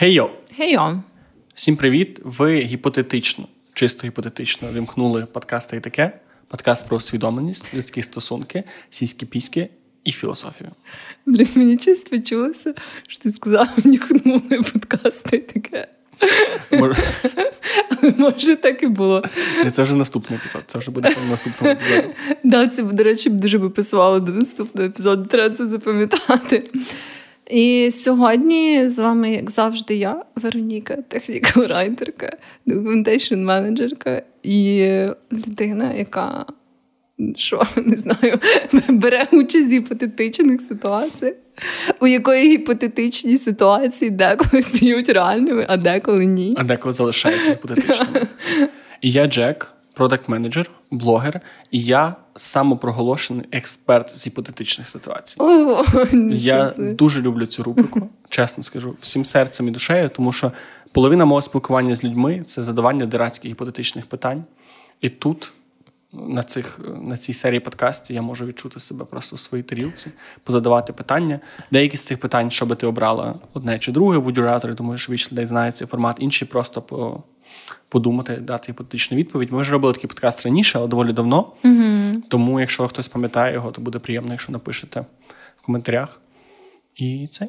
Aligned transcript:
Гей-йо! 0.00 0.30
Гей-йо! 0.58 1.02
Всім 1.54 1.76
привіт! 1.76 2.20
Ви 2.24 2.60
гіпотетично, 2.60 3.44
чисто 3.74 4.06
гіпотетично 4.06 4.68
вимкнули 4.72 5.26
подкаст 5.26 5.72
і 5.72 5.80
таке. 5.80 6.12
Подкаст 6.48 6.88
про 6.88 6.96
усвідомленість, 6.96 7.74
людські 7.74 8.02
стосунки, 8.02 8.64
сільські 8.90 9.26
піськи 9.26 9.68
і 10.04 10.12
філософію. 10.12 10.70
Блін, 11.26 11.48
мені 11.54 11.78
щось 11.78 12.04
почулося, 12.04 12.74
що 13.08 13.22
ти 13.22 13.30
сказав, 13.30 13.68
нюхнули 13.84 14.62
подкасти 14.72 15.36
і 15.36 15.40
таке. 15.40 15.88
Може... 16.72 17.02
Може, 18.18 18.56
так 18.56 18.82
і 18.82 18.86
було. 18.86 19.24
Це 19.70 19.82
вже 19.82 19.94
наступний 19.94 20.38
епізод. 20.38 20.62
Це 20.66 20.78
вже 20.78 20.90
буде 20.90 21.16
наступного 21.30 21.72
епізоду. 21.72 22.14
Да, 22.44 22.68
це, 22.68 22.82
до 22.82 23.04
речі, 23.04 23.30
дуже 23.30 23.58
би 23.58 23.70
писувало 23.70 24.20
до 24.20 24.32
наступного 24.32 24.88
епізоду. 24.88 25.24
Треба 25.24 25.54
це 25.54 25.66
запам'ятати. 25.66 26.70
І 27.50 27.90
сьогодні 27.90 28.88
з 28.88 28.98
вами, 28.98 29.30
як 29.30 29.50
завжди, 29.50 29.96
я, 29.96 30.24
Вероніка, 30.36 30.96
технікал-райтерка, 31.08 32.36
документейшн 32.66 33.34
менеджерка 33.34 34.22
і 34.42 34.88
людина, 35.32 35.94
яка 35.94 36.46
що 37.36 37.62
не 37.76 37.96
знаю, 37.96 38.40
бере 38.88 39.28
участь 39.32 39.68
в 39.68 39.72
гіпотетичних 39.72 40.60
ситуаціях, 40.60 41.34
у 42.00 42.06
якої 42.06 42.50
гіпотетичні 42.50 43.36
ситуації 43.36 44.10
деколи 44.10 44.62
стають 44.62 45.08
реальними, 45.08 45.64
а 45.68 45.76
деколи 45.76 46.26
ні. 46.26 46.54
А 46.58 46.64
деколи 46.64 46.92
залишаються 46.92 47.50
гіпотетичними. 47.50 48.26
І 49.00 49.10
я 49.10 49.26
Джек, 49.26 49.72
продакт-менеджер, 49.94 50.70
блогер, 50.90 51.40
і 51.70 51.80
я 51.80 52.16
самопроголошений 52.38 53.46
експерт 53.52 54.18
з 54.18 54.26
гіпотетичних 54.26 54.88
ситуацій. 54.88 55.36
О, 55.38 55.84
я 56.30 56.72
дуже 56.78 57.22
люблю 57.22 57.46
цю 57.46 57.62
рубрику, 57.62 58.08
чесно 58.28 58.62
скажу, 58.62 58.96
всім 59.00 59.24
серцем 59.24 59.68
і 59.68 59.70
душею, 59.70 60.08
тому 60.08 60.32
що 60.32 60.52
половина 60.92 61.24
мого 61.24 61.40
спілкування 61.40 61.94
з 61.94 62.04
людьми 62.04 62.42
це 62.44 62.62
задавання 62.62 63.06
дирацьких 63.06 63.50
гіпотетичних 63.50 64.06
питань. 64.06 64.44
І 65.00 65.08
тут 65.08 65.52
на 66.12 66.42
цих, 66.42 66.80
на 67.02 67.16
цій 67.16 67.32
серії 67.32 67.60
подкастів 67.60 68.16
я 68.16 68.22
можу 68.22 68.46
відчути 68.46 68.80
себе 68.80 69.04
просто 69.04 69.36
в 69.36 69.38
своїй 69.38 69.62
тарілці, 69.62 70.10
позадавати 70.44 70.92
питання. 70.92 71.40
Деякі 71.70 71.96
з 71.96 72.04
цих 72.04 72.18
питань, 72.18 72.50
що 72.50 72.66
би 72.66 72.76
ти 72.76 72.86
обрала 72.86 73.34
одне 73.52 73.78
чи 73.78 73.92
друге, 73.92 74.18
rather, 74.18 74.74
думаю, 74.74 74.98
що 74.98 75.12
більше 75.12 75.30
людей 75.32 75.46
знає 75.46 75.72
цей 75.72 75.88
формат, 75.88 76.16
інші 76.20 76.44
просто 76.44 76.82
по, 76.82 77.22
подумати, 77.88 78.36
дати 78.36 78.72
гіпотетичну 78.72 79.16
відповідь. 79.16 79.52
Ми 79.52 79.60
вже 79.60 79.72
робили 79.72 79.94
такий 79.94 80.08
подкаст 80.08 80.44
раніше, 80.44 80.78
але 80.78 80.88
доволі 80.88 81.12
давно. 81.12 81.52
Mm-hmm. 81.64 82.22
Тому, 82.28 82.60
якщо 82.60 82.88
хтось 82.88 83.08
пам'ятає 83.08 83.54
його, 83.54 83.70
то 83.70 83.80
буде 83.80 83.98
приємно, 83.98 84.30
якщо 84.32 84.52
напишете 84.52 85.04
в 85.62 85.66
коментарях. 85.66 86.20
І 86.96 87.28
це. 87.30 87.48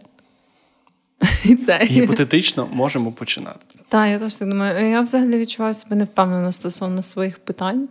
І 1.46 1.56
це. 1.56 1.80
Гіпотетично 1.84 2.68
можемо 2.74 3.12
починати. 3.12 3.66
Так, 3.90 4.10
я 4.10 4.20
теж 4.20 4.36
так 4.36 4.48
думаю. 4.48 4.90
Я 4.90 5.02
взагалі 5.02 5.38
відчуваю 5.38 5.74
себе 5.74 5.96
невпевнено 5.96 6.52
стосовно 6.52 7.04
своїх 7.04 7.40
питань. 7.40 7.88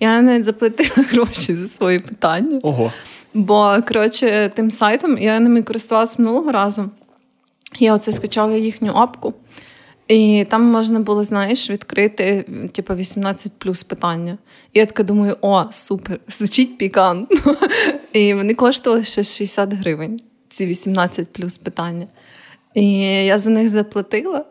Я 0.00 0.22
навіть 0.22 0.44
заплатила 0.44 1.08
гроші 1.10 1.54
за 1.54 1.68
свої 1.68 1.98
питання. 1.98 2.60
Ого. 2.62 2.92
Бо, 3.34 3.78
коротше, 3.88 4.52
тим 4.54 4.70
сайтом 4.70 5.18
я 5.18 5.40
ними 5.40 5.62
користувалася 5.62 6.14
минулого 6.18 6.52
разу. 6.52 6.90
Я 7.78 7.94
оце 7.94 8.12
скачала 8.12 8.56
їхню 8.56 8.92
апку, 8.92 9.34
і 10.08 10.46
там 10.50 10.62
можна 10.62 11.00
було, 11.00 11.24
знаєш, 11.24 11.70
відкрити 11.70 12.44
типу, 12.72 12.94
18 12.94 13.52
плюс 13.58 13.84
питання. 13.84 14.38
І 14.72 14.78
я 14.78 14.86
така 14.86 15.02
думаю, 15.02 15.36
о, 15.40 15.64
супер, 15.70 16.20
звучить 16.28 16.78
пікантно. 16.78 17.56
І 18.12 18.34
вони 18.34 18.54
коштували 18.54 19.04
ще 19.04 19.22
60 19.22 19.72
гривень, 19.72 20.20
ці 20.48 20.66
18 20.66 21.32
плюс 21.32 21.58
питання. 21.58 22.06
І 22.74 22.92
я 23.24 23.38
за 23.38 23.50
них 23.50 23.68
заплатила. 23.68 24.44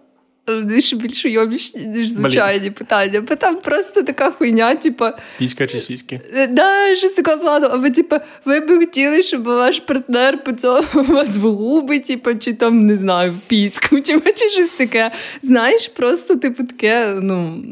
Ще 0.79 0.95
більш 0.95 1.25
уйомішні, 1.25 1.81
ніж 1.81 2.09
звичайні 2.09 2.71
питання. 2.71 3.21
Бо 3.21 3.35
там 3.35 3.55
просто 3.55 4.03
така 4.03 4.31
хуйня, 4.31 4.75
типу... 4.75 5.05
Піська 5.37 5.67
чи 5.67 5.79
сіськи? 5.79 6.21
Е, 6.33 6.47
да, 6.47 6.95
щось 6.95 7.13
такого 7.13 7.37
плану. 7.37 7.67
Або, 7.67 7.89
типу, 7.89 8.15
ви 8.45 8.59
б 8.59 8.79
хотіли, 8.79 9.23
щоб 9.23 9.43
ваш 9.43 9.79
партнер 9.79 10.43
по 10.43 10.51
цьому 10.51 10.83
вас 10.93 11.37
в 11.37 11.41
губи, 11.41 11.99
типу, 11.99 12.35
чи 12.35 12.53
там, 12.53 12.79
не 12.79 12.97
знаю, 12.97 13.31
в 13.31 13.37
піску, 13.47 14.01
типу, 14.01 14.29
чи 14.35 14.49
щось 14.49 14.69
таке. 14.69 15.11
Знаєш, 15.41 15.87
просто, 15.87 16.35
типу, 16.35 16.63
таке, 16.63 17.17
ну. 17.21 17.63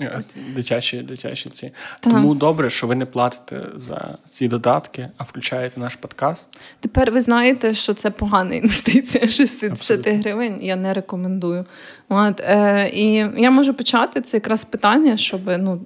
Е, 0.00 0.20
дитячі 0.54 1.00
дитячі 1.00 1.50
ці. 1.50 1.72
Так. 2.00 2.12
Тому 2.12 2.34
добре, 2.34 2.70
що 2.70 2.86
ви 2.86 2.94
не 2.94 3.06
платите 3.06 3.60
за 3.74 4.18
ці 4.30 4.48
додатки, 4.48 5.08
а 5.16 5.24
включаєте 5.24 5.80
наш 5.80 5.96
подкаст. 5.96 6.58
Тепер 6.80 7.12
ви 7.12 7.20
знаєте, 7.20 7.72
що 7.72 7.94
це 7.94 8.10
погана 8.10 8.54
інвестиція 8.54 9.28
60 9.28 10.08
гривень. 10.08 10.58
Я 10.62 10.76
не 10.76 10.92
рекомендую. 10.92 11.64
От, 12.08 12.40
е, 12.40 12.90
І 12.94 13.12
я 13.36 13.50
можу 13.50 13.74
почати 13.74 14.20
це 14.20 14.36
якраз 14.36 14.64
питання, 14.64 15.16
щоб 15.16 15.40
ну, 15.46 15.80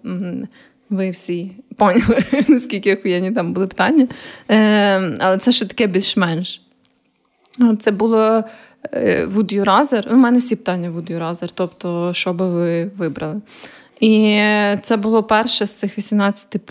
ви 0.90 1.10
всі 1.10 1.52
поняли, 1.76 2.24
наскільки 2.48 2.94
охуєнні 2.94 3.32
там 3.32 3.52
були 3.52 3.66
питання. 3.66 4.08
Е, 4.50 5.16
Але 5.18 5.38
це 5.38 5.52
ще 5.52 5.66
таке 5.66 5.86
більш-менш. 5.86 6.62
Це 7.80 7.90
було. 7.90 8.44
Е, 8.92 9.26
Would 9.26 9.54
you 9.54 9.64
rather? 9.64 10.12
У 10.12 10.16
мене 10.16 10.38
всі 10.38 10.56
питання 10.56 10.90
would 10.90 11.12
you 11.12 11.18
rather, 11.18 11.50
тобто, 11.54 12.12
що 12.14 12.32
би 12.32 12.48
ви 12.48 12.84
вибрали. 12.84 13.40
І 14.00 14.42
це 14.82 14.96
було 14.96 15.22
перше 15.22 15.66
з 15.66 15.74
цих 15.74 15.98
18 15.98 16.70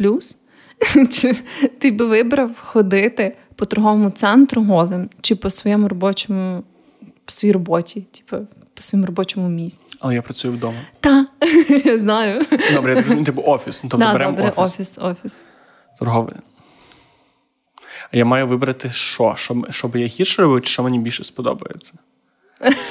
Чи 1.12 1.36
ти 1.80 1.92
би 1.92 2.06
вибрав 2.06 2.52
ходити 2.60 3.38
по 3.56 3.66
торговому 3.66 4.10
центру 4.10 4.64
голим 4.64 5.10
чи 5.22 5.36
по 5.36 5.50
своєму 5.50 5.88
робочому, 5.88 6.64
по 7.26 7.32
своїй 7.32 7.54
роботі, 7.54 8.02
типу, 8.02 8.48
по 8.74 8.82
своєму 8.82 9.08
робочому 9.08 9.50
місці? 9.50 9.98
Але 10.00 10.16
я 10.16 10.22
працюю 10.22 10.54
вдома. 10.54 10.78
Так, 11.00 11.28
я 11.86 12.00
знаю. 12.00 12.46
Добре, 12.74 13.06
я 13.10 13.24
типу 13.24 13.42
офіс. 13.46 13.84
Ну, 13.84 13.90
тобто 13.90 14.06
да, 14.06 14.14
беремо 14.14 14.32
добре, 14.32 14.54
офіс. 14.56 14.74
офіс, 14.74 14.98
офіс. 14.98 15.46
Торговий. 16.00 16.36
А 18.12 18.18
я 18.18 18.26
маю 18.26 18.48
вибрати 18.48 18.90
що? 18.90 19.34
Що, 19.38 19.64
що 19.70 19.88
би 19.88 20.02
я 20.02 20.08
гірше 20.08 20.42
робив, 20.42 20.62
чи 20.62 20.72
що 20.72 20.84
мені 20.84 21.00
більше 21.00 21.24
сподобається? 21.24 21.94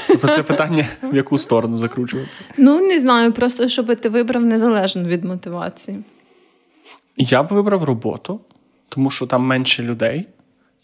Тобто 0.06 0.28
це 0.28 0.42
питання 0.42 0.86
в 1.02 1.16
яку 1.16 1.38
сторону 1.38 1.78
закручувати? 1.78 2.28
Ну, 2.56 2.80
не 2.80 2.98
знаю, 2.98 3.32
просто 3.32 3.68
щоб 3.68 3.96
ти 3.96 4.08
вибрав 4.08 4.44
незалежно 4.44 5.04
від 5.04 5.24
мотивації. 5.24 5.98
Я 7.16 7.42
б 7.42 7.48
вибрав 7.50 7.84
роботу, 7.84 8.40
тому 8.88 9.10
що 9.10 9.26
там 9.26 9.42
менше 9.42 9.82
людей. 9.82 10.26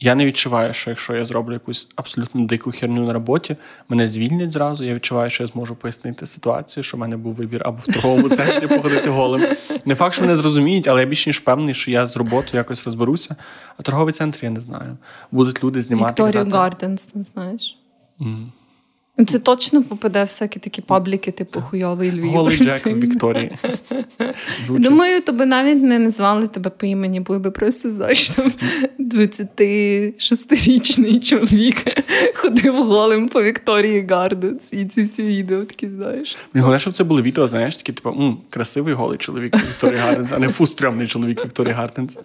Я 0.00 0.15
не 0.15 0.27
відчуваю, 0.27 0.72
що 0.72 0.91
якщо 0.91 1.17
я 1.17 1.25
зроблю 1.25 1.53
якусь 1.53 1.89
абсолютно 1.97 2.47
дику 2.47 2.71
херню 2.71 3.06
на 3.06 3.12
роботі, 3.12 3.56
мене 3.89 4.09
звільнять 4.09 4.50
зразу. 4.50 4.84
Я 4.84 4.95
відчуваю, 4.95 5.31
що 5.31 5.43
я 5.43 5.47
зможу 5.47 5.75
пояснити 5.75 6.27
ситуацію, 6.27 6.84
що 6.84 6.97
в 6.97 7.01
мене 7.01 7.16
був 7.16 7.33
вибір 7.33 7.62
або 7.65 7.78
в 7.78 7.87
торговому 7.87 8.28
центрі 8.28 8.66
походити 8.66 9.11
голим. 9.11 9.47
Не 9.84 9.95
факт, 9.95 10.15
що 10.15 10.22
мене 10.25 10.37
зрозуміють, 10.37 10.89
але 10.89 11.01
я 11.01 11.06
більш 11.06 11.27
ніж 11.27 11.39
певний, 11.39 11.75
що 11.75 11.91
я 11.91 12.06
з 12.06 12.16
роботою 12.16 12.56
якось 12.56 12.84
розберуся. 12.84 13.37
А 13.77 13.83
торговий 13.83 14.12
центр 14.12 14.39
я 14.43 14.51
не 14.51 14.61
знаю. 14.61 14.97
Будуть 15.31 15.65
люди 15.65 15.83
знімати. 15.83 16.22
Вікторію 16.22 16.51
Гарденс, 16.51 17.05
ти 17.05 17.25
знаєш. 17.25 17.78
Mm. 18.21 18.47
Це 19.29 19.39
точно 19.39 19.83
попаде 19.83 20.19
в 20.21 20.27
всякі 20.27 20.61
такі 20.61 20.83
пабліки, 20.83 21.31
типу 21.31 21.61
хуйовий 21.61 22.13
Львів. 22.13 22.31
Голий 22.31 22.57
Джек 22.57 22.87
Вікторії. 22.87 23.57
Думаю, 24.71 25.23
то 25.23 25.33
би 25.33 25.47
навіть 25.47 25.83
не 25.83 25.99
назвали 25.99 26.49
тебе 26.49 26.71
по 26.71 26.87
імені, 26.87 27.21
були 27.21 27.39
би 27.39 27.51
просто, 27.51 27.91
знаєш, 27.91 28.31
там 28.31 28.53
26-річний 28.99 31.21
чоловік 31.21 31.77
ходив 32.35 32.75
голим 32.75 33.29
по 33.29 33.43
Вікторії 33.43 34.07
Гарденс. 34.11 34.73
І 34.73 34.85
ці 34.85 35.03
всі 35.03 35.23
відео 35.23 35.65
такі, 35.65 35.89
знаєш. 35.91 36.37
Мені 36.55 36.63
головне, 36.63 36.79
щоб 36.79 36.93
це 36.93 37.05
були 37.05 37.23
відео, 37.23 37.49
знаєш, 37.49 37.77
такі, 37.77 37.93
типу, 37.93 38.09
м, 38.09 38.39
красивий 38.51 38.95
голий 38.95 39.19
чоловік 39.19 39.57
Вікторії 39.57 40.01
Гарденс, 40.01 40.33
а 40.33 40.39
не 40.39 40.49
фу, 40.49 40.67
стрьомний 40.67 41.07
чоловік 41.07 41.45
Вікторії 41.45 41.75
Гарденс. 41.75 42.21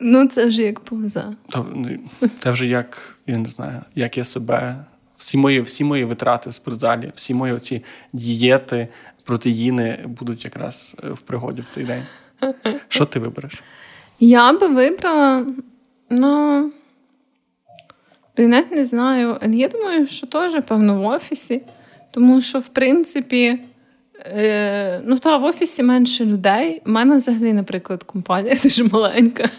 Ну, 0.00 0.26
це 0.28 0.46
вже 0.46 0.62
як 0.62 0.80
повезе. 0.80 1.24
Це 2.38 2.50
вже 2.50 2.66
як, 2.66 3.16
я 3.26 3.38
не 3.38 3.46
знаю, 3.48 3.80
як 3.94 4.18
я 4.18 4.24
себе 4.24 4.84
всі 5.22 5.38
мої 5.38 5.60
всі 5.60 5.84
мої 5.84 6.04
витрати 6.04 6.50
в 6.50 6.54
спортзалі, 6.54 7.12
всі 7.14 7.34
мої 7.34 7.52
оці 7.52 7.84
дієти, 8.12 8.88
протеїни 9.24 10.04
будуть 10.06 10.44
якраз 10.44 10.96
е, 11.04 11.08
в 11.08 11.22
пригоді 11.22 11.62
в 11.62 11.68
цей 11.68 11.84
день. 11.84 12.06
Що 12.88 13.04
ти 13.04 13.18
вибереш? 13.18 13.62
Я 14.20 14.52
би 14.52 14.66
вибрала, 14.66 15.46
ну 16.10 16.72
не 18.70 18.84
знаю. 18.84 19.38
Я 19.48 19.68
думаю, 19.68 20.06
що 20.06 20.26
теж, 20.26 20.62
певно, 20.68 21.02
в 21.02 21.06
офісі, 21.06 21.62
тому 22.10 22.40
що, 22.40 22.58
в 22.58 22.68
принципі, 22.68 23.60
Е, 24.26 25.00
Ну, 25.06 25.18
та 25.18 25.36
в 25.36 25.44
офісі 25.44 25.82
менше 25.82 26.24
людей. 26.24 26.82
У 26.86 26.90
мене 26.90 27.16
взагалі, 27.16 27.52
наприклад, 27.52 28.02
компанія 28.02 28.56
дуже 28.62 28.84
маленька. 28.84 29.50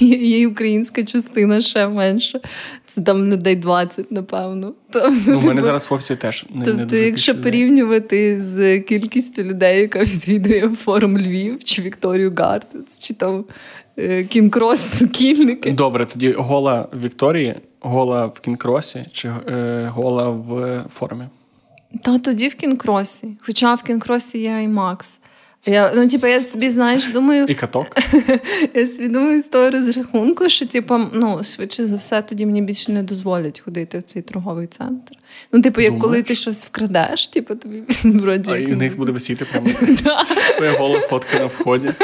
Є 0.00 0.48
українська 0.48 1.02
частина 1.04 1.60
ще 1.60 1.88
менше. 1.88 2.40
Це 2.86 3.00
там 3.02 3.24
людей 3.24 3.56
20, 3.56 4.12
напевно. 4.12 4.72
То, 4.90 5.08
ну, 5.26 5.38
У 5.38 5.40
мене 5.40 5.50
типу, 5.50 5.62
зараз 5.62 5.90
в 5.90 5.94
офісі 5.94 6.16
теж 6.16 6.46
не 6.54 6.64
Тобто, 6.64 6.80
не 6.80 6.86
дуже 6.86 7.06
якщо 7.06 7.32
людей. 7.32 7.42
порівнювати 7.44 8.40
з 8.40 8.80
кількістю 8.80 9.42
людей, 9.42 9.80
яка 9.80 10.02
відвідує 10.02 10.68
форум 10.68 11.18
Львів, 11.18 11.64
чи 11.64 11.82
Вікторію 11.82 12.32
Гарденс, 12.36 13.00
чи 13.00 13.14
там 13.14 13.44
е, 13.98 14.24
Кінкрос 14.24 14.98
Сукільники. 14.98 15.70
Добре, 15.72 16.04
тоді 16.06 16.32
гола 16.32 16.88
Вікторії, 17.02 17.54
гола 17.80 18.26
в 18.26 18.40
Кінкросі 18.40 19.04
чи 19.12 19.28
е, 19.28 19.90
гола 19.94 20.28
в 20.30 20.84
форумі. 20.90 21.24
Та 22.02 22.18
тоді 22.18 22.48
в 22.48 22.54
кінкросі. 22.54 23.36
Хоча 23.40 23.74
в 23.74 23.82
кінкросі 23.82 24.38
є 24.38 24.68
Макс. 24.68 25.18
Я, 25.66 25.92
ну, 25.96 26.08
типу, 26.08 26.26
я 26.26 26.40
собі, 26.40 26.70
знаєш, 26.70 27.08
думаю. 27.08 27.46
І 27.48 27.54
каток. 27.54 27.86
Я 28.74 28.86
собі 28.86 29.08
думаю 29.08 29.42
з 29.42 29.44
того 29.44 29.70
розрахунку, 29.70 30.48
що, 30.48 30.66
типу, 30.66 30.98
ну, 31.12 31.44
швидше 31.44 31.86
за 31.86 31.96
все, 31.96 32.22
тоді 32.22 32.46
мені 32.46 32.62
більше 32.62 32.92
не 32.92 33.02
дозволять 33.02 33.60
ходити 33.60 33.98
в 33.98 34.02
цей 34.02 34.22
торговий 34.22 34.66
центр. 34.66 35.16
Ну, 35.52 35.62
типу, 35.62 35.80
як 35.80 35.98
коли 35.98 36.22
ти 36.22 36.34
щось 36.34 36.64
вкрадеш, 36.64 37.26
типу, 37.26 37.54
тобі 37.54 37.82
вроді. 38.04 38.50
А 38.50 38.56
і 38.56 38.72
в 38.72 38.76
них 38.76 38.96
буде 38.96 39.12
висіти 39.12 39.44
прямо 39.44 39.66
твоя 40.56 40.72
гола 40.78 41.00
фотка 41.00 41.38
на 41.38 41.46
вході. 41.46 41.90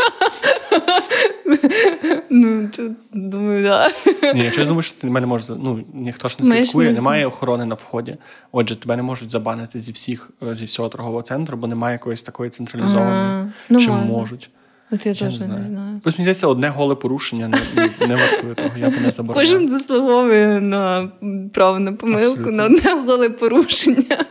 Ну, 2.30 2.68
думаю, 3.12 3.64
так. 3.64 3.94
Ні, 4.34 4.44
якщо 4.44 4.60
я 4.60 4.66
думаю, 4.66 4.82
що 4.82 5.00
ти 5.00 5.06
мене 5.06 5.26
може 5.26 5.54
ну 5.62 5.84
ніхто 5.94 6.28
ж 6.28 6.36
не 6.40 6.56
слідкує, 6.56 6.92
немає 6.92 7.26
охорони 7.26 7.64
на 7.64 7.74
вході. 7.74 8.16
Отже, 8.52 8.76
тебе 8.76 8.96
не 8.96 9.02
можуть 9.02 9.30
забанити 9.30 9.78
зі 9.78 9.92
всіх 9.92 10.30
зі 10.52 10.64
всього 10.64 10.88
торгового 10.88 11.22
центру, 11.22 11.56
бо 11.56 11.66
немає 11.66 11.92
якоїсь 11.92 12.22
такої 12.22 12.50
централізованої, 12.50 13.52
ну, 13.68 13.80
чи 13.80 13.90
можуть. 13.90 14.50
От 14.92 15.06
я 15.06 15.14
теж 15.14 15.22
не 15.22 15.30
знаю. 15.30 15.58
Не 15.58 15.64
знаю. 15.64 16.00
Ось 16.04 16.14
мені 16.14 16.24
здається, 16.24 16.46
одне 16.46 16.68
голе 16.68 16.94
порушення 16.94 17.48
не, 17.48 17.60
не, 17.76 18.06
не 18.06 18.16
вартує 18.16 18.54
того, 18.54 18.70
я 18.76 18.90
б 18.90 19.00
не 19.00 19.10
забороняв. 19.10 19.50
Кожен 19.50 19.68
заслуговує 19.68 20.60
на 20.60 21.12
право 21.52 21.78
на 21.78 21.92
помилку, 21.92 22.30
Абсолютно. 22.30 22.52
на 22.52 22.64
одне 22.64 22.94
голе 23.06 23.30
порушення. 23.30 24.24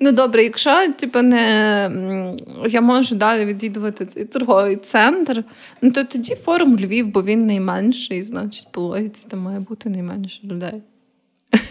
Ну 0.00 0.12
добре, 0.12 0.42
якщо 0.42 0.92
типу, 0.92 1.22
не 1.22 2.36
я 2.68 2.80
можу 2.80 3.14
далі 3.14 3.44
відвідувати 3.44 4.06
цей 4.06 4.24
торговий 4.24 4.76
центр, 4.76 5.44
ну 5.82 5.90
то 5.90 6.04
тоді 6.04 6.34
форум 6.34 6.76
Львів, 6.76 7.12
бо 7.12 7.22
він 7.22 7.46
найменший, 7.46 8.22
значить, 8.22 8.66
по 8.70 8.80
логіці 8.80 9.26
там 9.30 9.40
має 9.40 9.60
бути 9.60 9.88
найменше 9.88 10.40
людей. 10.44 10.82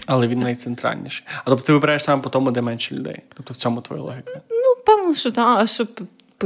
Але 0.06 0.28
він 0.28 0.40
найцентральніший. 0.40 1.26
А 1.46 1.50
тобто 1.50 1.66
ти 1.66 1.74
вибираєш 1.74 2.04
саме 2.04 2.22
по 2.22 2.30
тому, 2.30 2.52
де 2.52 2.62
менше 2.62 2.96
людей. 2.96 3.20
Тобто 3.36 3.54
в 3.54 3.58
цьому 3.58 3.82
твоя 3.82 4.02
логіка? 4.02 4.42
Ну, 4.50 4.84
певно, 4.86 5.14
що 5.14 5.32
так, 5.32 5.60
а 5.60 5.68
щоб 5.68 5.88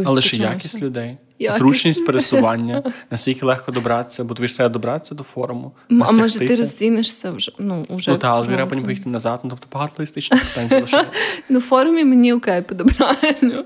але 0.05 0.21
ще 0.21 0.37
якість 0.37 0.81
людей, 0.81 1.17
якість. 1.39 1.57
зручність 1.57 2.05
пересування, 2.05 2.83
наскільки 3.11 3.45
легко 3.45 3.71
добратися, 3.71 4.23
бо 4.23 4.33
тобі 4.33 4.47
ж 4.47 4.55
треба 4.55 4.69
добратися 4.69 5.15
до 5.15 5.23
форуму. 5.23 5.71
А 5.89 6.11
може 6.11 6.39
ти 6.39 6.55
розцінишся 6.55 7.31
вже 7.31 7.51
ну, 7.59 7.85
вже 7.89 8.11
Ну 8.11 8.17
так, 8.17 8.31
але 8.35 8.47
треба 8.47 8.65
потім 8.65 8.83
поїхати 8.83 9.09
назад, 9.09 9.39
ну 9.43 9.49
тобто 9.49 9.67
багато 9.73 9.93
логістичних 9.97 10.45
питань 10.45 10.69
залишається. 10.69 11.11
Ну, 11.49 11.59
в 11.59 11.61
форумі 11.61 12.05
мені 12.05 12.33
окей, 12.33 12.61
подобраю. 12.61 13.65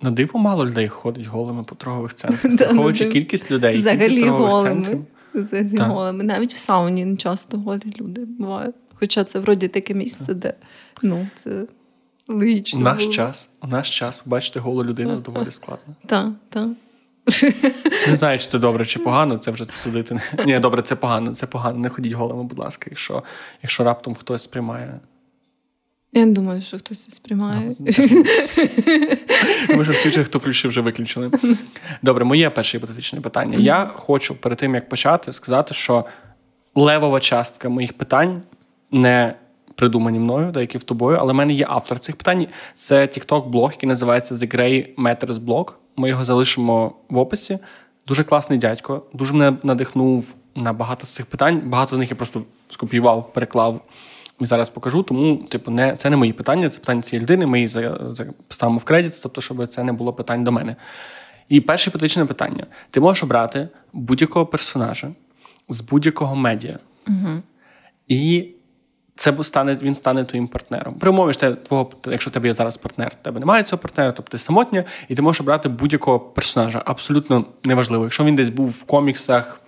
На 0.00 0.10
диво 0.10 0.38
мало 0.38 0.66
людей 0.66 0.88
ходить 0.88 1.26
голими 1.26 1.64
по 1.64 1.74
торгових 1.74 2.14
центрах. 2.14 2.44
Враховуючи 2.58 3.04
кількість 3.04 3.50
людей, 3.50 3.82
кількість 3.82 4.20
торгових 4.20 4.62
центрів. 4.62 5.04
Взагалі 5.34 5.76
голими. 5.76 6.24
Навіть 6.24 6.54
в 6.54 6.56
сауні 6.56 7.04
не 7.04 7.16
часто 7.16 7.58
голі 7.58 7.94
люди 8.00 8.24
бувають. 8.24 8.74
Хоча 8.94 9.24
це 9.24 9.38
вроді 9.38 9.68
таке 9.68 9.94
місце, 9.94 10.34
де 10.34 10.54
ну, 11.02 11.26
це 11.34 11.66
Логічно. 12.28 12.80
У 12.80 12.82
наш 12.82 13.02
було. 13.02 13.12
час, 13.12 13.50
у 13.62 13.66
наш 13.66 13.98
час 13.98 14.16
побачити 14.16 14.60
голу 14.60 14.84
людину 14.84 15.16
доволі 15.16 15.50
складно. 15.50 15.94
Так, 16.06 16.28
так. 16.48 16.68
Не 18.08 18.16
знаю, 18.16 18.38
чи 18.38 18.46
це 18.46 18.58
добре 18.58 18.84
чи 18.84 18.98
погано, 18.98 19.36
це 19.36 19.50
вже 19.50 19.64
судити. 19.64 20.20
Ні, 20.46 20.58
добре, 20.58 20.82
це 20.82 20.96
погано, 20.96 21.34
це 21.34 21.46
погано. 21.46 21.78
Не 21.78 21.88
ходіть 21.88 22.12
голими, 22.12 22.42
будь 22.42 22.58
ласка, 22.58 22.86
якщо 22.90 23.22
якщо 23.62 23.84
раптом 23.84 24.14
хтось 24.14 24.42
сприймає. 24.42 25.00
Я 26.12 26.26
не 26.26 26.32
думаю, 26.32 26.60
що 26.60 26.78
хтось 26.78 27.04
це 27.04 27.10
сприймає. 27.10 27.76
Ми 29.68 29.84
ж 29.84 29.92
всі, 29.92 30.10
хто 30.10 30.38
включив, 30.38 30.68
вже 30.68 30.80
виключили. 30.80 31.30
Добре, 32.02 32.24
моє 32.24 32.50
перше 32.50 32.78
гіпотетичне 32.78 33.20
питання. 33.20 33.58
Я 33.58 33.86
хочу 33.86 34.40
перед 34.40 34.58
тим, 34.58 34.74
як 34.74 34.88
почати, 34.88 35.32
сказати, 35.32 35.74
що 35.74 36.04
левова 36.74 37.20
частка 37.20 37.68
моїх 37.68 37.92
питань 37.92 38.42
не 38.90 39.34
придумані 39.78 40.18
мною, 40.18 40.50
деякі 40.50 40.78
в 40.78 40.82
тобою, 40.82 41.18
але 41.20 41.32
в 41.32 41.36
мене 41.36 41.52
є 41.52 41.66
автор 41.68 41.98
цих 41.98 42.16
питань. 42.16 42.46
Це 42.74 43.00
tiktok 43.02 43.48
блог 43.48 43.72
який 43.72 43.88
називається 43.88 44.34
The 44.34 44.56
Grey 44.56 44.94
Matters 44.94 45.34
Blog. 45.34 45.74
Ми 45.96 46.08
його 46.08 46.24
залишимо 46.24 46.92
в 47.08 47.18
описі. 47.18 47.58
Дуже 48.06 48.24
класний 48.24 48.58
дядько, 48.58 49.02
дуже 49.12 49.34
мене 49.34 49.56
надихнув 49.62 50.34
на 50.54 50.72
багато 50.72 51.06
з 51.06 51.14
цих 51.14 51.26
питань. 51.26 51.62
Багато 51.64 51.96
з 51.96 51.98
них 51.98 52.10
я 52.10 52.16
просто 52.16 52.42
скопіював, 52.68 53.32
переклав 53.32 53.80
і 54.40 54.44
зараз 54.44 54.70
покажу. 54.70 55.02
Тому, 55.02 55.36
типу, 55.36 55.70
не 55.70 55.96
це 55.96 56.10
не 56.10 56.16
мої 56.16 56.32
питання, 56.32 56.68
це 56.68 56.80
питання 56.80 57.02
цієї 57.02 57.22
людини. 57.22 57.46
Ми 57.46 57.58
її 57.58 57.90
ставимо 58.48 58.78
в 58.78 58.84
кредит, 58.84 59.20
тобто, 59.22 59.40
щоб 59.40 59.68
це 59.68 59.84
не 59.84 59.92
було 59.92 60.12
питань 60.12 60.44
до 60.44 60.52
мене. 60.52 60.76
І 61.48 61.60
перше 61.60 61.90
патичне 61.90 62.24
питання: 62.24 62.66
ти 62.90 63.00
можеш 63.00 63.22
обрати 63.22 63.68
будь-якого 63.92 64.46
персонажа 64.46 65.08
з 65.68 65.80
будь-якого 65.80 66.36
медіа. 66.36 66.78
Угу. 67.08 67.42
І 68.08 68.48
це 69.18 69.44
стане, 69.44 69.74
він 69.82 69.94
стане 69.94 70.24
твоїм 70.24 70.48
партнером. 70.48 70.94
При 70.94 71.10
умові, 71.10 71.32
що 71.32 71.54
твого, 71.54 71.90
якщо 72.06 72.30
в 72.30 72.32
тебе 72.32 72.48
є 72.48 72.52
зараз 72.52 72.76
партнер, 72.76 73.12
в 73.20 73.24
тебе 73.24 73.40
немає 73.40 73.62
цього 73.62 73.82
партнера, 73.82 74.12
тобто 74.12 74.30
ти 74.30 74.38
самотня, 74.38 74.84
і 75.08 75.14
ти 75.14 75.22
можеш 75.22 75.40
обрати 75.40 75.68
будь-якого 75.68 76.20
персонажа. 76.20 76.82
Абсолютно 76.84 77.44
неважливо. 77.64 78.04
Якщо 78.04 78.24
він 78.24 78.36
десь 78.36 78.50
був 78.50 78.68
в 78.70 78.84
коміксах, 78.84 79.60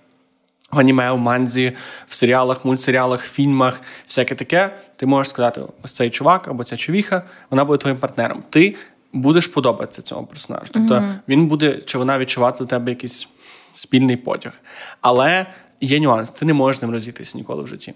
в 0.71 0.79
аніме, 0.79 1.11
в 1.11 1.17
манзі, 1.17 1.73
в 2.07 2.13
серіалах, 2.13 2.65
мультсеріалах, 2.65 3.21
фільмах, 3.25 3.81
всяке 4.07 4.35
таке, 4.35 4.75
ти 4.95 5.05
можеш 5.05 5.29
сказати: 5.29 5.61
ось 5.83 5.91
цей 5.91 6.09
чувак 6.09 6.47
або 6.47 6.63
ця 6.63 6.77
човіха, 6.77 7.23
вона 7.49 7.65
буде 7.65 7.77
твоїм 7.77 7.97
партнером. 7.97 8.43
Ти 8.49 8.75
будеш 9.13 9.47
подобатися 9.47 10.01
цьому 10.01 10.25
персонажу. 10.25 10.65
Тобто 10.73 10.93
mm-hmm. 10.93 11.15
він 11.27 11.47
буде 11.47 11.81
чи 11.81 11.97
вона 11.97 12.19
відчувати 12.19 12.59
до 12.59 12.65
тебе 12.65 12.91
якийсь 12.91 13.27
спільний 13.73 14.17
потяг. 14.17 14.53
Але 15.01 15.45
є 15.81 15.99
нюанс, 15.99 16.31
ти 16.31 16.45
не 16.45 16.53
можеш 16.53 16.81
ним 16.81 16.91
розійтися 16.91 17.37
ніколи 17.37 17.63
в 17.63 17.67
житті. 17.67 17.93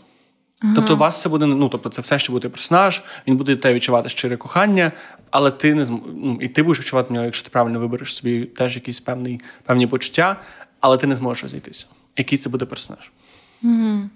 Ага. 0.61 0.73
Тобто, 0.75 0.93
у 0.93 0.97
вас 0.97 1.21
це 1.21 1.29
буде 1.29 1.45
ну, 1.45 1.69
тобто, 1.69 1.89
це 1.89 2.01
все 2.01 2.19
ще 2.19 2.31
буде 2.31 2.49
персонаж, 2.49 3.01
він 3.27 3.37
буде 3.37 3.55
те 3.55 3.73
відчувати 3.73 4.09
щире 4.09 4.37
кохання, 4.37 4.91
але 5.31 5.51
ти 5.51 5.75
не 5.75 5.85
ну, 5.89 6.37
і 6.41 6.47
ти 6.47 6.63
будеш 6.63 6.79
відчувати 6.79 7.13
нього, 7.13 7.25
якщо 7.25 7.43
ти 7.43 7.49
правильно 7.49 7.79
вибереш 7.79 8.15
собі 8.15 8.45
теж 8.45 8.75
якісь 8.75 8.99
певні, 8.99 9.41
певні 9.65 9.87
почуття, 9.87 10.41
але 10.79 10.97
ти 10.97 11.07
не 11.07 11.15
зможеш 11.15 11.43
розійтися. 11.43 11.85
Який 12.17 12.37
це 12.37 12.49
буде 12.49 12.65
персонаж? 12.65 13.11
Угу. 13.63 14.09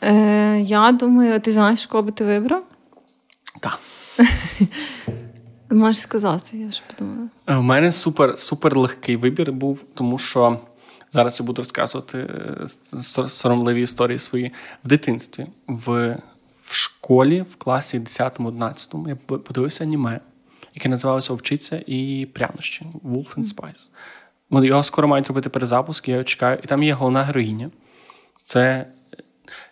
Е, 0.00 0.60
Я 0.60 0.92
думаю, 0.92 1.40
ти 1.40 1.52
знаєш, 1.52 1.86
кого 1.86 2.02
би 2.02 2.12
ти 2.12 2.24
вибрав? 2.24 2.64
Так. 3.60 3.78
Можеш 5.70 6.02
сказати, 6.02 6.56
я 6.56 6.70
ж 6.70 6.82
подумала. 6.86 7.28
У 7.48 7.62
мене 7.62 7.92
супер 7.92 8.38
супер 8.38 8.76
легкий 8.76 9.16
вибір 9.16 9.52
був, 9.52 9.84
тому 9.94 10.18
що 10.18 10.60
Зараз 11.12 11.40
я 11.40 11.46
буду 11.46 11.62
розказувати 11.62 12.18
е, 12.18 12.66
соромливі 13.28 13.82
історії 13.82 14.18
свої 14.18 14.52
в 14.84 14.88
дитинстві. 14.88 15.46
В 15.66 16.16
в 16.62 16.74
школі, 16.74 17.44
в 17.50 17.56
класі 17.56 18.00
10-11 18.00 19.08
я 19.08 19.16
подивився 19.38 19.84
аніме, 19.84 20.20
яке 20.74 20.88
називалося 20.88 21.32
Овчиця 21.32 21.82
і 21.86 22.28
прянощі 22.32 22.86
Wolf 23.04 23.34
and 23.34 23.54
Spice. 23.54 24.64
Його 24.64 24.82
скоро 24.82 25.08
мають 25.08 25.28
робити 25.28 25.48
перезапуск, 25.50 26.08
я 26.08 26.14
його 26.14 26.24
чекаю, 26.24 26.58
і 26.64 26.66
там 26.66 26.82
є 26.82 26.92
головна 26.92 27.22
героїня. 27.22 27.70
Це 28.42 28.86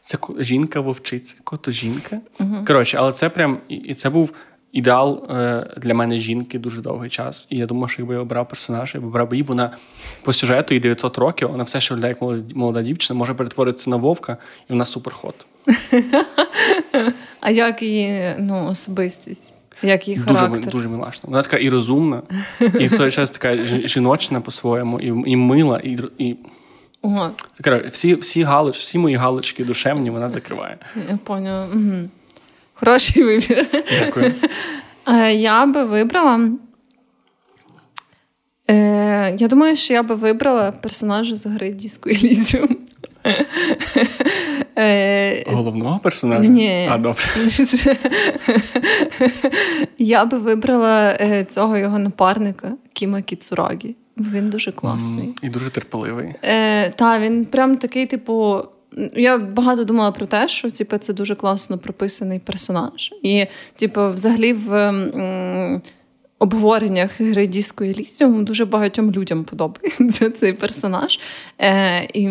це 0.02 0.18
жінка-вовчиця, 0.38 1.36
кото 1.44 1.70
жінка. 1.70 2.20
Uh-huh. 2.38 2.66
Коротше, 2.66 2.96
але 3.00 3.12
це 3.12 3.28
прям 3.28 3.60
і 3.68 3.94
це 3.94 4.10
був 4.10 4.32
ідеал 4.72 5.26
е, 5.30 5.66
для 5.76 5.94
мене 5.94 6.18
жінки 6.18 6.58
дуже 6.58 6.82
довгий 6.82 7.10
час. 7.10 7.46
І 7.50 7.56
я 7.56 7.66
думаю, 7.66 7.88
що 7.88 8.02
якби 8.02 8.14
я 8.14 8.20
обрав 8.20 8.48
персонажа, 8.48 8.98
я 8.98 9.02
б 9.02 9.04
обрав 9.04 9.28
її, 9.32 9.42
вона 9.42 9.70
по 10.22 10.32
сюжету 10.32 10.74
і 10.74 10.80
900 10.80 11.18
років, 11.18 11.50
вона 11.50 11.64
все 11.64 11.80
ще 11.80 11.94
виглядає 11.94 12.16
як 12.20 12.56
молода 12.56 12.82
дівчина, 12.82 13.18
може 13.18 13.34
перетворитися 13.34 13.90
на 13.90 13.96
вовка, 13.96 14.36
і 14.68 14.72
вона 14.72 14.84
суперход. 14.84 15.34
А 17.42 17.50
як 17.50 17.82
її 17.82 18.34
ну, 18.38 18.68
особистість? 18.68 19.42
Як 19.82 20.08
її 20.08 20.20
дуже, 20.20 20.40
характер? 20.40 20.72
Дуже 20.72 20.88
милашна. 20.88 21.30
Вона 21.30 21.42
така 21.42 21.56
і 21.56 21.68
розумна, 21.68 22.22
і 22.78 22.86
в 22.86 22.96
той 22.96 23.10
час 23.10 23.30
така 23.30 23.64
жіночна 23.64 24.40
по-своєму, 24.40 25.00
і 25.00 25.30
і 25.30 25.36
мила, 25.36 25.78
і. 25.78 25.98
і... 26.18 26.36
Ага. 27.02 27.30
Всі 27.92 28.14
всі, 28.14 28.42
галоч, 28.42 28.78
всі 28.78 28.98
мої 28.98 29.16
галочки 29.16 29.64
душевні 29.64 30.10
вона 30.10 30.28
закриває. 30.28 30.78
Я 31.10 31.18
поняла. 31.24 31.66
Угу. 31.74 32.08
Хороший 32.80 33.22
вибір. 33.24 33.66
Дякую. 34.00 34.34
Е, 35.08 35.32
я 35.34 35.66
би 35.66 35.84
вибрала. 35.84 36.48
Е, 38.70 39.36
Я 39.38 39.48
думаю, 39.48 39.76
що 39.76 39.94
я 39.94 40.02
би 40.02 40.14
вибрала 40.14 40.72
персонажа 40.72 41.36
з 41.36 41.46
гри 41.46 41.70
Діско 41.70 42.10
Елізіум. 42.10 42.76
Головного 45.46 45.98
персонажа? 45.98 46.48
Ні. 46.50 46.88
А, 46.90 46.98
добре. 46.98 47.22
Я 49.98 50.24
би 50.24 50.38
вибрала 50.38 51.10
е, 51.20 51.46
цього 51.50 51.76
його 51.76 51.98
напарника 51.98 52.72
Кіма 52.92 53.22
Кіцурагі. 53.22 53.96
Він 54.16 54.50
дуже 54.50 54.72
класний. 54.72 55.34
І 55.42 55.48
дуже 55.48 55.70
терпеливий. 55.70 56.34
Е, 56.44 56.90
Та, 56.90 57.18
він 57.20 57.44
прям 57.46 57.76
такий, 57.76 58.06
типу, 58.06 58.62
я 59.14 59.38
багато 59.38 59.84
думала 59.84 60.12
про 60.12 60.26
те, 60.26 60.48
що 60.48 60.70
типу, 60.70 60.98
це 60.98 61.12
дуже 61.12 61.34
класно 61.34 61.78
прописаний 61.78 62.38
персонаж. 62.38 63.12
І, 63.22 63.46
типу, 63.76 64.10
взагалі, 64.10 64.52
в 64.52 64.92
обговореннях 66.40 67.20
гри 67.20 67.46
Діско 67.46 67.84
Елісіум 67.84 68.44
дуже 68.44 68.64
багатьом 68.64 69.12
людям 69.12 69.44
подобається 69.44 70.30
цей 70.34 70.52
персонаж. 70.52 71.20
Е, 71.58 72.04
І 72.04 72.28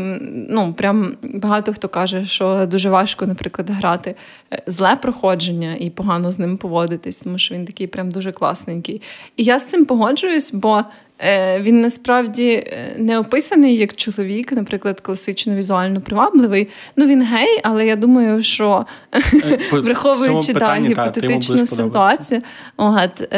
ну, 0.50 0.74
прям 0.74 1.18
багато 1.24 1.74
хто 1.74 1.89
каже, 1.89 2.25
що 2.25 2.66
дуже 2.66 2.89
важко, 2.89 3.25
наприклад, 3.25 3.70
грати 3.70 4.16
е, 4.54 4.63
зле 4.68 4.96
проходження 5.01 5.75
і 5.80 5.89
погано 5.89 6.32
з 6.32 6.39
ним 6.39 6.58
поводитись, 6.58 7.20
тому 7.20 7.38
що 7.38 7.56
він 7.56 7.66
такий 7.66 7.88
прям 7.88 8.12
дуже 8.12 8.32
класненький. 8.32 9.01
І 9.38 9.44
я 9.44 9.60
з 9.60 9.70
цим 9.70 9.86
погоджуюсь, 9.86 10.54
бо. 10.54 10.84
Е, 11.20 11.62
він 11.62 11.82
насправді 11.82 12.50
е, 12.50 12.96
не 12.98 13.20
описаний 13.20 13.76
як 13.76 13.96
чоловік, 13.96 14.52
наприклад, 14.52 15.00
класично 15.00 15.56
візуально 15.56 16.02
привабливий. 16.02 16.70
Ну 16.96 17.06
він 17.06 17.24
гей, 17.24 17.60
але 17.64 17.88
я 17.88 17.96
думаю, 17.96 18.44
що 18.44 18.86
е, 19.14 19.60
враховуючи 19.72 20.54
та, 20.54 20.76
гіпотетичну 20.76 21.68
ситуацію, 21.68 22.42
от, 22.78 23.30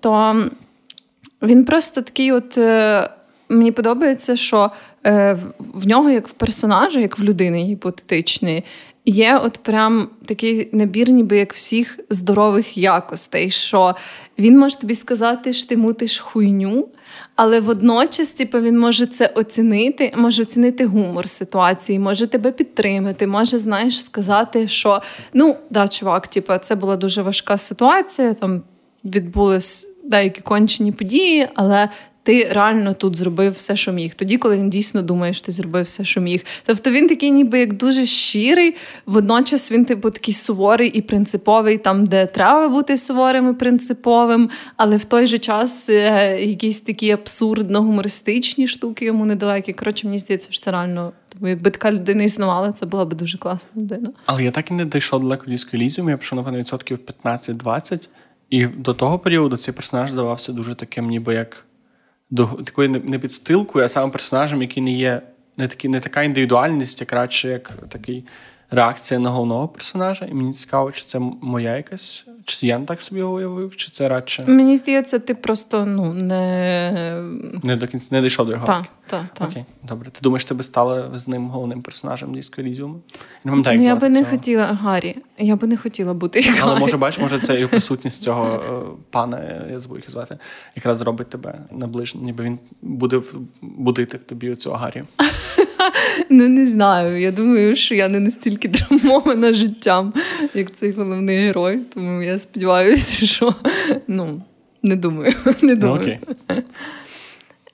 то 0.00 0.44
він 1.42 1.64
просто 1.64 2.02
такий, 2.02 2.32
от 2.32 2.56
мені 3.48 3.72
подобається, 3.72 4.36
що 4.36 4.70
в 5.58 5.86
нього, 5.86 6.10
як 6.10 6.28
в 6.28 6.32
персонажа, 6.32 7.00
як 7.00 7.18
в 7.18 7.22
людини 7.22 7.64
гіпотетичної, 7.64 8.64
є 9.04 9.40
от 9.44 9.58
прям 9.58 10.08
такий 10.26 10.68
набір, 10.72 11.10
ніби 11.10 11.38
як 11.38 11.54
всіх 11.54 11.98
здорових 12.10 12.78
якостей, 12.78 13.50
що 13.50 13.94
він 14.38 14.58
може 14.58 14.78
тобі 14.78 14.94
сказати, 14.94 15.52
що 15.52 15.68
ти 15.68 15.76
мутиш 15.76 16.18
хуйню, 16.18 16.88
але 17.36 17.60
водночас 17.60 18.28
типу, 18.28 18.60
він 18.60 18.78
може 18.78 19.06
це 19.06 19.26
оцінити, 19.26 20.12
може 20.16 20.42
оцінити 20.42 20.86
гумор 20.86 21.28
ситуації, 21.28 21.98
може 21.98 22.26
тебе 22.26 22.52
підтримати, 22.52 23.26
може, 23.26 23.58
знаєш, 23.58 24.04
сказати, 24.04 24.68
що 24.68 25.02
ну, 25.34 25.56
да, 25.70 25.88
чувак, 25.88 26.28
типу, 26.28 26.52
це 26.60 26.74
була 26.74 26.96
дуже 26.96 27.22
важка 27.22 27.58
ситуація, 27.58 28.34
там 28.34 28.62
відбулись 29.04 29.88
деякі 30.04 30.40
кончені 30.40 30.92
події, 30.92 31.48
але 31.54 31.88
ти 32.22 32.48
реально 32.52 32.94
тут 32.94 33.16
зробив 33.16 33.52
все, 33.52 33.76
що 33.76 33.92
міг. 33.92 34.14
Тоді, 34.14 34.38
коли 34.38 34.56
він 34.56 34.70
дійсно 34.70 35.02
думає, 35.02 35.32
що 35.32 35.46
ти 35.46 35.52
зробив 35.52 35.84
все, 35.84 36.04
що 36.04 36.20
міг. 36.20 36.44
Тобто 36.66 36.90
він 36.90 37.08
такий, 37.08 37.30
ніби 37.30 37.58
як 37.58 37.72
дуже 37.72 38.06
щирий, 38.06 38.76
водночас 39.06 39.72
він, 39.72 39.84
типу, 39.84 40.10
такий 40.10 40.34
суворий 40.34 40.88
і 40.88 41.02
принциповий, 41.02 41.78
там, 41.78 42.06
де 42.06 42.26
треба 42.26 42.68
бути 42.68 42.96
суворим 42.96 43.50
і 43.50 43.54
принциповим, 43.54 44.50
але 44.76 44.96
в 44.96 45.04
той 45.04 45.26
же 45.26 45.38
час 45.38 45.88
е, 45.88 46.36
якісь 46.40 46.80
такі 46.80 47.12
абсурдно-гумористичні 47.12 48.66
штуки 48.66 49.04
йому 49.04 49.24
недалекі. 49.24 49.72
Коротше, 49.72 50.06
мені 50.06 50.18
здається, 50.18 50.48
що 50.50 50.64
це 50.64 50.70
реально. 50.70 51.12
Тому 51.28 51.48
якби 51.48 51.70
така 51.70 51.92
людина 51.92 52.22
існувала, 52.22 52.72
це 52.72 52.86
була 52.86 53.04
б 53.04 53.14
дуже 53.14 53.38
класна 53.38 53.82
людина. 53.82 54.10
Але 54.26 54.44
я 54.44 54.50
так 54.50 54.70
і 54.70 54.74
не 54.74 54.84
дійшов 54.84 55.20
далеко 55.20 55.44
в 55.48 55.74
Елізіум, 55.74 56.08
я 56.08 56.16
пішов, 56.16 56.36
напевно, 56.36 56.58
відсотків 56.58 56.98
15-20. 57.24 58.08
І 58.50 58.66
до 58.66 58.94
того 58.94 59.18
періоду 59.18 59.56
цей 59.56 59.74
персонаж 59.74 60.10
здавався 60.10 60.52
дуже 60.52 60.74
таким, 60.74 61.06
ніби 61.06 61.34
як 61.34 61.64
до 62.32 62.46
такої 62.46 62.88
не 62.88 63.18
підстилкою, 63.18 63.84
а 63.84 63.88
саме 63.88 64.12
персонажем, 64.12 64.62
який 64.62 64.82
не 64.82 64.92
є 64.92 65.22
не 65.56 65.68
такі, 65.68 65.88
не 65.88 66.00
така 66.00 66.22
індивідуальність, 66.22 67.02
а 67.02 67.04
краще 67.04 67.48
як 67.48 67.72
такий 67.88 68.24
реакція 68.70 69.20
на 69.20 69.30
головного 69.30 69.68
персонажа. 69.68 70.24
І 70.24 70.34
мені 70.34 70.52
цікаво, 70.52 70.92
чи 70.92 71.04
це 71.04 71.18
моя 71.40 71.76
якась 71.76 72.26
чи 72.44 72.66
я 72.66 72.80
так 72.80 73.02
собі 73.02 73.22
уявив, 73.22 73.76
чи 73.76 73.90
це 73.90 74.08
радше. 74.08 74.44
Мені 74.46 74.76
здається, 74.76 75.18
ти 75.18 75.34
просто 75.34 75.86
ну 75.86 76.14
не 76.14 77.22
Не 77.62 77.76
до 77.76 77.86
кінця 77.86 78.08
не 78.10 78.22
дійшов 78.22 78.46
до 78.46 78.52
його. 78.52 78.66
Так, 78.66 78.84
так, 79.06 79.24
так. 79.34 79.48
Окей, 79.48 79.64
добре. 79.82 80.10
Ти 80.10 80.18
думаєш, 80.22 80.44
ти 80.44 80.54
би 80.54 80.62
стала 80.62 81.10
з 81.14 81.28
ним 81.28 81.48
головним 81.48 81.82
персонажем 81.82 82.34
Дійського 82.34 82.66
Елізіуму? 82.66 83.00
Ну, 83.44 83.62
я 83.66 83.96
би 83.96 84.08
не 84.08 84.18
цього. 84.18 84.30
хотіла 84.30 84.64
Гаррі. 84.64 85.16
Я 85.38 85.56
би 85.56 85.66
не 85.66 85.76
хотіла 85.76 86.14
бути. 86.14 86.40
як 86.40 86.56
Але 86.60 86.72
Гаррі. 86.72 86.80
може, 86.80 86.96
бачиш, 86.96 87.20
може, 87.20 87.38
це 87.38 87.60
і 87.60 87.66
присутність 87.66 88.22
цього 88.22 88.46
е, 88.46 88.96
пана, 89.10 89.66
я 89.70 89.78
забув 89.78 89.96
їх 89.96 90.10
звати, 90.10 90.38
якраз 90.76 90.98
зробить 90.98 91.28
тебе 91.28 91.58
наближення, 91.70 92.24
ніби 92.24 92.44
він 92.44 92.58
буде 92.82 93.20
будити 93.62 94.18
в 94.18 94.24
тобі 94.24 94.54
цього 94.54 94.76
Гаррі. 94.76 95.04
Ну, 96.28 96.48
не 96.48 96.66
знаю. 96.66 97.20
Я 97.20 97.32
думаю, 97.32 97.76
що 97.76 97.94
я 97.94 98.08
не 98.08 98.20
настільки 98.20 98.68
травмована 98.68 99.52
життям, 99.52 100.14
як 100.54 100.74
цей 100.74 100.92
головний 100.92 101.38
герой. 101.38 101.78
Тому 101.94 102.22
я 102.22 102.38
сподіваюся, 102.38 103.26
що 103.36 103.54
ну, 104.06 104.42
не 104.82 104.96
думаю. 104.96 105.34
Не 105.62 105.76
думаю. 105.76 105.98
Ну, 105.98 106.02
окей. 106.02 106.18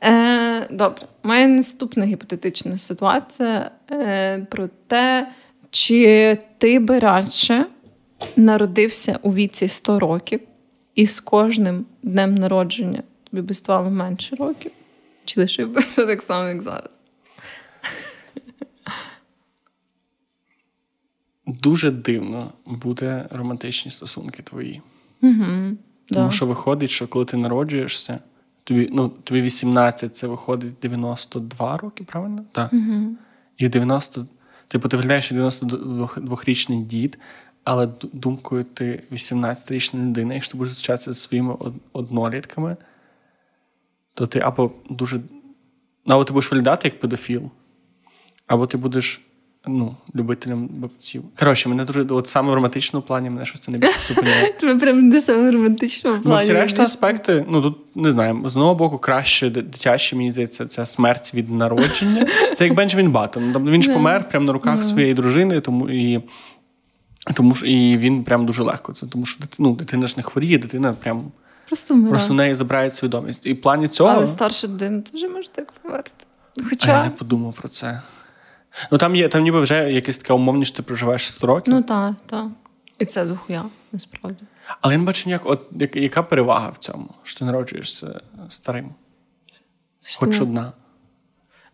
Е, 0.05 0.69
Добре, 0.71 1.03
моя 1.23 1.47
наступна 1.47 2.05
гіпотетична 2.05 2.79
ситуація 2.79 3.71
е, 3.91 4.47
про 4.51 4.69
те, 4.87 5.29
чи 5.71 6.39
ти 6.59 6.79
би 6.79 6.99
радше 6.99 7.67
народився 8.37 9.19
у 9.23 9.35
віці 9.35 9.69
100 9.69 9.99
років, 9.99 10.41
і 10.95 11.07
з 11.07 11.21
кожним 11.21 11.87
днем 12.03 12.35
народження 12.35 13.03
тобі 13.31 13.43
би 13.43 13.55
ставало 13.55 13.91
менше 13.91 14.37
років, 14.37 14.71
чи 15.25 15.41
лишився 15.41 16.07
так 16.07 16.23
само, 16.23 16.49
як 16.49 16.63
зараз? 16.63 17.08
Дуже 21.49 21.91
дивно 21.91 22.53
буде 22.67 23.29
романтичні 23.31 23.91
стосунки 23.91 24.43
твої. 24.43 24.83
Угу, 25.23 25.45
Тому 26.09 26.27
да. 26.27 26.31
що 26.31 26.47
виходить, 26.47 26.91
що 26.91 27.09
коли 27.09 27.25
ти 27.25 27.37
народжуєшся, 27.37 28.19
тобі 28.65 28.89
ну, 28.93 29.09
тобі 29.09 29.43
18, 29.43 30.17
це 30.17 30.27
виходить 30.27 30.73
92 30.83 31.77
роки, 31.77 32.05
правильно? 32.05 32.45
Так. 32.53 32.73
Угу. 32.73 33.17
І 33.59 33.69
90, 33.69 34.27
типу, 34.69 34.89
ти 34.89 34.97
виглядаєш 34.97 35.33
92-річний 35.33 36.85
дід, 36.85 37.19
але 37.65 37.89
думкою 38.13 38.65
ти 38.65 39.03
18-річна 39.13 40.01
людина, 40.01 40.35
якщо 40.35 40.53
ти 40.53 40.59
будеш 40.59 40.75
зустрічатися 40.75 41.13
зі 41.13 41.21
своїми 41.21 41.57
однолітками, 41.93 42.77
то 44.15 44.27
ти 44.27 44.39
або 44.39 44.71
дуже. 44.91 45.21
Ну, 46.07 46.15
або 46.15 46.25
ти 46.25 46.33
будеш 46.33 46.51
виглядати 46.51 46.89
як 46.89 47.01
педофіл, 47.01 47.51
або 48.47 48.67
ти 48.67 48.77
будеш 48.77 49.28
ну, 49.69 49.97
любителям 50.15 50.67
бабців. 50.67 51.23
Коротше, 51.39 51.69
мене 51.69 51.85
дуже 51.85 52.03
от 52.03 52.29
саме 52.29 52.51
в 52.51 52.55
романтичному 52.55 53.07
плані 53.07 53.31
мене 53.31 53.45
щось 53.45 53.61
це 53.61 53.71
не 53.71 53.79
більше 53.79 53.99
зупиняє. 54.15 54.53
Тебе 54.53 54.81
прямо 54.81 55.01
не 55.01 55.21
саме 55.21 55.51
в 55.51 55.55
романтичному 55.55 56.21
плані. 56.21 56.35
Ну, 56.35 56.41
всі 56.41 56.53
решта 56.53 56.83
аспекти, 56.83 57.45
ну 57.49 57.63
тут 57.63 57.97
не 57.97 58.11
знаю, 58.11 58.43
з 58.45 58.57
одного 58.57 58.75
боку, 58.75 58.99
краще 58.99 59.51
дитяче, 59.51 60.17
мені 60.17 60.31
здається, 60.31 60.67
це 60.67 60.87
смерть 60.87 61.35
від 61.35 61.51
народження. 61.51 62.27
Це 62.55 62.65
як 62.65 62.75
Бенджамін 62.75 63.11
Баттон. 63.11 63.67
Він 63.69 63.83
ж 63.83 63.93
помер 63.93 64.29
прямо 64.29 64.47
на 64.47 64.53
руках 64.53 64.83
своєї 64.83 65.15
дружини, 65.15 65.61
тому 65.61 65.91
і. 65.91 66.23
Тому 67.35 67.55
ж 67.55 67.67
і 67.67 67.97
він 67.97 68.25
прям 68.25 68.47
дуже 68.47 68.63
легко. 68.63 68.93
Це 68.93 69.07
тому, 69.07 69.27
що 69.27 69.45
ну, 69.59 69.75
дитина 69.75 70.07
ж 70.07 70.15
не 70.17 70.23
хворіє, 70.23 70.59
дитина 70.59 70.93
прям 70.93 71.33
просто 71.67 72.07
просто 72.09 72.33
в 72.33 72.37
неї 72.37 72.55
забирає 72.55 72.91
свідомість. 72.91 73.47
І 73.47 73.53
в 73.53 73.61
плані 73.61 73.89
цього. 73.89 74.11
Але 74.11 74.27
старша 74.27 74.67
людина 74.67 75.01
теж 75.01 75.23
може 75.23 75.49
так 75.55 75.73
померти. 75.73 76.11
Хоча... 76.69 76.93
А 76.93 76.97
я 76.97 77.05
не 77.05 77.11
подумав 77.11 77.55
про 77.55 77.69
це. 77.69 78.01
Ну 78.93 78.99
там 78.99 79.17
є, 79.17 79.29
там 79.29 79.43
ніби 79.43 79.61
вже 79.61 79.93
якась 79.93 80.19
така 80.19 80.35
умовність, 80.35 80.77
ти 80.77 80.83
проживаєш 80.83 81.31
100 81.31 81.47
років. 81.47 81.75
Ну 81.75 81.83
так, 81.83 82.15
так. 82.27 82.47
І 82.99 83.05
це 83.05 83.25
дохуя, 83.25 83.65
насправді. 83.93 84.43
Але 84.81 84.95
я 84.95 84.99
не 84.99 85.05
бачу 85.05 85.23
ніяк, 85.27 85.43
от 85.45 85.61
яка 85.95 86.23
перевага 86.23 86.69
в 86.71 86.77
цьому, 86.77 87.09
що 87.23 87.39
ти 87.39 87.45
народжуєшся 87.45 88.21
старим? 88.49 88.91
Що? 90.05 90.19
Хоч 90.21 90.41
одна. 90.41 90.73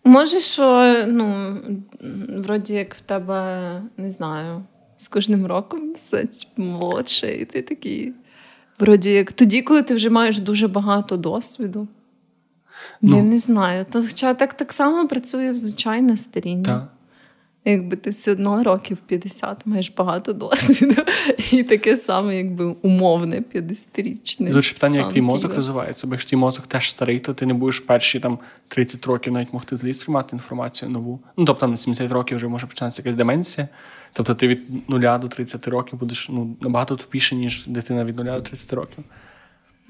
Може, 0.04 0.40
що, 0.40 0.94
ну, 1.08 1.56
вроді 2.38 2.74
як 2.74 2.94
в 2.94 3.00
тебе, 3.00 3.82
не 3.96 4.10
знаю, 4.10 4.64
з 4.96 5.08
кожним 5.08 5.46
роком 5.46 5.92
все 5.92 6.24
молодше, 6.56 7.34
і 7.36 7.44
ти 7.44 7.62
такий. 7.62 8.12
Вроді 8.78 9.10
як 9.10 9.32
тоді, 9.32 9.62
коли 9.62 9.82
ти 9.82 9.94
вже 9.94 10.10
маєш 10.10 10.38
дуже 10.38 10.68
багато 10.68 11.16
досвіду. 11.16 11.88
Ну, 13.02 13.16
Я 13.16 13.22
не 13.22 13.38
знаю. 13.38 13.86
То 13.90 14.02
хоча 14.02 14.34
так 14.34 14.54
так 14.54 14.72
само 14.72 15.08
працює 15.08 15.52
в 15.52 15.56
звичайне 15.56 16.16
старіння. 16.16 16.88
Якби 17.66 17.96
ти 17.96 18.10
все 18.10 18.32
одно 18.32 18.62
років 18.62 18.96
50 18.96 19.66
маєш 19.66 19.92
багато 19.96 20.32
досвіду, 20.32 21.02
і 21.52 21.62
таке 21.62 21.96
саме, 21.96 22.36
якби 22.36 22.64
умовне 22.64 23.42
50-річне. 23.54 24.52
Дуже 24.52 24.74
питання, 24.74 24.98
як 24.98 25.08
твій 25.08 25.20
мозок 25.20 25.54
розвивається, 25.54 26.06
бо 26.06 26.14
якщо 26.14 26.28
твій 26.30 26.36
мозок 26.36 26.66
теж 26.66 26.90
старий, 26.90 27.20
то 27.20 27.34
ти 27.34 27.46
не 27.46 27.54
будеш 27.54 27.80
перші 27.80 28.20
там 28.20 28.38
30 28.68 29.06
років 29.06 29.32
навіть 29.32 29.52
могти 29.52 29.76
зліз 29.76 29.98
приймати 29.98 30.28
інформацію 30.32 30.90
нову. 30.90 31.20
Ну 31.36 31.44
тобто 31.44 31.68
на 31.68 31.76
70 31.76 32.12
років 32.12 32.36
вже 32.36 32.48
може 32.48 32.66
починатися 32.66 33.02
якась 33.02 33.14
деменція. 33.14 33.68
Тобто 34.12 34.34
ти 34.34 34.48
від 34.48 34.90
0 34.90 35.00
до 35.00 35.28
30 35.28 35.68
років 35.68 35.98
будеш 35.98 36.28
ну, 36.28 36.56
набагато 36.60 36.96
тупіше, 36.96 37.36
ніж 37.36 37.66
дитина 37.66 38.04
від 38.04 38.16
0 38.16 38.24
до 38.24 38.40
30 38.40 38.72
років. 38.72 39.04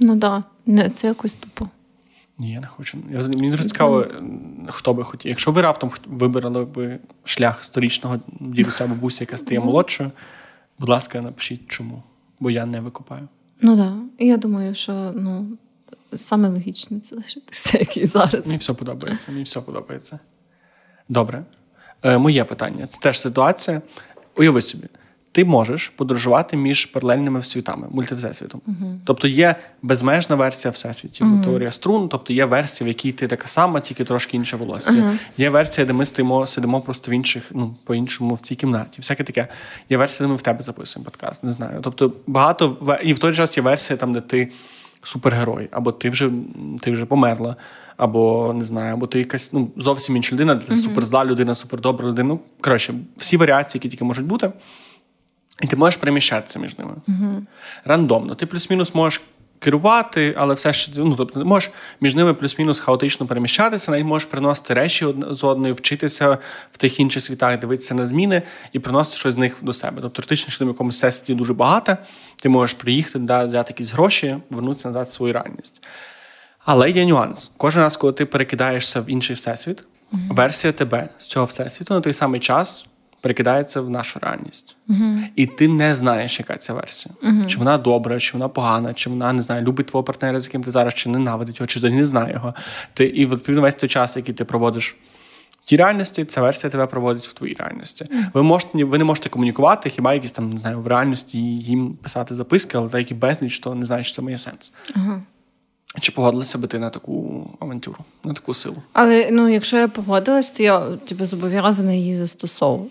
Ну 0.01 0.19
так, 0.19 0.43
да. 0.67 0.91
це 0.91 1.07
якось 1.07 1.35
тупо. 1.35 1.69
Ні, 2.39 2.53
я 2.53 2.61
не 2.61 2.67
хочу. 2.67 2.99
Я, 3.11 3.21
Мені 3.21 3.51
дуже 3.51 3.65
цікаво, 3.65 4.07
хто 4.69 4.95
би 4.95 5.05
хотів. 5.05 5.29
Якщо 5.29 5.51
ви 5.53 5.63
раптом 5.63 5.91
вибрали 6.07 6.65
би 6.65 6.99
шлях 7.25 7.65
сторічного 7.65 8.21
дідуся 8.41 8.87
бабуся, 8.87 9.25
яка 9.25 9.37
стає 9.37 9.61
молодшою, 9.61 10.11
будь 10.79 10.89
ласка, 10.89 11.21
напишіть 11.21 11.69
чому, 11.69 12.03
бо 12.41 12.51
я 12.51 12.67
не 12.67 12.81
викупаю. 12.81 13.29
Ну 13.61 13.77
так. 13.77 13.93
Да. 14.19 14.25
Я 14.25 14.37
думаю, 14.37 14.75
що 14.75 15.13
ну, 15.17 15.59
саме 16.15 16.49
логічне 16.49 17.01
це 17.01 17.17
лишити 17.17 17.47
все, 17.51 17.79
як 17.79 17.97
і 17.97 18.07
зараз. 18.07 18.47
Мені 18.47 18.59
все 18.59 18.73
подобається. 18.73 19.33
Мені 19.33 19.43
все 19.45 19.61
подобається. 19.61 20.19
Добре. 21.09 21.45
Е, 22.03 22.19
Моє 22.19 22.45
питання. 22.45 22.87
Це 22.87 23.01
теж 23.01 23.21
ситуація. 23.21 23.83
Уяви 24.37 24.63
собі, 24.63 24.87
ти 25.35 25.45
можеш 25.45 25.89
подорожувати 25.89 26.57
між 26.57 26.87
паралельними 26.87 27.43
світами, 27.43 27.87
мультивсесвітом. 27.91 28.61
Uh-huh. 28.69 28.97
Тобто 29.05 29.29
є 29.29 29.55
безмежна 29.83 30.37
версія 30.37 30.73
всесвітів, 30.73 31.27
uh-huh. 31.27 31.45
теорія 31.45 31.71
струн, 31.71 32.09
тобто 32.09 32.33
є 32.33 32.45
версія, 32.45 32.85
в 32.87 32.89
якій 32.89 33.13
ти 33.13 33.29
така 33.29 33.47
сама, 33.47 33.81
тільки 33.81 34.05
трошки 34.05 34.37
інше 34.37 34.57
волосся. 34.57 34.91
Uh-huh. 34.91 35.19
Є 35.39 35.51
версія, 35.51 35.87
де 35.87 35.93
ми 35.93 36.07
стоїмо, 36.07 36.47
сидимо 36.47 36.81
просто 36.81 37.11
в 37.11 37.15
інших, 37.15 37.45
ну 37.51 37.75
по-іншому 37.85 38.35
в 38.35 38.41
цій 38.41 38.55
кімнаті. 38.55 39.01
Всяке 39.01 39.25
таке. 39.25 39.49
Є 39.91 39.97
версія, 39.97 40.27
де 40.27 40.31
ми 40.31 40.37
в 40.37 40.43
тебе 40.43 40.63
записуємо 40.63 41.05
подкаст. 41.05 41.45
Не 41.45 41.53
знаю. 41.53 41.81
Тобто 41.83 42.13
багато 42.27 42.97
і 43.03 43.13
в 43.13 43.19
той 43.19 43.35
час 43.35 43.57
є 43.57 43.63
версія 43.63 43.97
там, 43.97 44.13
де 44.13 44.21
ти 44.21 44.53
супергерой, 45.03 45.69
або 45.71 45.93
ти 45.93 46.11
вже 46.11 46.31
ти 46.81 46.91
вже 46.91 47.05
померла, 47.07 47.57
або 47.97 48.53
не 48.57 48.65
знаю, 48.65 48.95
або 48.95 49.07
ти 49.07 49.19
якась 49.19 49.53
ну, 49.53 49.71
зовсім 49.77 50.17
інша 50.17 50.35
людина, 50.35 50.57
ти 50.57 50.73
mm-hmm. 50.73 50.77
суперзла 50.77 51.25
людина, 51.25 51.55
супердобра 51.55 52.09
людина. 52.09 52.29
Ну, 52.29 52.41
коротше, 52.61 52.95
всі 53.17 53.37
варіації, 53.37 53.79
які 53.79 53.89
тільки 53.89 54.05
можуть 54.05 54.27
бути, 54.27 54.53
і 55.63 55.67
ти 55.67 55.77
можеш 55.77 55.97
переміщатися 55.97 56.59
між 56.59 56.79
ними. 56.79 56.95
Mm-hmm. 57.09 57.41
Рандомно. 57.85 58.35
Ти 58.35 58.47
плюс-мінус 58.47 58.95
можеш. 58.95 59.23
Керувати, 59.59 60.35
але 60.39 60.55
все 60.55 60.73
ж 60.73 60.91
ну, 60.97 61.15
тобто 61.17 61.41
ти 61.41 61.45
можеш 61.45 61.71
між 62.01 62.15
ними 62.15 62.35
плюс-мінус 62.35 62.79
хаотично 62.79 63.27
переміщатися, 63.27 63.91
навіть 63.91 64.07
можеш 64.07 64.29
приносити 64.29 64.75
речі 64.75 65.07
з 65.31 65.45
одної, 65.45 65.73
вчитися 65.73 66.39
в 66.73 66.77
тих 66.77 67.01
інших 67.01 67.23
світах, 67.23 67.59
дивитися 67.59 67.95
на 67.95 68.05
зміни 68.05 68.43
і 68.73 68.79
приносити 68.79 69.17
щось 69.17 69.35
з 69.35 69.37
них 69.37 69.57
до 69.63 69.73
себе. 69.73 70.03
Тобто, 70.03 70.23
теоретично, 70.23 70.53
що 70.53 70.65
в 70.65 70.69
якомусь 70.69 70.95
всесвіті 70.95 71.35
дуже 71.35 71.55
багато, 71.55 71.97
ти 72.43 72.49
можеш 72.49 72.75
приїхати, 72.75 73.19
да, 73.19 73.45
взяти 73.45 73.73
якісь 73.73 73.93
гроші, 73.93 74.37
вернутися 74.51 74.89
назад 74.89 75.07
в 75.07 75.11
свою 75.11 75.33
реальність. 75.33 75.87
Але 76.65 76.91
є 76.91 77.07
нюанс. 77.07 77.53
Кожен 77.57 77.83
раз, 77.83 77.97
коли 77.97 78.13
ти 78.13 78.27
перекидаєшся 78.27 79.01
в 79.01 79.11
інший 79.11 79.37
всесвіт, 79.37 79.79
mm-hmm. 79.79 80.35
версія 80.35 80.73
тебе 80.73 81.09
з 81.19 81.27
цього 81.27 81.47
всесвіту 81.47 81.95
на 81.95 82.01
той 82.01 82.13
самий 82.13 82.41
час 82.41 82.87
перекидається 83.25 83.81
в 83.81 83.91
нашу 83.91 84.19
реальність. 84.23 84.77
Mm-hmm. 84.89 85.23
І 85.37 85.47
ти 85.47 85.69
не 85.69 85.95
знаєш, 85.95 86.39
яка 86.39 86.57
ця 86.57 86.75
версія. 86.75 87.15
Mm-hmm. 87.23 87.47
Чи 87.47 87.59
вона 87.59 87.79
добра, 87.79 88.21
чи 88.21 88.33
вона 88.33 88.49
погана, 88.49 88.95
чи 88.95 89.11
вона 89.11 89.33
не 89.33 89.43
знаю, 89.43 89.65
любить 89.65 89.87
твого 89.87 90.05
партнера, 90.05 90.41
з 90.41 90.45
яким 90.45 90.63
ти 90.63 90.71
зараз, 90.71 90.95
чи 90.95 91.09
ненавидить 91.09 91.57
його, 91.57 91.67
чи 91.67 91.79
взагалі 91.79 91.99
не 91.99 92.05
знає 92.05 92.33
його. 92.33 92.55
Ти 92.95 93.05
І 93.05 93.27
відповідно 93.27 93.63
весь 93.63 93.75
той 93.75 93.89
час, 93.89 94.17
який 94.17 94.35
ти 94.35 94.45
проводиш. 94.45 94.97
В 95.63 95.67
тій 95.67 95.77
реальності 95.77 96.25
ця 96.25 96.43
версія 96.43 96.71
тебе 96.71 96.87
проводить 96.87 97.27
в 97.27 97.33
твоїй 97.33 97.57
реальності. 97.59 98.05
Mm. 98.05 98.25
Ви 98.35 98.43
можете 98.43 98.85
ви 98.85 98.99
не 98.99 99.05
можете 99.05 99.29
комунікувати, 99.29 99.91
хіба 99.91 100.15
якісь 100.15 100.33
там 100.33 100.51
не 100.51 100.59
знаю 100.59 100.81
в 100.81 100.87
реальності 100.87 101.39
їм 101.59 101.95
писати 102.03 102.35
записки, 102.35 102.79
але 102.79 102.89
деякі 102.89 103.15
безліч, 103.15 103.59
то 103.59 103.75
не 103.75 103.87
знаю, 103.87 104.05
що 104.05 104.17
це 104.17 104.23
має 104.23 104.39
сенс. 104.39 104.73
Uh-huh. 104.97 105.21
Чи 106.01 106.13
погодилася 106.13 106.59
би 106.59 106.69
ти 106.69 106.79
на 106.79 106.91
таку 106.91 107.47
авантюру, 107.61 107.99
на 108.25 108.33
таку 108.33 108.55
силу? 108.55 108.77
Але 108.93 109.29
ну, 109.31 109.49
якщо 109.49 109.77
я 109.77 109.89
погодилась, 109.89 110.51
то 110.51 110.63
я 110.63 110.97
типу, 110.97 111.27
зобов'язана 111.27 111.93
її 111.93 112.15
застосовувати. 112.15 112.91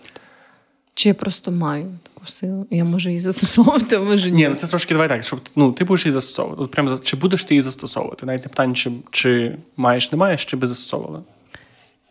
Чи 0.94 1.08
я 1.08 1.14
просто 1.14 1.50
маю 1.50 1.86
таку 2.02 2.26
силу? 2.26 2.66
Я 2.70 2.84
можу 2.84 3.08
її 3.08 3.20
застосовувати, 3.20 3.96
а 3.96 4.00
може 4.00 4.30
ні. 4.30 4.36
Ні, 4.36 4.48
ну 4.48 4.54
це 4.54 4.66
трошки 4.66 4.94
давай 4.94 5.08
так, 5.08 5.24
щоб 5.24 5.40
ну, 5.56 5.72
ти 5.72 5.84
будеш 5.84 6.06
її 6.06 6.12
застосовувати. 6.12 6.62
От 6.62 6.70
прямо 6.70 6.98
чи 6.98 7.16
будеш 7.16 7.44
ти 7.44 7.54
її 7.54 7.62
застосовувати? 7.62 8.26
Навіть 8.26 8.42
не 8.42 8.48
питання, 8.48 8.74
чи, 8.74 8.90
чи 9.10 9.56
маєш, 9.76 10.12
не 10.12 10.18
маєш, 10.18 10.44
чи 10.44 10.56
би 10.56 10.66
застосовувала? 10.66 11.22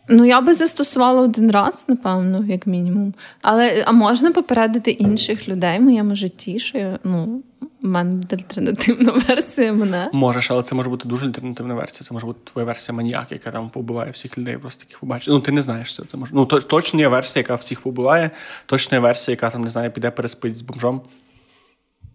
Ну, 0.09 0.25
я 0.25 0.41
би 0.41 0.53
застосувала 0.53 1.21
один 1.21 1.51
раз, 1.51 1.85
напевно, 1.87 2.45
як 2.47 2.67
мінімум. 2.67 3.13
Але 3.41 3.83
а 3.87 3.91
можна 3.91 4.31
попередити 4.31 4.91
інших 4.91 5.47
людей 5.47 5.79
в 5.79 5.81
моєму 5.81 6.15
житті, 6.15 6.59
що 6.59 6.77
я, 6.77 6.99
ну, 7.03 7.43
в 7.83 7.87
мене 7.87 8.15
буде 8.15 8.35
альтернативна 8.35 9.11
версія 9.27 9.73
мене. 9.73 10.09
Можеш, 10.13 10.51
але 10.51 10.63
це 10.63 10.75
може 10.75 10.89
бути 10.89 11.07
дуже 11.07 11.25
альтернативна 11.25 11.73
версія. 11.73 12.07
Це 12.07 12.13
може 12.13 12.25
бути 12.25 12.39
твоя 12.51 12.65
версія 12.65 12.95
маніяк, 12.95 13.31
яка 13.31 13.51
там 13.51 13.69
побиває 13.69 14.11
всіх 14.11 14.37
людей, 14.37 14.57
просто 14.57 14.83
таких 14.83 14.99
побачить. 14.99 15.29
Ну, 15.29 15.39
ти 15.39 15.51
не 15.51 15.61
знаєш 15.61 15.95
це. 15.95 16.03
Це 16.03 16.17
може. 16.17 16.31
Ну, 16.35 16.45
точно 16.45 16.99
є 16.99 17.07
версія, 17.07 17.41
яка 17.41 17.55
всіх 17.55 17.81
побиває, 17.81 18.31
точно 18.65 18.95
є 18.95 19.01
версія, 19.01 19.33
яка 19.33 19.49
там 19.49 19.61
не 19.61 19.69
знаю, 19.69 19.91
піде 19.91 20.11
переспить 20.11 20.57
з 20.57 20.61
бомжом. 20.61 21.01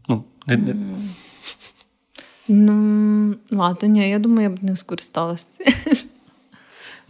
Ну, 0.08 0.24
не. 0.46 0.56
не... 0.56 0.74
Ну, 2.48 3.34
ладно, 3.50 3.88
ні, 3.88 4.10
я 4.10 4.18
думаю, 4.18 4.42
я 4.42 4.56
б 4.56 4.64
не 4.64 4.76
скористалася. 4.76 5.64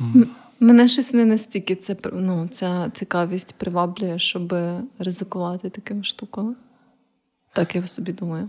Mm. 0.01 0.27
Мене 0.61 0.89
щось 0.89 1.13
не 1.13 1.25
настільки 1.25 1.75
це 1.75 1.97
ну, 2.13 2.49
ця 2.53 2.91
цікавість 2.95 3.55
приваблює, 3.59 4.19
щоб 4.19 4.55
ризикувати 4.99 5.71
такими 5.71 6.05
штуками. 6.05 6.55
Так 7.53 7.75
я 7.75 7.87
собі 7.87 8.13
думаю. 8.13 8.49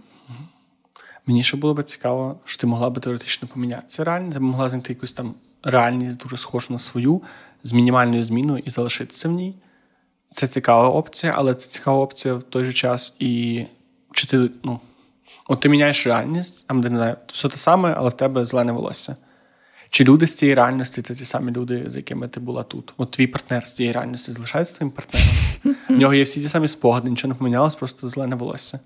Мені 1.25 1.43
ще 1.43 1.57
було 1.57 1.73
б 1.73 1.83
цікаво, 1.83 2.39
що 2.45 2.61
ти 2.61 2.67
могла 2.67 2.89
би 2.89 3.01
теоретично 3.01 3.47
помінятися 3.47 4.03
реально, 4.03 4.33
ти 4.33 4.39
могла 4.39 4.69
знайти 4.69 4.93
якусь 4.93 5.13
там 5.13 5.33
реальність 5.63 6.23
дуже 6.23 6.37
схожу 6.37 6.73
на 6.73 6.79
свою 6.79 7.21
з 7.63 7.73
мінімальною 7.73 8.23
зміною 8.23 8.63
і 8.65 8.69
залишитися 8.69 9.29
в 9.29 9.31
ній. 9.31 9.55
Це 10.31 10.47
цікава 10.47 10.89
опція, 10.89 11.33
але 11.37 11.55
це 11.55 11.71
цікава 11.71 11.99
опція 11.99 12.33
в 12.33 12.43
той 12.43 12.65
же 12.65 12.73
час. 12.73 13.15
І 13.19 13.65
чи 14.11 14.27
ти, 14.27 14.49
ну, 14.63 14.79
от 15.47 15.59
ти 15.59 15.69
міняєш 15.69 16.07
реальність, 16.07 16.65
а 16.67 16.73
не 16.73 16.89
знаю, 16.89 17.15
все 17.27 17.49
те 17.49 17.57
саме, 17.57 17.93
але 17.97 18.09
в 18.09 18.13
тебе 18.13 18.45
зелене 18.45 18.71
волосся. 18.71 19.15
Чи 19.89 20.03
люди 20.03 20.27
з 20.27 20.35
цієї 20.35 20.55
реальності 20.55 21.01
це 21.01 21.15
ті 21.15 21.25
самі 21.25 21.51
люди, 21.51 21.83
з 21.87 21.95
якими 21.95 22.27
ти 22.27 22.39
була 22.39 22.63
тут? 22.63 22.93
От 22.97 23.11
твій 23.11 23.27
партнер 23.27 23.67
з 23.67 23.73
цієї 23.73 23.93
реальності 23.93 24.31
залишається 24.31 24.75
твоїм 24.75 24.91
партнером. 24.91 25.29
В 25.89 25.99
нього 25.99 26.13
є 26.13 26.23
всі 26.23 26.41
ті 26.41 26.47
самі 26.47 26.67
спогади, 26.67 27.09
нічого 27.09 27.33
не 27.33 27.37
помінялось, 27.37 27.75
просто 27.75 28.07
зелене 28.07 28.35
волосся. 28.35 28.79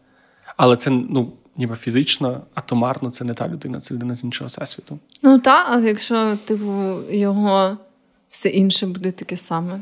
Але 0.57 0.75
це 0.75 0.89
ну, 0.89 1.33
ніби 1.57 1.75
фізично, 1.75 2.41
атомарно, 2.53 3.09
це 3.09 3.25
не 3.25 3.33
та 3.33 3.47
людина, 3.47 3.79
це 3.79 3.95
людина 3.95 4.15
з 4.15 4.23
іншого 4.23 4.47
всесвіту. 4.47 4.99
Ну 5.21 5.39
так, 5.39 5.65
але 5.69 5.87
якщо 5.87 6.37
типу, 6.45 7.01
його 7.11 7.77
все 8.29 8.49
інше 8.49 8.87
буде 8.87 9.11
таке 9.11 9.37
саме, 9.37 9.79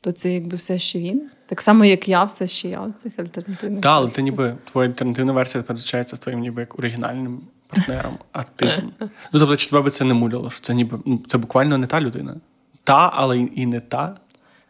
то 0.00 0.12
це 0.12 0.32
якби 0.32 0.56
все 0.56 0.78
ще 0.78 0.98
він. 0.98 1.30
Так 1.46 1.60
само, 1.60 1.84
як 1.84 2.08
я, 2.08 2.24
все 2.24 2.46
ще 2.46 2.68
я 2.68 2.80
в 2.80 2.92
цих 2.92 3.18
альтернативних. 3.18 3.80
Так, 3.80 3.92
але 3.92 4.10
ти 4.10 4.22
ніби 4.22 4.56
твоя 4.64 4.88
альтернативна 4.88 5.32
версія 5.32 5.64
передбачається 5.64 6.16
з 6.16 6.18
твоїм 6.18 6.40
ніби 6.40 6.62
як 6.62 6.78
оригінальним 6.78 7.40
партнером, 7.66 8.18
атизм. 8.32 8.82
Ну, 9.00 9.08
тобто, 9.32 9.56
чи 9.56 9.70
тебе 9.70 9.82
би 9.82 9.90
це 9.90 10.04
не 10.04 10.14
муляло? 10.14 10.50
що 10.50 10.60
Це 10.60 10.74
ніби 10.74 10.98
ну, 11.04 11.20
це 11.26 11.38
буквально 11.38 11.78
не 11.78 11.86
та 11.86 12.00
людина. 12.00 12.36
Та, 12.84 13.10
але 13.14 13.38
і 13.38 13.66
не 13.66 13.80
та. 13.80 14.16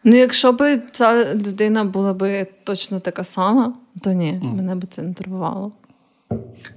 Ну, 0.03 0.15
якщо 0.15 0.51
б 0.51 0.81
ця 0.91 1.33
людина 1.33 1.83
була 1.83 2.13
би 2.13 2.47
точно 2.63 2.99
така 2.99 3.23
сама, 3.23 3.73
то 4.01 4.11
ні, 4.11 4.39
mm. 4.43 4.55
мене 4.55 4.75
б 4.75 4.85
це 4.89 5.01
не 5.01 5.13
турбувало. 5.13 5.71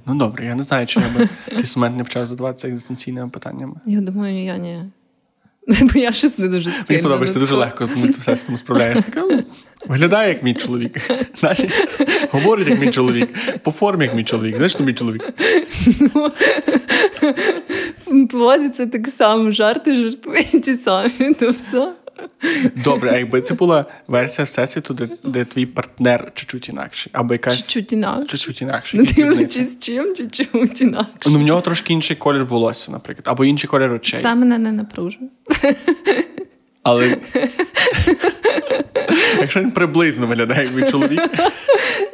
Ну 0.06 0.14
добре, 0.14 0.44
я 0.44 0.54
не 0.54 0.62
знаю, 0.62 0.86
чи 0.86 1.00
я 1.00 1.08
би 1.08 1.28
якийсь 1.46 1.76
момент 1.76 1.96
не 1.96 2.04
почав 2.04 2.26
задаватися 2.26 2.68
екзистенційними 2.68 3.28
питаннями. 3.28 3.74
Я 3.86 4.00
думаю, 4.00 4.44
я 4.44 4.56
ні. 4.56 4.84
Бо 5.68 5.98
я 6.00 6.12
щось 6.12 6.38
не 6.38 6.48
дуже 6.48 6.70
сильно. 6.70 6.84
Мені 6.88 7.02
подобається, 7.02 7.38
дуже 7.38 7.54
легко 7.54 7.86
з 7.86 7.96
мультивсесвітом 7.96 8.56
справляєш. 8.56 8.98
Така, 9.02 9.20
ну, 9.20 9.44
виглядає 9.86 10.28
як 10.28 10.42
мій 10.42 10.54
чоловік. 10.54 11.10
Значить, 11.34 11.70
Говорить, 12.30 12.68
як 12.68 12.80
мій 12.80 12.90
чоловік, 12.90 13.28
по 13.62 13.70
формі, 13.70 14.04
як 14.04 14.14
мій 14.14 14.24
чоловік. 14.24 14.54
Знаєш, 14.56 14.72
що 14.72 14.84
мій 14.84 14.94
чоловік? 14.94 15.22
Поводиться 18.30 18.86
так 18.86 19.08
само, 19.08 19.50
жарти 19.50 19.94
жартує 19.94 20.42
ті 20.42 20.74
самі, 20.74 21.34
то 21.40 21.50
все. 21.50 21.92
Добре, 22.84 23.10
а 23.10 23.16
якби 23.16 23.40
це 23.40 23.54
була 23.54 23.84
версія 24.08 24.44
всесвіту, 24.44 24.94
де 24.94 25.08
де 25.24 25.44
твій 25.44 25.66
партнер 25.66 26.32
чуть-чуть 26.34 26.68
інакший, 26.68 27.10
або 27.14 27.34
якась 27.34 27.56
чуть-чуть 27.56 27.92
інакше. 27.92 28.26
Чуть-чуть 28.28 28.62
інакший. 28.62 29.00
Ну, 29.00 29.06
дивлячись 29.06 29.78
чим, 29.78 30.14
чуть-чуть 30.16 30.80
інакше. 30.80 31.30
Ну, 31.30 31.38
в 31.38 31.42
нього 31.42 31.60
трошки 31.60 31.92
інший 31.92 32.16
колір 32.16 32.44
волосся, 32.44 32.92
наприклад, 32.92 33.24
або 33.28 33.44
інший 33.44 33.68
колір 33.70 33.92
очей. 33.92 34.20
Це 34.20 34.34
мене 34.34 34.58
не 34.58 34.72
напружує. 34.72 35.30
Але 36.82 37.16
якщо 39.40 39.60
він 39.60 39.70
приблизно 39.70 40.26
виглядає 40.26 40.64
як 40.64 40.74
мій 40.74 40.90
чоловік. 40.90 41.22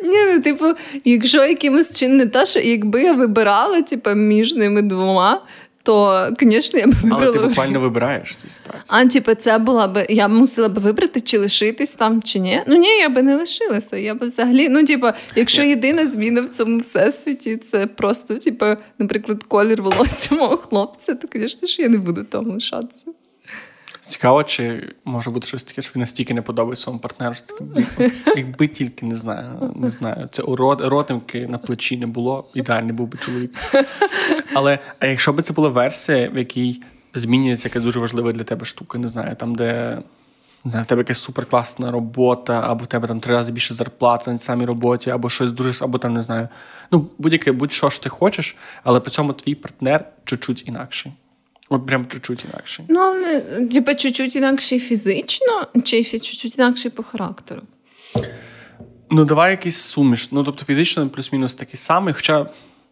Ні, 0.02 0.18
ну, 0.34 0.40
типу, 0.40 0.64
якщо 1.04 1.44
якимось 1.44 1.98
чином 1.98 2.16
не 2.16 2.26
те, 2.26 2.46
що 2.46 2.60
якби 2.60 3.02
я 3.02 3.12
вибирала 3.12 3.82
типу, 3.82 4.10
між 4.10 4.54
ними 4.54 4.82
двома, 4.82 5.42
то, 5.84 6.28
звісно, 6.40 6.78
я 6.80 6.86
б 6.86 6.90
вибрала. 6.90 7.22
Але 7.22 7.32
ти 7.32 7.38
буквально 7.38 7.80
вибираєш 7.88 8.36
цю 8.36 8.48
ситуацію. 8.48 8.84
А, 8.90 9.06
типу, 9.06 9.34
це 9.34 9.58
була 9.58 9.88
б. 9.88 10.06
Я 10.08 10.28
мусила 10.28 10.68
б 10.68 10.78
вибрати, 10.78 11.20
чи 11.20 11.38
лишитись 11.38 11.92
там, 11.92 12.22
чи 12.22 12.38
ні. 12.38 12.62
Ну 12.66 12.76
ні, 12.76 12.88
я 12.88 13.08
би 13.08 13.22
не 13.22 13.36
лишилася. 13.36 13.96
Я 13.96 14.14
б 14.14 14.24
взагалі, 14.24 14.68
ну, 14.68 14.84
типу, 14.84 15.06
якщо 15.36 15.62
єдина 15.62 16.06
зміна 16.06 16.40
в 16.40 16.48
цьому 16.48 16.78
всесвіті, 16.78 17.56
це 17.56 17.86
просто, 17.86 18.38
типу, 18.38 18.66
наприклад, 18.98 19.42
колір 19.42 19.82
волосся 19.82 20.34
мого 20.34 20.56
хлопця, 20.56 21.14
то, 21.14 21.28
звісно 21.34 21.68
ж, 21.68 21.82
я 21.82 21.88
не 21.88 21.98
буду 21.98 22.24
там 22.24 22.46
лишатися. 22.46 23.10
Цікаво, 24.06 24.44
чи 24.44 24.94
може 25.04 25.30
бути 25.30 25.46
щось 25.46 25.62
таке, 25.62 25.82
що 25.82 25.92
він 25.96 26.00
настільки 26.00 26.34
не 26.34 26.42
подобається 26.42 26.82
своєму 26.82 27.00
партнеру, 27.00 27.34
що 27.34 27.46
таке, 27.46 28.10
якби 28.36 28.66
тільки 28.66 29.06
не 29.06 29.16
знаю, 29.16 29.74
не 29.76 29.88
знаю. 29.88 30.28
Це 30.30 30.42
ротимки 30.78 31.46
на 31.46 31.58
плечі 31.58 31.96
не 31.96 32.06
було, 32.06 32.50
ідеальний 32.54 32.92
був 32.92 33.08
би 33.08 33.18
чоловік. 33.18 33.54
Але 34.54 34.78
а 34.98 35.06
якщо 35.06 35.32
б 35.32 35.42
це 35.42 35.52
була 35.52 35.68
версія, 35.68 36.28
в 36.28 36.38
якій 36.38 36.82
змінюється 37.14 37.68
якась 37.68 37.82
дуже 37.82 38.00
важлива 38.00 38.32
для 38.32 38.44
тебе 38.44 38.64
штука, 38.64 38.98
не 38.98 39.08
знаю, 39.08 39.36
там, 39.36 39.54
де 39.54 39.98
не 40.64 40.70
знаю, 40.70 40.84
в 40.84 40.86
тебе 40.86 41.00
якась 41.00 41.18
суперкласна 41.18 41.90
робота, 41.90 42.60
або 42.66 42.84
в 42.84 42.86
тебе 42.86 43.08
там 43.08 43.20
три 43.20 43.34
рази 43.34 43.52
більше 43.52 43.74
зарплати 43.74 44.32
на 44.32 44.38
самій 44.38 44.64
роботі, 44.64 45.10
або 45.10 45.30
щось 45.30 45.52
дуже, 45.52 45.84
або 45.84 45.98
там 45.98 46.14
не 46.14 46.22
знаю. 46.22 46.48
Ну, 46.90 47.06
будь-яке, 47.18 47.52
будь-що 47.52 47.90
ж 47.90 48.02
ти 48.02 48.08
хочеш, 48.08 48.56
але 48.84 49.00
при 49.00 49.10
цьому 49.10 49.32
твій 49.32 49.54
партнер 49.54 50.04
чуть-чуть 50.24 50.68
інакший. 50.68 51.12
От 51.74 51.86
прям 51.86 52.06
чуть-чуть 52.06 52.44
інакший. 52.44 52.84
Ну, 52.88 53.00
але 53.00 53.40
типа 53.66 53.94
чуть-чуть 53.94 54.36
інакший 54.36 54.80
фізично, 54.80 55.66
чи 55.84 56.04
чуть-чуть 56.04 56.58
інакший 56.58 56.90
по 56.90 57.02
характеру? 57.02 57.62
Ну, 59.10 59.24
давай 59.24 59.50
якийсь 59.50 59.76
суміш. 59.76 60.28
Ну, 60.32 60.44
тобто, 60.44 60.64
фізично 60.64 61.08
плюс-мінус 61.08 61.54
такий 61.54 61.76
самий, 61.76 62.14
хоча. 62.14 62.46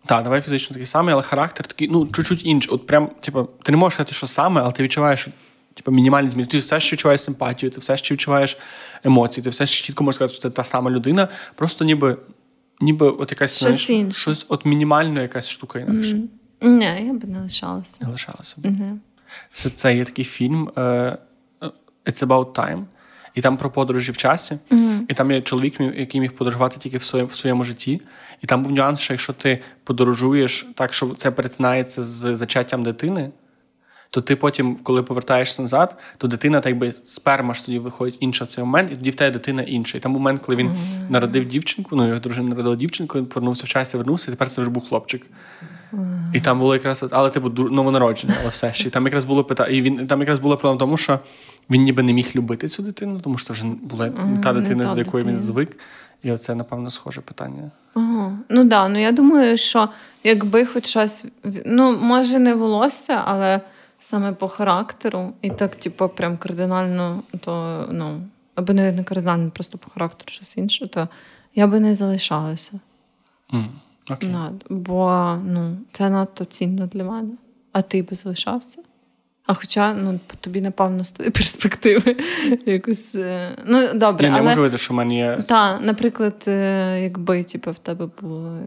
Так, 0.07 0.25
давай 0.25 0.41
фізично 0.41 0.75
такий 0.75 0.87
самий, 0.87 1.15
але 1.15 1.23
характер 1.23 1.67
такий, 1.67 1.89
ну, 1.89 2.07
чуть-чуть 2.07 2.47
інший. 2.47 2.73
От 2.73 2.87
прям, 2.87 3.11
типу, 3.21 3.49
ти 3.63 3.73
не 3.73 3.79
можеш 3.79 3.95
сказати, 3.95 4.15
що 4.15 4.27
саме, 4.27 4.61
але 4.61 4.73
ти 4.73 4.83
відчуваєш, 4.83 5.21
що 5.21 5.31
типу, 5.75 5.91
мінімальні 5.91 6.31
зміни. 6.31 6.49
Ти 6.49 6.59
все 6.59 6.81
ще 6.81 6.97
відчуваєш 6.97 7.21
симпатію, 7.21 7.71
ти 7.71 7.81
все 7.81 7.97
ще 7.97 8.15
відчуваєш 8.15 8.59
емоції, 9.05 9.45
ти 9.45 9.51
все 9.51 9.67
ще 9.67 9.87
чітко 9.87 10.05
можеш 10.05 10.17
сказати, 10.17 10.35
що 10.35 10.43
це 10.43 10.51
та 10.51 10.65
сама 10.65 10.91
людина, 10.91 11.29
просто 11.55 11.85
ніби 11.85 12.17
ніби 12.81 13.07
от 13.09 13.31
якась 13.31 13.57
щось, 13.57 13.87
знаєш, 13.87 14.17
щось 14.17 14.47
от 14.49 14.65
мінімально 14.65 15.23
якась 15.23 15.49
штука 15.49 15.79
інакше. 15.79 16.17
Mm. 16.17 16.27
Ні, 16.63 16.85
я 17.07 17.13
б 17.13 17.25
не 17.25 17.41
лишалася. 17.41 17.99
Не 18.01 18.13
лишалася. 18.13 18.57
Mm-hmm. 18.61 18.97
Це 19.51 19.71
це 19.71 19.97
є 19.97 20.05
такий 20.05 20.25
фільм 20.25 20.69
uh, 20.69 21.17
It's 22.07 22.27
About 22.27 22.53
Time. 22.53 22.85
І 23.35 23.41
там 23.41 23.57
про 23.57 23.71
подорожі 23.71 24.13
в 24.13 24.17
часі, 24.17 24.59
mm-hmm. 24.71 25.01
і 25.09 25.15
там 25.15 25.31
є 25.31 25.43
чоловік, 25.43 25.81
який 25.81 26.21
міг 26.21 26.33
подорожувати 26.33 26.79
тільки 26.79 26.99
в 26.99 27.03
своєму 27.03 27.29
в 27.29 27.35
своєму 27.35 27.65
житті. 27.65 28.01
І 28.41 28.47
там 28.47 28.63
був 28.63 28.73
нюанс, 28.73 29.01
що 29.01 29.13
якщо 29.13 29.33
ти 29.33 29.59
подорожуєш 29.85 30.67
так, 30.75 30.93
що 30.93 31.09
це 31.09 31.31
перетинається 31.31 32.03
з 32.03 32.37
зачаттям 32.37 32.83
дитини, 32.83 33.31
то 34.11 34.21
ти 34.21 34.37
потім, 34.37 34.77
коли 34.77 35.03
повертаєшся 35.03 35.63
назад, 35.63 35.97
то 36.19 36.29
дитина, 36.29 36.61
так 36.61 36.79
би 36.79 36.93
сперма 36.93 37.55
ж 37.55 37.67
тоді 37.67 37.79
виходить 37.79 38.17
інша 38.21 38.45
в 38.45 38.49
цей 38.49 38.65
момент, 38.65 38.91
і 38.93 38.97
тоді 38.97 39.11
в 39.11 39.15
тебе 39.15 39.31
дитина 39.31 39.63
інша. 39.63 39.99
І 39.99 40.01
там 40.01 40.13
момент, 40.13 40.43
коли 40.45 40.57
він 40.57 40.69
mm-hmm. 40.69 41.11
народив 41.11 41.47
дівчинку, 41.47 41.97
ну 41.97 42.09
його 42.09 42.21
дружина 42.21 42.49
народила 42.49 42.77
дівчинку, 42.77 43.19
він 43.19 43.27
повернувся 43.27 43.65
в 43.65 43.69
часі, 43.69 43.97
вернувся, 43.97 44.31
і 44.31 44.35
тепер 44.35 44.49
це 44.49 44.61
вже 44.61 44.71
був 44.71 44.89
хлопчик. 44.89 45.27
І 46.33 46.41
там 46.41 46.59
було 46.59 46.75
якраз, 46.75 47.09
але 47.13 47.31
типу 47.31 47.49
новонароджений, 47.51 48.37
але 48.41 48.49
все 48.49 48.73
ще. 48.73 48.89
І 48.89 48.91
там 48.91 49.05
якраз 49.05 49.25
було 49.25 49.45
питання, 49.45 49.71
і 49.71 49.83
він 49.83 50.07
там 50.07 50.21
якраз 50.21 50.39
було 50.39 50.57
проблема 50.57 50.77
в 50.77 50.79
тому, 50.79 50.97
що 50.97 51.19
він 51.71 51.83
ніби 51.83 52.03
не 52.03 52.13
міг 52.13 52.33
любити 52.35 52.69
цю 52.69 52.83
дитину, 52.83 53.21
тому 53.21 53.39
що 53.39 53.47
це 53.47 53.53
вже 53.53 53.65
була 53.65 54.07
mm-hmm. 54.07 54.41
та 54.41 54.53
дитина, 54.53 54.95
з 54.95 54.99
якою 54.99 55.25
він 55.25 55.37
звик. 55.37 55.79
І 56.23 56.33
оце, 56.33 56.55
напевно, 56.55 56.91
схоже 56.91 57.21
питання. 57.21 57.71
Ага. 57.95 58.39
Ну 58.49 58.65
да, 58.65 58.89
ну 58.89 58.99
я 58.99 59.13
думаю, 59.13 59.57
що 59.57 59.89
якби 60.25 60.67
хоч 60.67 60.87
щось, 60.87 61.25
ну, 61.67 61.99
може, 61.99 62.39
не 62.39 62.55
волосся, 62.55 63.23
але 63.25 63.61
саме 64.01 64.33
по 64.33 64.49
характеру, 64.49 65.33
і 65.43 65.51
так, 65.51 65.77
типу, 65.77 66.09
прям 66.09 66.37
кардинально, 66.37 67.23
то 67.41 67.85
ну, 67.91 68.21
або 68.55 68.73
не, 68.73 68.93
не 68.93 69.05
кардинально, 69.05 69.51
просто 69.51 69.79
по 69.79 69.91
характеру 69.91 70.29
щось 70.29 70.57
інше, 70.57 70.87
то 70.87 71.09
я 71.55 71.67
би 71.67 71.81
не 71.81 71.95
залишалася. 71.95 72.81
Mm. 73.53 73.67
Okay. 74.07 74.31
Над, 74.31 74.65
бо 74.71 75.37
ну, 75.45 75.79
це 75.93 76.11
надто 76.11 76.45
цінно 76.45 76.87
для 76.87 77.05
мене. 77.05 77.33
А 77.73 77.83
ти 77.83 78.03
би 78.03 78.17
залишався? 78.17 78.83
А 79.47 79.55
хоча 79.55 79.95
ну, 79.95 80.21
тобі, 80.41 80.61
напевно, 80.61 81.05
з 81.05 81.11
тої 81.11 81.31
перспективи 81.39 82.17
якось. 82.67 83.15
Е, 83.15 83.57
ну, 83.67 83.95
добре, 83.95 84.27
Я 84.27 84.33
не 84.33 84.39
але... 84.39 84.49
можу 84.49 84.61
видати, 84.61 84.83
що 84.83 84.95
в 84.95 84.97
мене 84.97 85.17
є. 85.17 85.45
Так, 85.49 85.81
наприклад, 85.83 86.45
е, 86.49 87.01
якби 87.03 87.45
типу, 87.45 87.71
в 87.71 87.79
тебе 87.79 88.09
було 88.21 88.59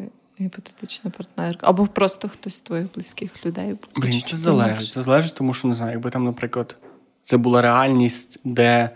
гіпотетична 0.42 1.12
партнерка, 1.12 1.68
або 1.70 1.88
просто 1.88 2.30
хтось 2.30 2.54
з 2.54 2.60
твоїх 2.60 2.94
близьких 2.94 3.46
людей. 3.46 3.76
Блін, 3.96 4.22
це 4.22 4.38
залежить. 4.38 4.92
Це 4.92 5.02
залежить, 5.02 5.34
тому 5.34 5.54
що 5.54 5.68
не 5.68 5.74
знаю, 5.74 5.92
якби 5.92 6.10
там, 6.10 6.24
наприклад, 6.24 6.76
це 7.24 7.38
була 7.38 7.62
реальність, 7.62 8.40
де 8.44 8.90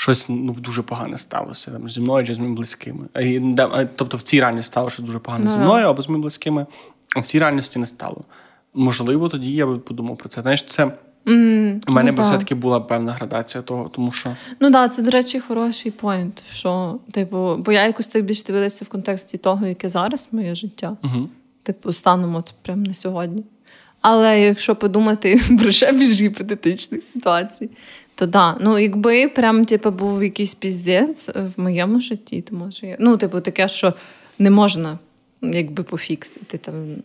щось 0.00 0.28
ну, 0.28 0.52
дуже 0.52 0.82
погане 0.82 1.18
сталося 1.18 1.70
там, 1.70 1.88
зі 1.88 2.00
мною 2.00 2.26
чи 2.26 2.34
з 2.34 2.38
моїми 2.38 2.56
близькими. 2.56 3.06
І, 3.20 3.40
Тобто 3.96 4.16
в 4.16 4.22
цій 4.22 4.40
реальності 4.40 4.66
стало 4.66 4.90
щось 4.90 5.04
дуже 5.04 5.18
погане 5.18 5.46
no. 5.46 5.48
зі 5.48 5.58
мною 5.58 5.86
або 5.86 6.02
з 6.02 6.08
моїми 6.08 6.22
близькими, 6.22 6.66
а 7.16 7.20
в 7.20 7.26
цій 7.26 7.38
реальності 7.38 7.78
не 7.78 7.86
стало. 7.86 8.24
Можливо, 8.74 9.28
тоді 9.28 9.52
я 9.52 9.66
би 9.66 9.78
подумав 9.78 10.16
про 10.16 10.28
це. 10.28 10.42
Знаєш, 10.42 10.62
це. 10.62 10.84
Mm, 11.26 11.80
У 11.88 11.92
мене 11.92 12.12
ну, 12.12 12.16
б 12.16 12.20
все-таки 12.20 12.54
була 12.54 12.80
певна 12.80 13.12
градація 13.12 13.62
того, 13.62 13.88
тому 13.88 14.12
що. 14.12 14.36
Ну 14.60 14.70
так, 14.70 14.72
да, 14.72 14.88
це, 14.88 15.02
до 15.02 15.10
речі, 15.10 15.40
хороший 15.40 15.92
поінт. 15.92 16.44
Що, 16.50 16.98
типу, 17.12 17.56
бо 17.56 17.72
я 17.72 17.86
якось 17.86 18.08
так 18.08 18.24
більш 18.24 18.42
дивилася 18.42 18.84
в 18.84 18.88
контексті 18.88 19.38
того, 19.38 19.66
яке 19.66 19.88
зараз 19.88 20.28
моє 20.32 20.54
життя. 20.54 20.96
Uh-huh. 21.02 21.26
Типу, 21.62 21.92
станом 21.92 22.34
от 22.34 22.54
прямо 22.62 22.82
на 22.82 22.94
сьогодні. 22.94 23.44
Але 24.00 24.40
якщо 24.40 24.76
подумати 24.76 25.40
про 25.62 25.72
ще 25.72 25.92
більш 25.92 26.20
гіпотетичних 26.20 27.02
ситуацій, 27.02 27.70
то 28.20 28.26
да, 28.26 28.56
ну 28.60 28.78
якби 28.78 29.28
прям 29.28 29.64
типу, 29.64 29.90
був 29.90 30.22
якийсь 30.22 30.54
піздець 30.54 31.28
в 31.28 31.52
моєму 31.56 32.00
житті, 32.00 32.42
то 32.42 32.56
може 32.56 32.86
я. 32.86 32.96
Ну, 33.00 33.16
типу, 33.16 33.40
таке, 33.40 33.68
що 33.68 33.94
не 34.38 34.50
можна 34.50 34.98
якби 35.42 35.82
пофіксити 35.82 36.58
там. 36.58 36.96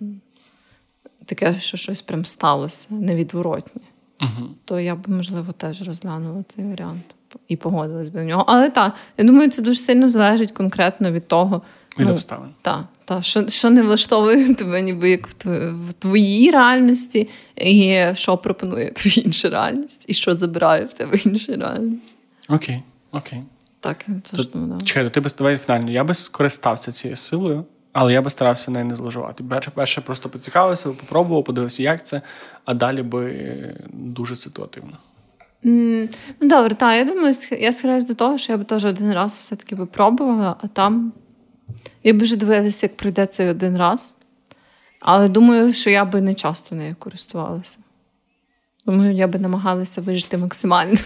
Таке, 1.25 1.59
що 1.59 1.77
щось 1.77 2.01
прям 2.01 2.25
сталося 2.25 2.87
невідворотне. 2.93 3.81
Uh-huh. 4.19 4.47
То 4.65 4.79
я 4.79 4.95
б, 4.95 5.09
можливо, 5.09 5.51
теж 5.51 5.87
розглянула 5.87 6.43
цей 6.47 6.65
варіант 6.65 7.15
і 7.47 7.55
погодилась 7.55 8.09
би 8.09 8.19
до 8.19 8.25
нього. 8.25 8.43
Але 8.47 8.69
так, 8.69 8.93
я 9.17 9.25
думаю, 9.25 9.49
це 9.49 9.61
дуже 9.61 9.79
сильно 9.79 10.09
залежить 10.09 10.51
конкретно 10.51 11.11
від 11.11 11.27
того. 11.27 11.61
Від 11.99 12.07
ну, 12.07 12.13
обставин. 12.13 12.49
Так, 12.61 12.85
та, 13.05 13.21
що 13.21 13.49
що 13.49 13.69
не 13.69 13.81
влаштовує 13.81 14.53
тебе, 14.55 14.81
ніби 14.81 15.09
як 15.09 15.27
в 15.45 15.93
твоїй 15.99 16.51
реальності, 16.51 17.29
і 17.55 18.05
що 18.13 18.37
пропонує 18.37 18.91
твоя 18.95 19.15
інша 19.25 19.49
реальність, 19.49 20.05
і 20.07 20.13
що 20.13 20.37
забирає 20.37 20.85
в 20.85 20.93
тебе 20.93 21.17
інша 21.25 21.55
реальність. 21.55 22.17
Окей, 22.49 22.83
окей. 23.11 23.41
Так, 23.79 24.05
це 24.23 24.37
ж 24.37 24.49
думаю, 24.49 24.73
да. 24.79 24.85
Чекай, 24.85 25.09
ти 25.09 25.19
би 25.19 25.29
давай 25.37 25.57
фінально. 25.57 25.91
Я 25.91 26.03
би 26.03 26.13
скористався 26.13 26.91
цією 26.91 27.15
силою, 27.15 27.65
але 27.93 28.13
я 28.13 28.21
би 28.21 28.29
старався 28.29 28.71
нею 28.71 28.85
не 28.85 28.95
зловживати. 28.95 29.43
Перше, 29.75 30.01
просто 30.01 30.29
поцікавився, 30.29 30.89
попробував, 30.89 31.43
подивився, 31.43 31.83
як 31.83 32.05
це, 32.05 32.21
а 32.65 32.73
далі 32.73 33.01
би 33.01 33.75
дуже 33.93 34.35
ситуативно. 34.35 34.97
Ну, 35.63 36.07
Добре, 36.41 36.75
так, 36.75 36.95
я 36.95 37.05
думаю, 37.05 37.33
я 37.59 37.71
схиляюсь 37.71 38.05
до 38.05 38.13
того, 38.13 38.37
що 38.37 38.51
я 38.51 38.57
би 38.57 38.63
теж 38.63 38.85
один 38.85 39.13
раз 39.13 39.37
все-таки 39.39 39.75
би 39.75 39.85
пробувала, 39.85 40.55
а 40.61 40.67
там 40.67 41.13
я 42.03 42.13
б 42.13 42.21
вже 42.23 42.35
дивилася, 42.35 42.85
як 42.85 42.97
пройде 42.97 43.25
цей 43.25 43.49
один 43.49 43.77
раз. 43.77 44.15
Але 44.99 45.27
думаю, 45.27 45.73
що 45.73 45.89
я 45.89 46.05
би 46.05 46.21
не 46.21 46.33
часто 46.33 46.75
нею 46.75 46.95
користувалася. 46.99 47.79
Думаю, 48.85 49.11
я 49.11 49.27
би 49.27 49.39
намагалася 49.39 50.01
вижити 50.01 50.37
максимально. 50.37 50.97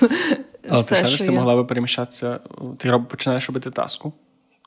Але 0.69 0.81
все, 0.81 1.01
ти 1.01 1.07
що 1.07 1.17
ти 1.17 1.23
я... 1.23 1.31
могла 1.31 1.55
би 1.55 1.65
переміщатися, 1.65 2.39
ти 2.77 3.03
починаєш 3.09 3.47
робити 3.47 3.71
таску. 3.71 4.13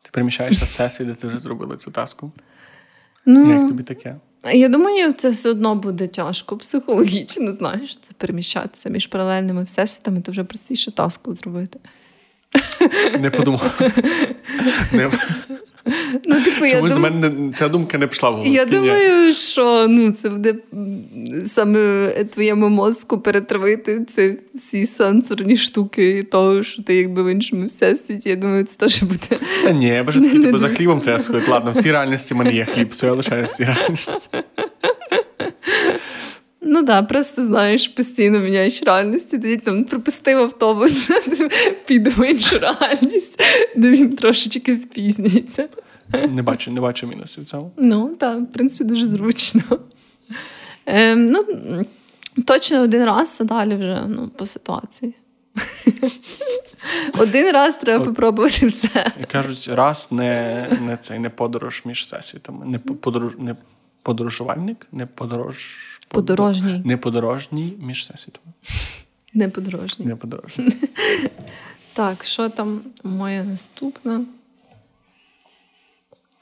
Ти 0.02 0.10
переміщаєшся 0.12 0.64
в 0.64 0.68
всесвіт, 0.68 1.08
де 1.08 1.14
ти 1.14 1.26
вже 1.26 1.38
зробила 1.38 1.76
цю 1.76 1.90
таску. 1.90 2.32
Ну, 3.26 3.52
Як 3.52 3.68
тобі 3.68 3.82
таке? 3.82 4.16
Я 4.54 4.68
думаю, 4.68 5.12
це 5.12 5.30
все 5.30 5.50
одно 5.50 5.74
буде 5.74 6.06
тяжко 6.06 6.56
психологічно, 6.56 7.52
знаєш, 7.52 7.98
це 8.02 8.12
переміщатися 8.18 8.90
між 8.90 9.06
паралельними 9.06 9.62
всесвітами, 9.62 10.20
то 10.20 10.32
вже 10.32 10.44
простіше 10.44 10.92
таску 10.92 11.32
зробити. 11.32 11.78
Не 13.20 13.30
подумав. 13.30 13.80
Не... 14.92 15.10
Ну, 16.24 16.40
типу, 16.40 16.68
Чомусь 16.68 16.90
я 16.90 16.94
до 16.94 17.00
мене 17.00 17.52
ця 17.52 17.68
думка 17.68 17.98
не 17.98 18.06
прийшла 18.06 18.30
в 18.30 18.32
голову. 18.32 18.54
Я 18.54 18.64
думаю, 18.64 19.34
що 19.34 19.86
ну, 19.88 20.12
це 20.12 20.30
буде 20.30 20.54
саме 21.44 22.10
твоєму 22.34 22.68
мозку 22.68 23.18
перетравити 23.20 24.04
ці 24.04 24.38
всі 24.54 24.86
сенсорні 24.86 25.56
штуки 25.56 26.18
і 26.18 26.22
того, 26.22 26.62
що 26.62 26.82
ти 26.82 26.96
якби 26.96 27.22
в 27.22 27.32
іншому 27.32 27.66
всесвіті. 27.66 28.28
Я 28.28 28.36
думаю, 28.36 28.64
це 28.64 28.78
теж 28.78 29.02
буде. 29.02 29.26
Та 29.64 29.70
ні, 29.70 29.86
я 29.86 30.04
бажаю 30.04 30.24
таки 30.30 30.40
типу, 30.40 30.58
за 30.58 30.68
хлібом 30.68 31.00
треба 31.00 31.18
сходити. 31.18 31.50
Ладно, 31.50 31.72
в 31.72 31.76
цій 31.76 31.92
реальності 31.92 32.34
в 32.34 32.36
мене 32.36 32.54
є 32.54 32.64
хліб, 32.64 32.88
все 32.90 33.06
я 33.06 33.12
лишаю 33.12 33.44
в 33.44 33.48
цій 33.48 33.64
реальності. 33.64 34.12
Ну 36.64 36.74
так, 36.74 36.84
да, 36.84 37.02
просто 37.02 37.42
знаєш, 37.42 37.88
постійно 37.88 38.38
міняєш 38.38 38.82
реальності, 38.82 39.38
тоді 39.38 39.56
там 39.56 39.84
пропустив 39.84 40.38
автобус, 40.38 41.10
піде 41.86 42.10
в 42.10 42.30
іншу 42.30 42.58
реальність, 42.58 43.40
де 43.76 43.90
він 43.90 44.16
трошечки 44.16 44.76
спізнюється. 44.76 45.68
Не 46.28 46.42
бачу 46.42 46.70
не 46.70 46.80
бачу 46.80 47.06
мінусів 47.06 47.44
в 47.44 47.46
цьому. 47.46 47.72
Ну, 47.76 48.16
так, 48.18 48.40
в 48.40 48.52
принципі, 48.52 48.84
дуже 48.84 49.06
зручно. 49.06 49.62
Ем, 50.86 51.26
ну, 51.26 51.44
Точно 52.46 52.82
один 52.82 53.04
раз, 53.04 53.38
а 53.40 53.44
далі 53.44 53.74
вже 53.74 54.04
ну, 54.08 54.28
по 54.28 54.46
ситуації. 54.46 55.14
Один 57.18 57.52
раз 57.52 57.76
треба 57.76 58.04
попробувати 58.04 58.66
все. 58.66 59.12
Кажуть, 59.32 59.68
раз 59.68 60.08
не 60.12 60.68
не 60.80 60.96
цей 60.96 61.18
не 61.18 61.30
подорож 61.30 61.82
між 61.84 62.00
всесвітами, 62.00 62.66
не 62.66 62.78
подорож, 62.78 63.32
не 63.38 63.56
подорожувальник, 64.02 64.86
не 64.92 65.06
подорож. 65.06 65.76
Подорожній. 66.12 66.82
Не 66.84 66.96
подорожній 66.96 67.74
між 67.80 68.00
всесвітами. 68.00 68.52
Не 69.34 69.48
подорожній. 69.48 70.06
Не 70.06 70.16
подорожній. 70.16 70.68
Так, 71.94 72.24
що 72.24 72.48
там 72.48 72.82
моє 73.04 73.44
наступне? 73.44 74.20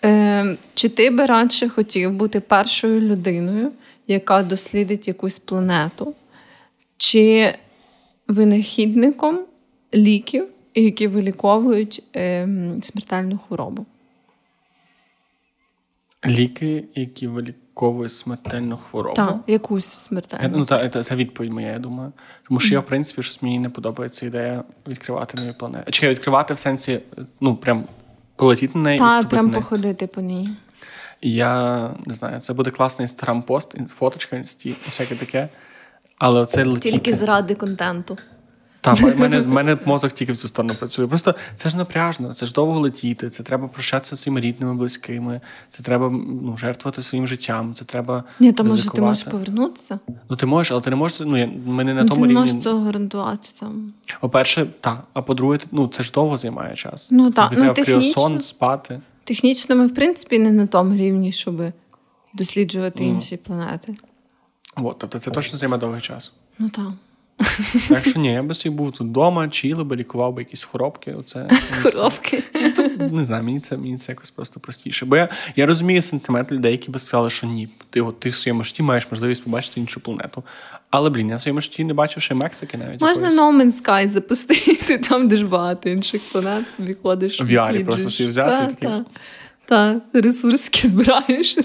Е, 0.05 0.57
Чи 0.75 0.89
ти 0.89 1.11
би 1.11 1.27
радше 1.27 1.69
хотів 1.69 2.13
бути 2.13 2.41
першою 2.41 3.01
людиною, 3.01 3.73
яка 4.07 4.43
дослідить 4.43 5.09
якусь 5.09 5.39
планету, 5.39 6.15
чи 6.97 7.55
винахідником 8.29 9.41
ліків, 9.95 10.49
які 10.75 11.07
виліковують 11.07 12.03
е, 12.17 12.49
смертельну 12.83 13.39
хворобу? 13.39 13.87
Ліки, 16.27 16.85
які 16.95 17.27
виліковують 17.27 17.70
смертельну 18.09 18.77
хворобу. 18.77 19.17
Так, 19.17 19.37
якусь 19.47 19.87
смертельну. 19.87 20.59
Ну, 20.59 20.65
та, 20.65 20.89
це 20.89 21.17
відповідь 21.17 21.53
моя, 21.53 21.69
я 21.69 21.79
думаю. 21.79 22.13
Тому 22.49 22.61
що 22.61 22.75
я, 22.75 22.81
в 22.81 22.87
принципі, 22.87 23.23
щось 23.23 23.43
мені 23.43 23.59
не 23.59 23.69
подобається 23.69 24.27
ідея 24.27 24.65
відкривати 24.89 25.41
нові 25.41 25.53
планети. 25.53 25.93
Чи 25.93 26.09
відкривати 26.09 26.55
в 26.55 26.59
сенсі, 26.59 27.01
ну, 27.41 27.57
прям 27.57 27.85
Полетіти 28.41 28.79
на 28.79 28.85
неї 28.85 28.99
Та, 28.99 29.07
і 29.07 29.09
ступити 29.11 29.31
прям 29.37 29.51
походити 29.51 30.07
по 30.07 30.21
ній. 30.21 30.49
Я 31.23 31.81
не 32.07 32.15
знаю, 32.15 32.41
це 32.41 32.55
буде 32.55 32.71
класний 32.71 33.05
інстаграм-пост, 33.05 33.77
фоточка, 33.89 34.37
всяке 34.37 35.15
таке. 35.15 35.49
Але 36.19 36.47
це 36.47 36.65
летіти. 36.65 36.91
Тільки 36.91 37.15
заради 37.15 37.55
контенту. 37.55 38.19
Та, 38.83 38.93
в 38.93 39.19
мене, 39.19 39.41
мене 39.41 39.79
мозок 39.85 40.13
тільки 40.13 40.33
в 40.33 40.37
цю 40.37 40.49
сторону 40.49 40.75
працює. 40.75 41.07
Просто 41.07 41.35
це 41.55 41.69
ж 41.69 41.77
напряжно, 41.77 42.33
це 42.33 42.47
ж 42.47 42.53
довго 42.53 42.81
летіти, 42.81 43.31
це 43.31 43.43
треба 43.43 43.69
прощатися 43.69 44.17
зі 44.17 44.23
своїми 44.23 44.41
рідними, 44.41 44.75
близькими, 44.75 45.41
це 45.71 45.83
треба 45.83 46.11
ну, 46.43 46.57
жертвувати 46.57 47.03
своїм 47.03 47.27
життям, 47.27 47.75
це 47.75 47.85
треба. 47.85 48.25
Ні, 48.41 48.53
то 48.53 48.65
може 48.65 48.91
ти 48.91 49.01
можеш 49.01 49.23
повернутися. 49.25 49.99
Ну 50.31 50.37
ти 50.37 50.47
можеш, 50.47 50.73
але 50.73 50.81
ти 50.81 50.91
не 50.91 50.97
можеш. 50.97 51.21
Ну, 51.21 51.37
я, 51.37 51.51
ми 51.67 51.85
не 51.85 51.95
на 51.95 52.03
Ну, 52.03 52.09
тому 52.09 52.21
ти 52.21 52.27
не 52.27 52.29
рівні. 52.29 52.41
можеш 52.41 52.63
цього 52.63 52.85
гарантувати 52.85 53.49
там. 53.61 53.93
По-перше, 54.21 54.67
так. 54.81 55.05
А 55.13 55.23
по-друге, 55.23 55.59
ну 55.73 55.89
це 55.89 56.03
ж 56.03 56.13
довго 56.13 56.37
займає 56.37 56.77
час. 56.77 57.09
Ну, 57.11 57.31
так. 57.31 57.49
Тобі 57.49 57.61
Ну, 57.61 57.65
треба 57.65 57.75
технічно. 57.75 58.01
кріосон 58.15 58.41
спати. 58.41 59.01
Технічно 59.25 59.77
ми, 59.77 59.87
в 59.87 59.95
принципі, 59.95 60.39
не 60.39 60.51
на 60.51 60.67
тому 60.67 60.97
рівні, 60.97 61.33
щоб 61.33 61.63
досліджувати 62.35 63.05
інші 63.05 63.37
планети. 63.37 63.97
От, 64.77 64.97
тобто 64.99 65.19
це 65.19 65.31
точно 65.31 65.59
займе 65.59 65.79
довгий 65.79 66.01
час. 66.01 66.33
Ну 66.59 66.69
так. 66.69 66.87
Так 67.89 68.05
що 68.07 68.21
ні, 68.21 68.33
я 68.33 68.43
би 68.43 68.55
собі 68.55 68.75
був 68.75 68.93
тут 68.93 69.07
вдома, 69.07 69.49
чилив 69.49 69.87
би, 69.87 69.97
лікував 69.97 70.33
би 70.35 70.43
якісь 70.43 70.65
хворобки. 70.65 71.13
Оце, 71.13 71.49
мені 72.55 72.73
це- 72.73 72.89
Не 73.11 73.25
знаю, 73.25 73.45
мені 73.45 73.61
це, 73.61 73.77
мені 73.77 73.99
це 73.99 74.13
якось 74.13 74.31
просто 74.31 74.61
простіше. 74.61 75.07
Бо 75.07 75.17
я, 75.17 75.29
я 75.57 75.67
розумію 75.67 76.03
сентимент 76.03 76.53
людей, 76.53 76.73
які 76.73 76.91
би 76.91 76.99
сказали, 76.99 77.31
що 77.31 77.47
ні, 77.47 77.69
ти, 77.91 78.01
от, 78.01 78.21
ти 78.21 78.29
в 78.29 78.35
своєму 78.35 78.63
житті 78.63 78.83
маєш 78.83 79.07
можливість 79.11 79.45
побачити 79.45 79.81
іншу 79.81 80.01
планету. 80.01 80.43
Але, 80.91 81.11
блін, 81.11 81.29
я 81.29 81.37
в 81.37 81.41
своєму 81.43 81.61
житті 81.61 81.85
не 81.85 81.95
бачив 81.95 82.23
ще 82.23 82.35
Мексики 82.35 82.79
навіть. 82.79 83.01
Можна 83.01 83.31
якоїсь. 83.31 83.41
No 83.41 83.63
Man's 83.63 83.83
Sky 83.83 84.09
запустити, 84.09 84.99
там 85.09 85.29
де 85.29 85.37
ж 85.37 85.47
багато 85.47 85.89
інших 85.89 86.23
планет, 86.33 86.65
собі 86.77 86.97
ходиш. 87.03 87.41
В 87.41 87.45
досліджуєш. 87.45 87.85
просто 87.87 88.11
собі 88.11 88.29
взяти 88.29 88.65
і 88.65 88.67
Та, 88.67 88.67
такий- 88.75 89.05
та. 89.67 90.01
Ресурски 90.13 90.89
збираєш. 90.89 91.59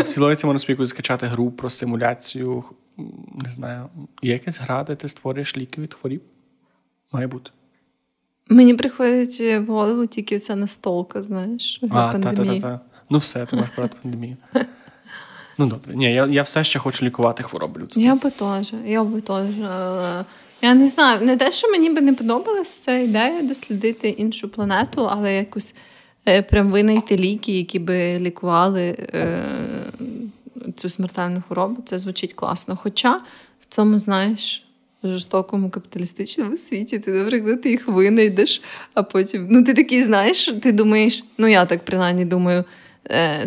В 0.00 0.02
ціловіці 0.02 0.46
можна 0.46 0.58
собі 0.58 0.72
якусь 0.72 0.88
скачати 0.88 1.26
гру 1.26 1.50
про 1.50 1.70
симуляцію. 1.70 2.64
Не 3.44 3.50
знаю, 3.50 3.88
є 4.22 4.32
якась 4.32 4.60
гра, 4.60 4.84
де 4.84 4.94
ти 4.94 5.08
створюєш 5.08 5.56
ліки 5.56 5.80
від 5.80 5.94
хворіб? 5.94 6.22
Має 7.12 7.26
бути. 7.26 7.50
Мені 8.48 8.74
приходить 8.74 9.40
в 9.40 9.64
голову 9.66 10.06
тільки 10.06 10.38
ця 10.38 10.56
настолка, 10.56 11.22
знаєш, 11.22 11.80
А, 11.90 12.12
та, 12.12 12.18
та-та-та. 12.18 12.80
Ну 13.10 13.18
все, 13.18 13.46
ти 13.46 13.56
можеш 13.56 13.74
брати 13.76 13.96
пандемію. 14.02 14.36
Ну 15.58 15.66
добре. 15.66 15.96
Ні, 15.96 16.12
я, 16.14 16.26
я 16.26 16.42
все 16.42 16.64
ще 16.64 16.78
хочу 16.78 17.06
лікувати 17.06 17.42
хвороби 17.42 17.80
людства. 17.80 18.02
Я 18.02 18.14
би 18.14 18.30
теж, 18.30 18.72
я 18.84 19.04
би 19.04 19.20
теж. 19.20 19.54
Я 20.62 20.74
не 20.74 20.86
знаю, 20.86 21.26
не 21.26 21.36
те, 21.36 21.52
що 21.52 21.70
мені 21.70 21.90
би 21.90 22.00
не 22.00 22.14
подобалась 22.14 22.78
ця 22.78 22.96
ідея 22.96 23.42
дослідити 23.42 24.08
іншу 24.08 24.48
планету, 24.48 25.08
але 25.08 25.34
якось 25.34 25.74
е, 26.28 26.42
прям 26.42 26.70
винайти 26.70 27.16
ліки, 27.16 27.58
які 27.58 27.78
би 27.78 28.18
лікували 28.18 28.96
е, 28.98 29.44
цю 30.76 30.88
смертельну 30.88 31.42
хворобу. 31.46 31.82
Це 31.84 31.98
звучить 31.98 32.32
класно. 32.32 32.76
Хоча 32.76 33.14
в 33.60 33.74
цьому, 33.74 33.98
знаєш. 33.98 34.64
Жорстокому 35.04 35.70
капіталістичному 35.70 36.56
світі 36.56 36.98
ти, 36.98 37.10
наприклад, 37.10 37.66
їх 37.66 37.88
винайдеш, 37.88 38.62
а 38.94 39.02
потім 39.02 39.46
ну 39.50 39.64
ти 39.64 39.74
такий 39.74 40.02
знаєш, 40.02 40.54
ти 40.62 40.72
думаєш, 40.72 41.24
ну 41.38 41.46
я 41.46 41.66
так 41.66 41.84
принаймні 41.84 42.24
думаю, 42.24 42.64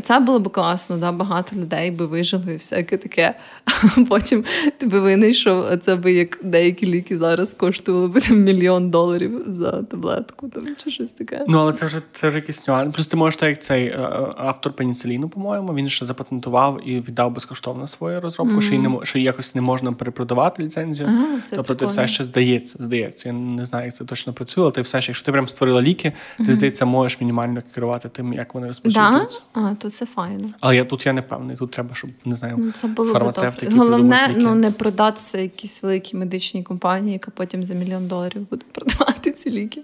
це 0.04 0.20
було 0.20 0.40
б 0.40 0.52
класно, 0.52 0.98
да, 0.98 1.12
багато 1.12 1.56
людей 1.56 1.92
би 1.92 2.06
вижили 2.06 2.54
і 2.54 2.56
всяке 2.56 2.98
таке. 2.98 3.36
А 3.66 4.04
потім 4.10 4.44
ти 4.78 4.86
би 4.86 5.00
винайшов, 5.00 5.66
а 5.72 5.78
це 5.78 5.96
би 5.96 6.14
як 6.14 6.40
деякі 6.44 6.88
ліки 6.88 7.18
зараз 7.18 7.54
коштували 7.54 8.08
би 8.08 8.22
там 8.22 8.38
мільйон 8.38 8.90
доларів 8.90 9.44
за 9.48 9.72
таблетку 9.72 10.50
там, 10.50 10.64
чи 10.78 10.92
щось 10.92 11.12
таке. 11.12 11.46
Ну, 11.48 11.60
але 11.60 11.74
це 11.74 11.86
вже 11.86 12.02
це 12.14 12.28
вже 12.28 12.38
якийсь 12.38 12.68
нюанс. 12.68 12.96
Плюс 12.96 13.08
ти 13.08 13.18
можеш 13.18 13.38
так, 13.38 13.50
як 13.50 13.62
цей 13.62 13.86
е, 13.88 14.10
автор 14.38 14.74
пеніциліну, 14.74 15.30
по-моєму, 15.30 15.74
він 15.74 15.88
ще 15.88 16.06
запатентував 16.06 16.90
і 16.90 17.00
віддав 17.00 17.32
безкоштовно 17.32 17.88
свою 17.88 18.22
розробку, 18.22 18.62
що, 18.62 18.76
її 18.76 18.88
не, 18.88 19.06
що 19.06 19.18
її 19.18 19.26
якось 19.26 19.56
не 19.56 19.62
можна 19.62 19.94
перепродавати 19.94 20.64
ліцензію. 20.64 21.10
Ага, 21.10 21.28
це 21.46 21.56
тобто 21.56 21.76
ти 21.76 21.86
все 21.86 22.08
ще 22.08 22.24
здається, 22.24 22.78
здається. 22.84 23.30
Я 23.30 23.36
не 23.36 23.66
знаю, 23.66 23.86
як 23.86 23.96
це 23.96 24.06
точно 24.06 24.34
працює, 24.34 24.64
але 24.64 24.72
ти 24.72 24.82
все 24.82 25.02
ще, 25.02 25.12
якщо 25.12 25.26
ти 25.26 25.32
прям 25.32 25.48
створила 25.48 25.82
ліки, 25.82 26.14
ти 26.38 26.54
здається, 26.54 26.86
можеш 26.86 27.22
мінімально 27.22 27.64
керувати 27.74 28.10
тим, 28.10 28.34
як 28.34 28.54
вони 28.54 28.72
Да? 28.84 29.28
Розповсюджуються. 29.56 29.76
А, 29.80 29.82
то 29.82 29.90
це 29.90 30.06
файно. 30.06 30.50
Але 30.60 30.76
я 30.76 30.86
тут 30.86 31.06
я 31.06 31.14
не 31.14 31.22
певний. 31.22 31.56
Тут 31.58 31.72
треба, 31.72 31.96
щоб 31.96 32.10
не 32.26 32.36
знаю. 32.36 32.56
Ну, 32.58 32.72
це 32.72 32.88
було 32.88 33.10
б 33.10 33.14
Фармацевти, 33.14 33.66
добре. 33.66 33.78
які 33.78 33.90
Головне, 33.90 34.28
ліки. 34.30 34.40
ну 34.40 34.56
не 34.56 34.72
продатися 34.72 35.40
якійсь 35.40 35.84
великій 35.84 36.18
медичній 36.18 36.64
компанії, 36.64 37.14
яка 37.14 37.32
потім 37.32 37.66
за 37.66 37.74
мільйон 37.74 38.08
доларів 38.08 38.50
буде 38.50 38.66
продавати 38.72 39.32
ці 39.32 39.52
ліки. 39.52 39.82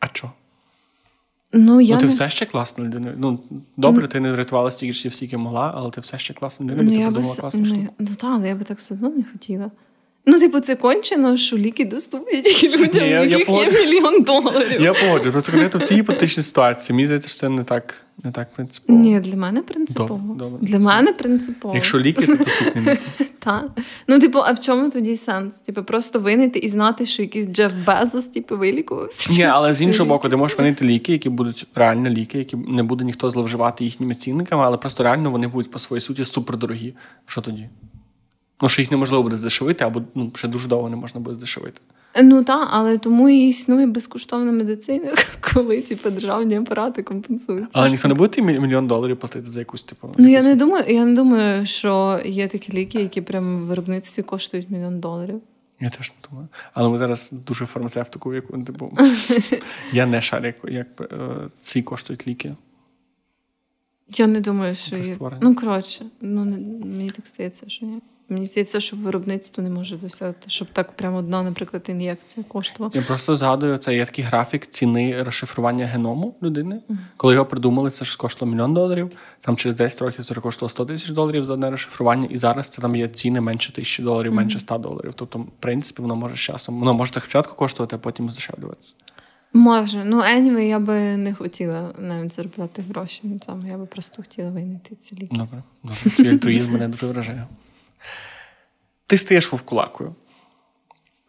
А 0.00 0.06
що? 0.06 0.30
Ну, 1.52 1.80
я 1.80 1.94
ну, 1.94 2.00
ти 2.00 2.06
не... 2.06 2.12
все 2.12 2.30
ще 2.30 2.46
класна 2.46 2.84
людина. 2.84 3.14
Ну, 3.18 3.38
добре, 3.76 4.06
ти 4.06 4.20
не 4.20 4.32
врятувала 4.32 4.70
стільки 4.70 4.92
життів, 4.92 5.14
скільки 5.14 5.36
могла, 5.36 5.72
але 5.76 5.90
ти 5.90 6.00
все 6.00 6.18
ще 6.18 6.34
класна 6.34 6.66
людина, 6.66 6.82
бо 6.82 6.90
Ну, 6.90 6.94
ти 6.96 7.00
я 7.00 7.06
би 7.06 7.12
придумала 7.12 7.32
все... 7.32 7.40
класну 7.40 7.60
ну, 7.60 7.66
штуку. 7.66 7.94
ну 7.98 8.06
так, 8.06 8.30
але 8.34 8.48
я 8.48 8.54
би 8.54 8.64
так 8.64 8.78
все 8.78 8.94
одно 8.94 9.10
не 9.10 9.24
хотіла. 9.32 9.70
Ну, 10.26 10.38
типу, 10.38 10.60
це 10.60 10.76
кончено, 10.76 11.36
що 11.36 11.56
ліки 11.56 11.84
доступні 11.84 12.42
тільки 12.42 12.68
людям, 12.76 13.02
Ні, 13.04 13.10
я- 13.10 13.20
у 13.20 13.24
я 13.24 13.38
яких 13.38 13.48
є 13.74 13.86
мільйон 13.86 14.22
доларів. 14.22 14.80
Я 14.82 14.92
погоджу. 14.92 15.30
Просто 15.32 15.52
коли 15.52 15.68
ти 15.68 15.78
в 15.78 15.82
цій 15.82 15.94
гіпотетичній 15.94 16.42
ситуації, 16.42 16.94
мені 16.96 17.06
здається, 17.06 17.28
що 17.28 17.38
це 17.38 17.48
не 17.48 17.64
так, 17.64 17.94
не 18.24 18.30
так 18.30 18.48
принципово. 18.54 18.98
Ні, 18.98 19.20
для 19.20 19.36
мене 19.36 19.62
принципово. 19.62 20.20
Добре, 20.28 20.36
добре. 20.50 20.68
Для 20.68 20.78
Все. 20.78 20.86
мене 20.88 21.12
принципово. 21.12 21.74
Якщо 21.74 22.00
ліки, 22.00 22.26
то 22.26 22.34
доступні 22.36 22.82
ліки. 22.82 22.98
Та. 23.38 23.64
Ну, 24.08 24.18
типу, 24.18 24.38
а 24.38 24.52
в 24.52 24.60
чому 24.60 24.90
тоді 24.90 25.16
сенс? 25.16 25.60
Типу, 25.60 25.82
просто 25.84 26.18
винити 26.20 26.58
і 26.58 26.68
знати, 26.68 27.06
що 27.06 27.22
якийсь 27.22 27.46
Джеф 27.46 27.72
Безос, 27.86 28.26
типу, 28.26 28.56
вилікувався. 28.58 29.32
Ні, 29.32 29.42
але 29.42 29.72
з 29.72 29.82
іншого 29.82 30.08
боку, 30.08 30.28
ти 30.28 30.36
можеш 30.36 30.58
винити 30.58 30.84
ліки, 30.84 31.12
які 31.12 31.28
будуть 31.28 31.66
реально 31.74 32.10
ліки, 32.10 32.38
які 32.38 32.56
не 32.56 32.82
буде 32.82 33.04
ніхто 33.04 33.30
зловживати 33.30 33.84
їхніми 33.84 34.14
цінниками, 34.14 34.62
але 34.64 34.76
просто 34.76 35.04
реально 35.04 35.30
вони 35.30 35.46
будуть 35.46 35.70
по 35.70 35.78
своїй 35.78 36.00
суті 36.00 36.24
супердорогі. 36.24 36.94
Що 37.26 37.40
тоді? 37.40 37.68
Ну, 38.62 38.68
що 38.68 38.82
їх 38.82 38.90
неможливо 38.90 39.22
буде 39.22 39.36
здешевити, 39.36 39.84
або 39.84 40.02
ну, 40.14 40.32
ще 40.34 40.48
дуже 40.48 40.68
довго 40.68 40.88
не 40.88 40.96
можна 40.96 41.20
буде 41.20 41.34
здешевити. 41.34 41.80
Ну 42.22 42.44
так, 42.44 42.68
але 42.70 42.98
тому 42.98 43.28
і 43.28 43.48
існує 43.48 43.86
безкоштовна 43.86 44.52
медицина, 44.52 45.12
коли 45.54 45.80
типу, 45.80 46.10
державні 46.10 46.56
апарати 46.56 47.02
компенсують. 47.02 47.68
Але 47.72 47.90
ніхто 47.90 48.08
не 48.08 48.14
буде 48.14 48.42
мільйон 48.42 48.86
доларів 48.86 49.16
платити 49.16 49.50
за 49.50 49.60
якусь 49.60 49.84
типу. 49.84 50.14
Ну 50.18 50.28
я 50.28 50.42
не 50.42 50.54
думаю, 50.54 50.84
я 50.88 51.04
не 51.04 51.14
думаю, 51.14 51.66
що 51.66 52.20
є 52.24 52.48
такі 52.48 52.72
ліки, 52.72 53.00
які 53.00 53.20
прямо 53.20 53.58
в 53.58 53.60
виробництві 53.60 54.22
коштують 54.22 54.70
мільйон 54.70 55.00
доларів. 55.00 55.40
Я 55.80 55.88
теж 55.88 56.12
не 56.12 56.28
думаю. 56.30 56.48
Але 56.72 56.88
ми 56.88 56.98
зараз 56.98 57.32
дуже 57.46 57.66
фармацевтику, 57.66 58.34
яку 58.34 58.62
типу. 58.62 58.98
я 59.92 60.06
не 60.06 60.20
шарю, 60.20 60.52
як, 60.64 60.86
е, 61.00 61.06
ці 61.54 61.82
коштують 61.82 62.28
ліки. 62.28 62.54
Я 64.08 64.26
не 64.26 64.40
думаю, 64.40 64.74
що 64.74 64.96
є. 64.96 65.16
Ну 65.40 65.54
коротше, 65.54 66.04
ну 66.20 66.44
мені 66.84 67.10
так 67.10 67.28
здається, 67.28 67.68
що 67.68 67.86
ні. 67.86 68.00
Мені 68.30 68.46
здається, 68.46 68.80
що 68.80 68.96
виробництво 68.96 69.62
не 69.62 69.70
може 69.70 69.96
досягти, 69.96 70.50
щоб 70.50 70.68
так 70.72 70.92
прямо 70.92 71.16
одна, 71.16 71.42
наприклад, 71.42 71.82
ін'єкція 71.88 72.44
коштувала. 72.48 72.92
Я 72.94 73.02
просто 73.02 73.36
згадую, 73.36 73.76
це 73.76 73.94
є 73.94 74.04
такий 74.04 74.24
графік 74.24 74.66
ціни 74.66 75.22
розшифрування 75.22 75.86
геному 75.86 76.34
людини. 76.42 76.80
Коли 77.16 77.34
його 77.34 77.46
придумали, 77.46 77.90
це 77.90 78.04
ж 78.04 78.16
коштувало 78.16 78.54
мільйон 78.54 78.74
доларів. 78.74 79.10
Там 79.40 79.56
через 79.56 79.74
10 79.74 80.02
років 80.02 80.24
це 80.24 80.34
коштувало 80.34 80.68
100 80.68 80.84
тисяч 80.84 81.08
доларів 81.10 81.44
за 81.44 81.54
одне 81.54 81.70
розшифрування, 81.70 82.28
і 82.30 82.36
зараз 82.36 82.68
це 82.68 82.82
там 82.82 82.96
є 82.96 83.08
ціни 83.08 83.40
менше 83.40 83.72
тисячі 83.72 84.02
доларів, 84.02 84.34
менше 84.34 84.58
100 84.58 84.78
доларів. 84.78 85.12
Тобто, 85.14 85.38
в 85.38 85.46
принципі, 85.60 86.02
воно 86.02 86.16
може 86.16 86.34
з 86.34 86.38
часом. 86.38 86.78
Воно 86.78 86.94
може 86.94 87.12
так 87.12 87.22
спочатку 87.22 87.54
коштувати, 87.54 87.96
а 87.96 87.98
потім 87.98 88.30
здешевлюватися. 88.30 88.94
Може, 89.52 90.04
ну 90.04 90.20
anyway, 90.20 90.60
я 90.60 90.78
би 90.78 91.16
не 91.16 91.34
хотіла 91.34 91.94
навіть 91.98 92.32
заробляти 92.32 92.82
гроші 92.82 93.22
цьому. 93.46 93.66
Я 93.66 93.78
би 93.78 93.86
просто 93.86 94.22
хотіла 94.22 94.50
винайти 94.50 94.94
ці 94.94 95.14
ліки. 95.14 95.36
Добре, 95.36 95.62
добре. 95.82 96.10
Твій 96.16 96.28
альтруїзм 96.28 96.72
мене 96.72 96.88
дуже 96.88 97.06
вражає. 97.06 97.46
Ти 99.06 99.18
стаєш 99.18 99.52
вовкулакою. 99.52 100.14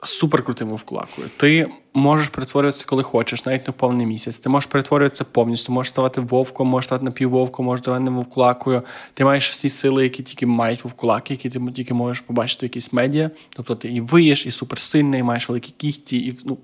Суперкрутим 0.03 0.69
вовкулакою. 0.69 1.29
Ти 1.37 1.69
можеш 1.93 2.29
перетворюватися, 2.29 2.85
коли 2.87 3.03
хочеш, 3.03 3.45
навіть 3.45 3.69
в 3.69 3.73
повний 3.73 4.05
місяць. 4.05 4.39
Ти 4.39 4.49
можеш 4.49 4.69
перетворюватися 4.69 5.23
повністю, 5.23 5.73
можеш 5.73 5.89
ставати 5.89 6.21
вовком, 6.21 6.67
можеш 6.67 6.85
ставати 6.85 7.05
напіввовком, 7.05 7.65
можеш 7.65 7.83
ставати 7.83 8.11
вовкулакою. 8.11 8.83
Ти 9.13 9.25
маєш 9.25 9.49
всі 9.49 9.69
сили, 9.69 10.03
які 10.03 10.23
тільки 10.23 10.45
мають 10.45 10.83
вовкулаки, 10.83 11.33
які 11.33 11.49
ти 11.49 11.59
тільки 11.75 11.93
можеш 11.93 12.21
побачити 12.21 12.65
в 12.65 12.69
якісь 12.69 12.93
медіа. 12.93 13.31
Тобто 13.55 13.75
ти 13.75 13.89
і 13.89 14.01
виєш, 14.01 14.45
і 14.45 14.51
суперсильний, 14.51 15.19
і 15.19 15.23
маєш 15.23 15.49
великі 15.49 15.73
кігті, 15.77 16.17
і 16.17 16.39
ну, 16.45 16.57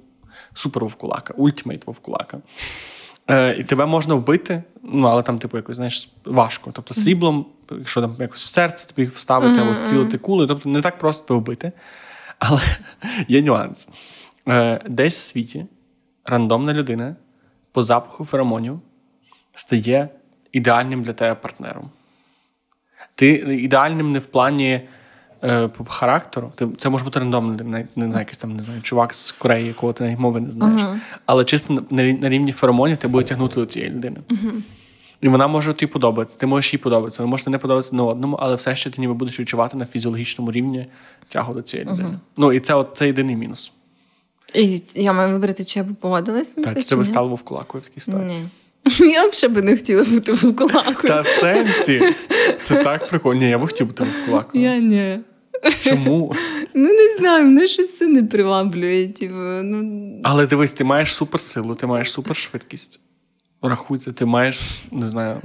супер 0.54 0.84
вовкулака, 0.84 1.34
ультимейт 1.38 1.88
вовкулака. 1.88 2.39
Е, 3.28 3.56
і 3.60 3.63
тебе 3.63 3.86
можна 3.86 4.15
вбити, 4.15 4.63
ну 4.84 5.08
але 5.08 5.24
там, 5.24 5.39
типу, 5.39 5.58
якось 5.58 5.76
знаєш, 5.76 6.10
важко. 6.26 6.72
Тобто 6.74 6.93
сріблом, 6.93 7.46
якщо 7.72 8.02
там 8.02 8.16
якось 8.20 8.46
в 8.46 8.48
серце 8.48 8.88
тобі 8.88 9.08
вставити 9.08 9.62
або 9.62 9.76
стрілити 9.76 10.18
кули, 10.18 10.48
тобто 10.48 10.70
не 10.70 10.82
так 10.82 10.98
просто 10.98 11.28
тебе 11.28 11.40
вбити. 11.40 11.72
Але 12.40 12.62
є 13.28 13.42
нюанс. 13.42 13.90
Е, 14.48 14.82
десь 14.90 15.18
в 15.18 15.32
світі 15.32 15.66
рандомна 16.26 16.74
людина 16.74 17.16
по 17.72 17.84
запаху 17.84 18.26
феромонів 18.26 18.80
стає 19.54 20.10
ідеальним 20.52 21.04
для 21.04 21.14
тебе 21.14 21.36
партнером. 21.36 21.90
Ти 23.16 23.30
ідеальним 23.64 24.12
не 24.12 24.20
в 24.20 24.26
плані 24.26 24.82
е, 25.44 25.68
по 25.68 25.86
характеру, 25.86 26.52
ти, 26.56 26.68
це 26.78 26.90
може 26.90 27.06
бути 27.06 27.20
рандомно, 27.20 27.64
не, 27.64 27.88
не 27.96 28.06
знаю, 28.06 28.20
якийсь 28.20 28.38
там 28.38 28.56
не 28.56 28.64
знаю, 28.64 28.82
чувак 28.82 29.14
з 29.14 29.32
Кореї, 29.32 29.68
якого 29.68 29.94
ти 29.94 30.04
навіть 30.04 30.20
мови 30.20 30.40
не 30.40 30.52
знаєш. 30.52 30.82
Uh-huh. 30.82 30.98
Але 31.26 31.46
чисто 31.46 31.74
на, 31.90 32.04
на 32.04 32.30
рівні 32.30 32.52
феромонів 32.52 32.98
ти 32.98 33.08
буде 33.08 33.28
тягнути 33.28 33.56
до 33.56 33.66
цієї 33.66 33.92
людини. 33.92 34.20
Uh-huh. 34.30 34.62
І 35.22 35.28
вона 35.28 35.48
може 35.48 35.74
тобі 35.74 35.92
подобатися, 35.92 36.38
ти 36.38 36.48
можеш 36.48 36.74
їй 36.74 36.80
подобатися, 36.80 37.24
ви 37.24 37.30
можете 37.30 37.50
не 37.50 37.58
подобатися 37.58 37.96
на 37.96 38.04
одному, 38.04 38.38
але 38.40 38.56
все 38.56 38.76
ще 38.76 38.90
ти 38.90 39.02
ніби 39.02 39.14
будеш 39.14 39.40
відчувати 39.40 39.78
на 39.78 39.86
фізіологічному 39.86 40.52
рівні 40.52 40.88
тягу 41.28 41.54
до 41.54 41.62
цієї 41.62 41.90
людини. 41.90 42.10
Uh-huh. 42.10 42.20
Ну 42.38 42.54
і 42.54 42.60
це 42.60 42.74
от, 42.74 42.90
це 42.94 43.08
єдиний 43.08 43.36
мінус. 43.36 43.72
І 44.56 44.82
Я 44.96 45.14
маю 45.14 45.34
вибрати, 45.34 45.64
чи 45.64 45.80
я 45.80 45.86
б 45.86 45.96
погодилась 45.96 46.58
на 46.58 46.64
так, 46.64 46.72
це. 46.72 46.76
Так, 46.76 46.84
чи 46.84 46.90
ти 46.90 46.96
би 46.96 47.06
стала 47.06 47.28
вовкулакою 47.28 47.84
ситуації? 47.84 48.42
Ні. 48.42 48.50
Я 49.00 49.30
б 49.30 49.34
ще 49.34 49.48
би 49.48 49.62
не 49.62 49.76
хотіла 49.76 50.04
бути 50.04 50.34
вовкулакою. 50.34 51.08
Та 51.08 51.22
в 51.22 51.28
сенсі. 51.28 52.02
Це 52.62 52.84
так 52.84 53.08
прикольно. 53.08 53.40
Ні, 53.42 53.50
я 53.50 53.58
б 53.60 53.62
хотів 53.62 53.88
бути 53.88 54.04
вовкулакою. 54.04 54.64
Я 54.64 54.78
ні. 54.78 55.20
Чому? 55.82 56.36
Ну, 56.74 56.94
не 56.94 57.16
знаю, 57.18 57.46
мене 57.46 57.68
щось 57.68 57.98
це 57.98 58.08
не 58.08 58.24
приваблює. 58.24 59.08
Типу, 59.08 59.34
ну... 59.64 60.22
Але 60.24 60.48
дивись, 60.48 60.74
ти 60.74 60.84
маєш 60.84 61.14
суперсилу, 61.14 61.76
ти 61.76 61.88
маєш 61.88 62.12
супершвидкість. 62.12 63.00
Рахуйся, 63.70 64.12
ти 64.12 64.26
маєш, 64.26 64.82
не 64.92 65.10
знаю, 65.10 65.42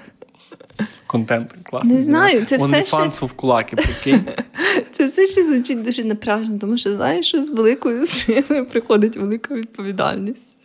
контент 1.07 1.55
класний. 1.63 1.95
Не 1.95 2.01
знаю, 2.01 2.45
це 2.45 2.57
все 2.57 2.85
ще... 2.85 3.27
в 3.27 3.33
кулаки, 3.33 3.77
прикинь. 3.77 4.25
Це 4.93 5.07
все 5.07 5.27
ще 5.27 5.45
звучить 5.45 5.83
дуже 5.83 6.05
напряжно, 6.05 6.59
тому 6.59 6.77
що 6.77 6.93
знаєш, 6.93 7.27
що 7.27 7.45
з 7.45 7.51
великою 7.51 8.07
силою 8.07 8.67
приходить 8.67 9.17
велика 9.17 9.55
відповідальність. 9.55 10.57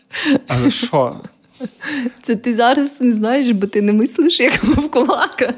А 0.48 0.60
за 0.60 0.70
що? 0.70 1.22
Це 2.22 2.36
ти 2.36 2.56
зараз 2.56 3.02
не 3.02 3.14
знаєш, 3.14 3.52
бо 3.52 3.68
ти 3.68 3.82
не 3.82 3.94
мислиш 3.94 4.40
як 4.40 4.64
вовкулака. 4.64 5.54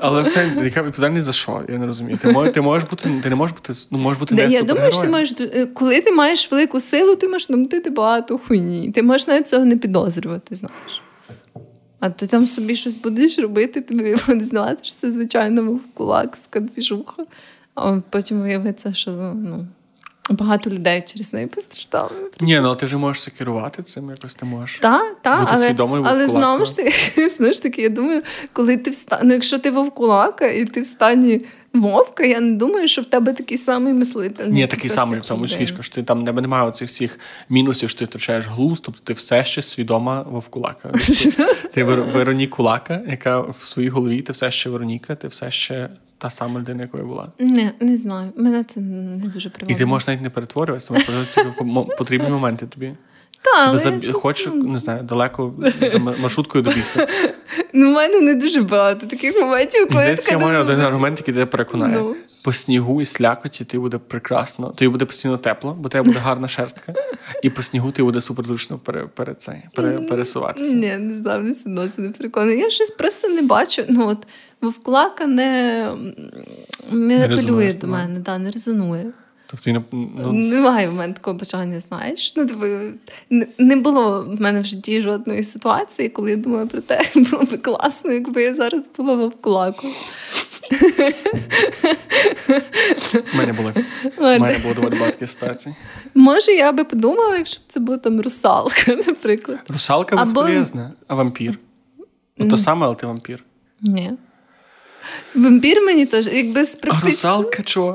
Але 0.00 0.22
все, 0.22 0.52
яка 0.64 0.82
відповідальність 0.82 1.26
за 1.26 1.32
що? 1.32 1.62
Я 1.68 1.78
не 1.78 1.86
розумію. 1.86 2.18
Ти 2.18 2.28
можеш, 2.28 2.54
ти 2.54 2.60
можеш 2.60 2.88
бути, 2.88 3.20
ти 3.22 3.30
не 3.30 3.36
можеш 3.36 3.56
бути, 3.56 3.72
ну 3.90 3.98
можеш 3.98 4.20
бути 4.20 4.34
не 4.34 4.46
Я 4.46 4.62
думаю, 4.62 4.92
що 4.92 5.00
ти 5.00 5.08
можеш, 5.08 5.34
е, 5.40 5.66
коли 5.66 6.00
ти 6.00 6.12
маєш 6.12 6.52
велику 6.52 6.80
силу, 6.80 7.16
ти 7.16 7.28
можеш 7.28 7.48
намутити 7.48 7.90
багато 7.90 8.38
хуйні. 8.38 8.92
Ти 8.92 9.02
можеш 9.02 9.26
навіть 9.26 9.48
цього 9.48 9.64
не 9.64 9.76
підозрювати, 9.76 10.54
знаєш. 10.54 11.02
А 12.00 12.10
ти 12.10 12.26
там 12.26 12.46
собі 12.46 12.76
щось 12.76 12.96
будеш 12.96 13.38
робити, 13.38 13.80
тобі 13.80 14.16
буде 14.26 14.44
знати, 14.44 14.78
що 14.82 14.94
це 14.94 15.12
звичайно 15.12 15.62
вовкулак 15.62 16.36
з 16.36 16.46
кадвіжуха. 16.46 17.24
А 17.74 18.00
потім 18.10 18.40
виявиться, 18.40 18.94
що 18.94 19.10
ну. 19.34 19.66
Багато 20.30 20.70
людей 20.70 21.04
через 21.06 21.32
неї 21.32 21.46
постраждали. 21.46 22.10
Ні, 22.40 22.60
ну 22.60 22.74
ти 22.74 22.86
вже 22.86 22.96
можеш 22.96 23.28
керувати 23.38 23.82
цим, 23.82 24.10
якось 24.10 24.34
ти 24.34 24.46
можеш. 24.46 24.78
Так, 24.78 25.40
бути 25.40 25.52
але 25.54 25.66
свідомою 25.66 26.04
але 26.06 26.28
знову 26.28 26.66
ж 26.66 26.76
таки, 26.76 27.28
знову 27.36 27.52
ж 27.52 27.62
таки, 27.62 27.82
я 27.82 27.88
думаю, 27.88 28.22
коли 28.52 28.76
ти 28.76 28.90
вста... 28.90 29.20
ну, 29.24 29.34
якщо 29.34 29.58
ти 29.58 29.70
вовкулака 29.70 30.46
і 30.46 30.64
ти 30.64 30.80
в 30.80 30.86
стані 30.86 31.40
вовка, 31.74 32.24
я 32.24 32.40
не 32.40 32.56
думаю, 32.56 32.88
що 32.88 33.02
в 33.02 33.04
тебе 33.04 33.32
такий 33.32 33.58
самий 33.58 33.92
мислитель. 33.92 34.46
Ні, 34.46 34.66
такий 34.66 34.90
самий 34.90 35.20
в 35.20 35.24
цьому 35.24 35.48
фішка, 35.48 35.82
що 35.82 35.94
ти 35.94 36.02
там 36.02 36.24
тебе 36.24 36.42
немає 36.42 36.68
оцих 36.68 36.88
всіх 36.88 37.18
мінусів, 37.48 37.90
що 37.90 37.98
ти 37.98 38.04
втрачаєш 38.04 38.46
глузд, 38.46 38.82
тобто 38.82 39.00
ти 39.04 39.12
все 39.12 39.44
ще 39.44 39.62
свідома 39.62 40.22
вовкулака. 40.22 40.92
Ти 41.72 41.84
Вероні 41.84 42.46
Кулака, 42.46 43.02
яка 43.08 43.40
в 43.40 43.56
своїй 43.60 43.88
голові, 43.88 44.22
ти 44.22 44.32
все 44.32 44.50
ще 44.50 44.70
Вероніка, 44.70 45.14
ти 45.14 45.28
все 45.28 45.50
ще 45.50 45.88
та 46.18 46.30
сама 46.30 46.60
людина, 46.60 46.82
якою 46.82 47.06
була? 47.06 47.32
Не, 47.38 47.72
не 47.80 47.96
знаю. 47.96 48.32
Мене 48.36 48.64
це 48.64 48.80
не 48.80 49.16
дуже 49.16 49.50
приваблює. 49.50 49.76
І 49.76 49.78
ти 49.78 49.86
можеш 49.86 50.08
навіть 50.08 50.22
не 50.22 50.30
перетворюватися, 50.30 50.94
тому 51.58 51.90
потрібні 51.98 52.28
моменти 52.28 52.66
тобі. 52.66 52.94
Та, 53.44 53.76
заб... 53.76 54.12
Хочеш, 54.12 54.52
не 54.54 54.78
знаю, 54.78 55.02
далеко 55.02 55.54
за 55.80 55.98
маршруткою 55.98 56.64
добігти. 56.64 57.08
Ну, 57.76 57.90
в 57.90 57.94
мене 57.94 58.20
не 58.20 58.34
дуже 58.34 58.62
багато 58.62 59.06
таких 59.06 59.36
моментів. 59.36 59.88
коли 59.88 60.00
Здається, 60.00 60.32
я 60.32 60.38
маю 60.38 60.60
один 60.60 60.80
аргумент, 60.80 61.18
який 61.18 61.34
тебе 61.34 61.46
переконає. 61.46 61.98
Ну. 61.98 62.16
По 62.42 62.52
снігу 62.52 63.00
і 63.00 63.04
слякоті 63.04 63.64
ти 63.64 63.78
буде 63.78 63.98
прекрасно, 63.98 64.68
тобі 64.68 64.88
буде 64.88 65.04
постійно 65.04 65.38
тепло, 65.38 65.76
бо 65.80 65.88
тебе 65.88 66.04
буде 66.06 66.18
гарна 66.18 66.48
шерстка, 66.48 66.94
і 67.42 67.50
по 67.50 67.62
снігу 67.62 67.90
ти 67.90 68.02
буде 68.02 68.20
суперзручно 68.20 68.78
пере, 68.78 69.06
пере, 69.14 69.34
пере, 69.74 70.00
пересуватися. 70.00 70.74
Ні, 70.74 70.96
не 70.96 71.14
знаю, 71.14 71.42
не 71.42 71.50
все 71.50 71.68
одно 71.68 71.88
це 71.88 72.02
не 72.02 72.10
переконує. 72.10 72.58
Я 72.58 72.70
щось 72.70 72.90
просто 72.90 73.28
не 73.28 73.42
бачу. 73.42 73.82
Ну 73.88 74.08
от 74.08 74.26
вовклака 74.64 75.26
не 75.26 75.90
не, 76.92 77.18
не 77.18 77.24
апелює 77.24 77.72
до 77.72 77.86
мене, 77.86 78.20
да, 78.20 78.38
не 78.38 78.50
резонує. 78.50 79.12
Тобто 79.46 79.70
не, 79.70 79.82
ну... 79.92 80.32
Немає 80.32 80.88
в 80.88 80.92
мене 80.92 81.12
такого 81.12 81.38
бажання, 81.38 81.80
знаєш. 81.80 82.32
Ну, 82.36 82.46
тобі, 82.46 82.92
Не 83.58 83.76
було 83.76 84.22
в 84.22 84.40
мене 84.40 84.60
в 84.60 84.64
житті 84.64 85.00
жодної 85.00 85.42
ситуації, 85.42 86.08
коли 86.08 86.30
я 86.30 86.36
думаю 86.36 86.66
про 86.68 86.80
те, 86.80 87.04
було 87.14 87.42
б 87.42 87.62
класно, 87.62 88.12
якби 88.12 88.42
я 88.42 88.54
зараз 88.54 88.90
була 88.96 89.14
вовкулаку. 89.14 89.86
У 93.34 93.36
мене 93.36 93.52
були. 93.52 93.72
У 94.18 94.22
мене 94.22 94.58
було 94.62 94.74
доволі 94.74 94.98
багато 94.98 95.26
ситуацій. 95.26 95.74
Може, 96.14 96.52
я 96.52 96.72
би 96.72 96.84
подумала, 96.84 97.36
якщо 97.36 97.60
б 97.60 97.62
це 97.68 97.80
була 97.80 97.98
там 97.98 98.20
русалка, 98.20 98.94
наприклад. 99.06 99.58
Русалка 99.68 100.16
безполезна, 100.16 100.92
а 101.08 101.14
вампір. 101.14 101.58
Ну, 102.38 102.50
то 102.50 102.56
саме, 102.56 102.86
але 102.86 102.94
ти 102.94 103.06
вампір. 103.06 103.44
Ні. 103.80 104.12
Вампір 105.34 105.82
мені 105.82 106.06
теж, 106.06 106.26
якби 106.26 106.64
з 106.64 106.74
практично... 106.74 107.00
А 107.02 107.06
русалка 107.06 107.62
чого? 107.62 107.94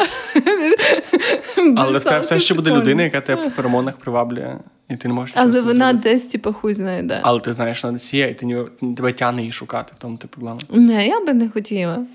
Але 1.78 2.00
в 2.00 2.04
тебе 2.04 2.20
все 2.20 2.40
ще 2.40 2.54
буде 2.54 2.72
людина, 2.72 3.04
яка 3.04 3.22
тебе 3.22 3.44
по 3.44 3.50
феромонах 3.50 3.98
приваблює. 3.98 4.58
І 4.90 4.96
ти 4.96 5.08
не 5.08 5.14
можеш 5.14 5.36
Але 5.38 5.62
вона 5.62 5.94
десь, 5.94 6.26
типу, 6.26 6.54
хуй 6.54 6.74
знає 6.74 7.04
де. 7.04 7.20
Але 7.24 7.40
ти 7.40 7.54
знаєш, 7.54 7.84
вона 7.84 7.94
десь 7.94 8.14
є, 8.14 8.30
і 8.30 8.34
ти 8.34 8.66
тебе 8.96 9.14
тягне 9.14 9.42
її 9.42 9.52
шукати, 9.52 9.94
в 9.98 10.02
тому 10.02 10.18
ти 10.18 10.28
проблема. 10.28 10.60
Не, 10.70 11.08
я 11.08 11.20
би 11.26 11.34
не 11.34 11.50
хотіла. 11.50 12.06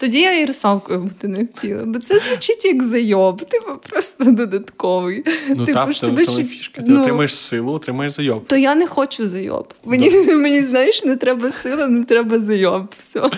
Тоді 0.00 0.20
я 0.20 0.40
і 0.40 0.44
русалкою 0.44 1.02
бути 1.02 1.28
не 1.28 1.38
хотіла, 1.38 1.84
бо 1.84 1.98
це 1.98 2.18
звучить 2.18 2.64
як 2.64 2.82
зайоб, 2.82 3.44
типу 3.44 3.66
просто 3.90 4.24
додатковий. 4.24 5.24
Ну 5.48 5.66
типу, 5.66 5.72
так, 5.72 5.94
це 5.94 6.18
ще... 6.18 6.44
фішка. 6.44 6.82
Ти 6.82 6.92
ну, 6.92 7.00
отримаєш 7.00 7.34
силу, 7.34 7.72
отримаєш 7.72 8.12
зайоб. 8.12 8.46
То 8.46 8.56
я 8.56 8.74
не 8.74 8.86
хочу 8.86 9.28
зайоб. 9.28 9.74
Мені, 9.84 10.10
мені 10.34 10.62
знаєш, 10.62 11.04
не 11.04 11.16
треба 11.16 11.50
сила, 11.50 11.86
не 11.86 12.04
треба 12.04 12.40
зайоб. 12.40 12.94
Все. 12.96 13.30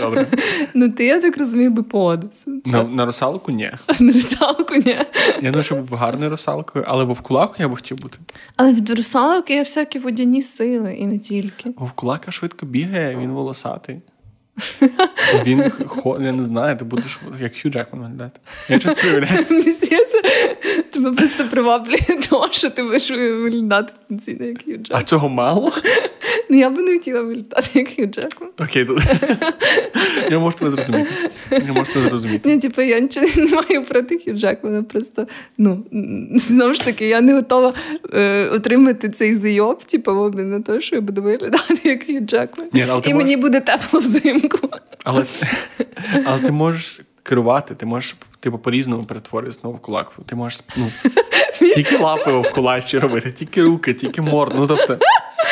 Добре. 0.00 0.26
Ну 0.74 0.88
ти, 0.88 1.04
я 1.04 1.20
так 1.20 1.38
розумію, 1.38 1.70
би 1.70 1.82
погодився. 1.82 2.50
На, 2.64 2.82
на 2.82 3.06
русалку 3.06 3.52
ні. 3.52 3.70
На 4.00 4.12
русалку 4.12 4.74
ні. 4.74 4.96
Я 5.42 5.50
думаю, 5.50 5.62
що 5.62 5.74
був 5.74 5.98
гарною 5.98 6.30
русалкою, 6.30 6.84
але 6.88 7.04
вовкулаку 7.04 7.54
я 7.58 7.68
б 7.68 7.74
хотів 7.74 7.98
бути. 7.98 8.18
Але 8.56 8.72
від 8.72 8.90
русалок 8.90 9.50
є 9.50 9.58
всякі 9.58 9.98
водяні 9.98 10.42
сили 10.42 10.94
і 10.94 11.06
не 11.06 11.18
тільки. 11.18 11.70
Вовкулака 11.76 12.30
швидко 12.30 12.66
бігає, 12.66 13.16
він 13.16 13.30
волосатий. 13.30 14.00
Він 15.46 15.72
я 16.20 16.32
не 16.32 16.42
знаю, 16.42 16.76
ти 16.76 16.84
будеш 16.84 17.20
як 17.40 17.52
Хью 17.62 17.70
Джекман 17.70 18.02
виглядати. 18.02 18.40
Я 18.68 18.78
часто 18.78 19.08
уявляю. 19.08 19.46
Мені 19.50 19.72
здається, 19.72 20.22
тебе 20.90 21.12
просто 21.12 21.44
приваблює 21.50 22.18
того, 22.30 22.48
що 22.52 22.70
ти 22.70 22.82
будеш 22.82 23.10
виглядати 23.10 23.92
потенційно 24.02 24.46
як 24.46 24.64
Хью 24.64 24.76
Джекман. 24.76 25.00
А 25.00 25.02
цього 25.02 25.28
мало? 25.28 25.72
Ну, 26.50 26.58
я 26.58 26.70
би 26.70 26.82
не 26.82 26.92
хотіла 26.92 27.22
виглядати 27.22 27.78
як 27.78 27.88
Хью 27.88 28.06
Джекман. 28.06 28.50
Окей, 28.58 28.84
тут. 28.84 29.02
Я 30.30 30.38
можу 30.38 30.58
тебе 30.58 30.70
зрозуміти. 30.70 31.10
Я 31.50 31.72
можу 31.72 31.92
тебе 31.92 32.08
зрозуміти. 32.08 32.48
Ні, 32.50 32.58
типу, 32.58 32.82
я 32.82 33.00
нічого 33.00 33.26
не 33.36 33.46
маю 33.46 33.84
проти 33.84 34.18
Хью 34.18 34.38
Джекмана, 34.38 34.82
просто, 34.82 35.26
ну, 35.58 35.84
знову 36.34 36.72
ж 36.72 36.84
таки, 36.84 37.08
я 37.08 37.20
не 37.20 37.34
готова 37.34 37.74
е, 38.14 38.48
отримати 38.48 39.08
цей 39.08 39.34
зайоб, 39.34 39.84
типу, 39.84 40.30
на 40.34 40.60
те, 40.60 40.80
що 40.80 40.96
я 40.96 41.02
буду 41.02 41.22
виглядати 41.22 41.80
як 41.84 42.06
Хью 42.06 42.20
Джекман. 42.20 42.68
Ні, 42.72 42.86
але 42.88 43.02
І 43.06 43.14
мені 43.14 43.36
буде 43.36 43.60
тепло 43.60 44.00
взимку. 44.00 44.51
Але 45.04 45.24
але 46.24 46.38
ти 46.38 46.52
можеш 46.52 47.00
керувати, 47.22 47.74
ти 47.74 47.86
можеш 47.86 48.16
типу, 48.40 48.58
по-різному 48.58 49.04
перетворити 49.04 49.68
в 49.68 49.78
кулак. 49.78 50.12
Ти 50.26 50.34
можеш 50.34 50.60
ну, 50.76 50.90
тільки 51.74 51.98
лапи 51.98 52.32
в 52.32 52.52
кулачі 52.52 52.98
робити, 52.98 53.30
тільки 53.30 53.62
руки, 53.62 53.94
тільки 53.94 54.22
морду. 54.22 54.56
Ну, 54.58 54.66
тобто, 54.66 54.98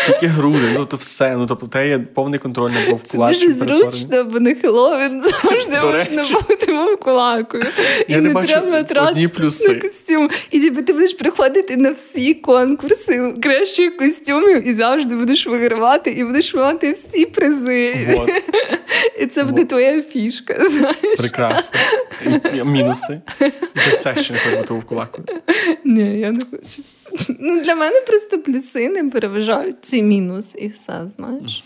тільки 0.06 0.26
груди, 0.26 0.70
ну 0.74 0.84
то 0.84 0.96
все. 0.96 1.36
Ну 1.36 1.46
тобто 1.46 1.66
те 1.66 1.88
є 1.88 1.98
повний 1.98 2.38
контроль 2.38 2.70
над 2.70 2.88
вовкулачем. 2.88 3.54
Це 3.54 3.64
дуже 3.64 3.74
зручно, 3.74 4.24
бо 4.24 4.40
на 4.40 4.54
Хеллоуін 4.54 5.22
завжди 5.22 5.80
можна 5.86 6.40
бути 6.48 6.72
вовкулакою. 6.72 7.66
І 8.08 8.16
не 8.16 8.34
треба 8.34 8.82
тратитися 8.82 9.72
на 9.72 9.80
костюм. 9.80 10.30
І 10.50 10.60
типу, 10.60 10.82
ти 10.82 10.92
будеш 10.92 11.14
приходити 11.14 11.76
на 11.76 11.90
всі 11.90 12.34
конкурси 12.34 13.34
кращих 13.42 13.96
костюмів 13.96 14.68
і 14.68 14.72
завжди 14.72 15.16
будеш 15.16 15.46
вигравати, 15.46 16.10
і 16.10 16.24
будеш 16.24 16.54
мати 16.54 16.92
всі 16.92 17.26
призи. 17.26 18.06
Вот. 18.16 18.30
І 19.20 19.26
це 19.26 19.44
буде 19.44 19.60
вот. 19.60 19.68
твоя 19.68 20.02
фішка. 20.02 20.66
знаєш. 20.70 21.16
Прекрасно. 21.18 21.80
І, 22.54 22.64
мінуси. 22.64 23.20
І 23.40 23.80
ти 23.90 23.90
все 23.92 24.16
ще 24.16 24.32
не 24.32 24.38
хочеш 24.38 24.58
бути 24.58 24.74
вовкулакою. 24.74 25.26
Ні, 25.84 26.20
я 26.20 26.30
не 26.30 26.40
хочу. 26.50 26.82
Ну, 27.40 27.62
Для 27.62 27.74
мене 27.74 28.00
просто 28.00 28.38
плюси 28.38 28.88
не 28.88 29.10
переважають 29.10 29.76
ці 29.82 30.02
мінус 30.02 30.54
і 30.58 30.68
все, 30.68 31.08
знаєш. 31.16 31.64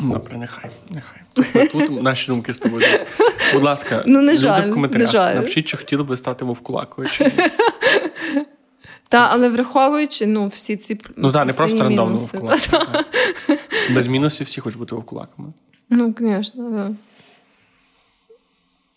Добре, 0.00 0.36
нехай. 0.36 0.70
нехай. 0.90 1.22
Тут, 1.68 2.02
наші 2.02 2.26
думки 2.26 2.52
з 2.52 2.58
тобою. 2.58 2.86
Будь 3.52 3.62
ласка, 3.62 4.02
ну, 4.06 4.22
не 4.22 4.34
жаль, 4.34 4.68
в 4.68 4.72
коментарях. 4.72 5.08
Не 5.08 5.12
жаль. 5.12 5.34
Напишіть, 5.34 5.66
чи 5.66 5.76
хотіли 5.76 6.02
би 6.02 6.16
стати 6.16 6.44
вовкулакою 6.44 7.08
чи 7.08 7.24
ні. 7.24 7.32
Так, 9.08 9.30
але 9.32 9.48
враховуючи 9.48 10.26
ну, 10.26 10.46
всі 10.48 10.76
ці 10.76 11.00
Ну 11.16 11.32
так, 11.32 11.46
не 11.46 11.52
просто 11.52 11.78
рандомно 11.78 12.16
вовкулаками. 12.16 13.04
Без 13.90 14.06
мінусів 14.06 14.46
всі 14.46 14.60
хочуть 14.60 14.78
бути 14.78 14.94
вовкулаками. 14.94 15.52
Ну, 15.90 16.14
звісно, 16.18 16.92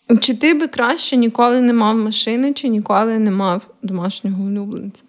так. 0.08 0.20
Чи 0.20 0.34
ти 0.34 0.54
би 0.54 0.68
краще 0.68 1.16
ніколи 1.16 1.60
не 1.60 1.72
мав 1.72 1.96
машини, 1.96 2.52
чи 2.52 2.68
ніколи 2.68 3.18
не 3.18 3.30
мав 3.30 3.66
домашнього 3.82 4.44
улюбленця? 4.44 5.04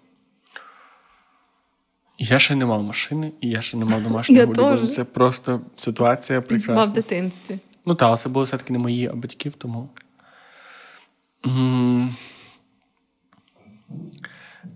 Я 2.24 2.38
ще 2.38 2.54
не 2.54 2.66
мав 2.66 2.82
машини, 2.82 3.32
і 3.40 3.48
я 3.48 3.60
ще 3.60 3.76
не 3.76 3.84
мав 3.84 4.02
домашнього 4.02 4.44
улюбленця. 4.46 4.86
Це 4.86 5.04
просто 5.04 5.60
ситуація 5.76 6.40
прекрасна. 6.40 6.74
Мав 6.74 6.84
в 6.84 6.92
дитинстві. 6.92 7.58
Ну 7.86 7.94
так, 7.94 8.18
це 8.18 8.28
було 8.28 8.44
все-таки 8.44 8.72
не 8.72 8.78
мої, 8.78 9.08
а 9.08 9.14
батьків, 9.14 9.54
тому. 9.54 9.88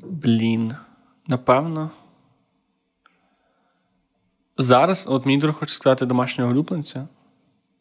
Блін. 0.02 0.74
Напевно. 1.26 1.90
Зараз, 4.58 5.06
от 5.08 5.26
мій 5.26 5.38
друг 5.38 5.54
хоче 5.54 5.74
сказати 5.74 6.06
домашнього 6.06 6.50
улюбленця, 6.50 7.08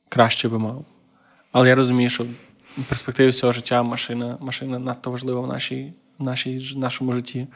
краще 0.09 0.49
би 0.49 0.59
мав. 0.59 0.86
Але 1.51 1.70
я 1.70 1.76
розумію, 1.76 2.09
що 2.09 2.24
в 2.78 2.89
перспективі 2.89 3.30
всього 3.30 3.53
життя 3.53 3.84
машина 3.84 4.38
машина 4.39 4.80
надто 4.80 5.11
важлива 5.11 5.41
в 5.41 5.47
нашій, 5.47 5.93
в 6.20 6.24
нашій, 6.24 6.57
в 6.57 6.78
нашому 6.78 7.13
житті. 7.13 7.47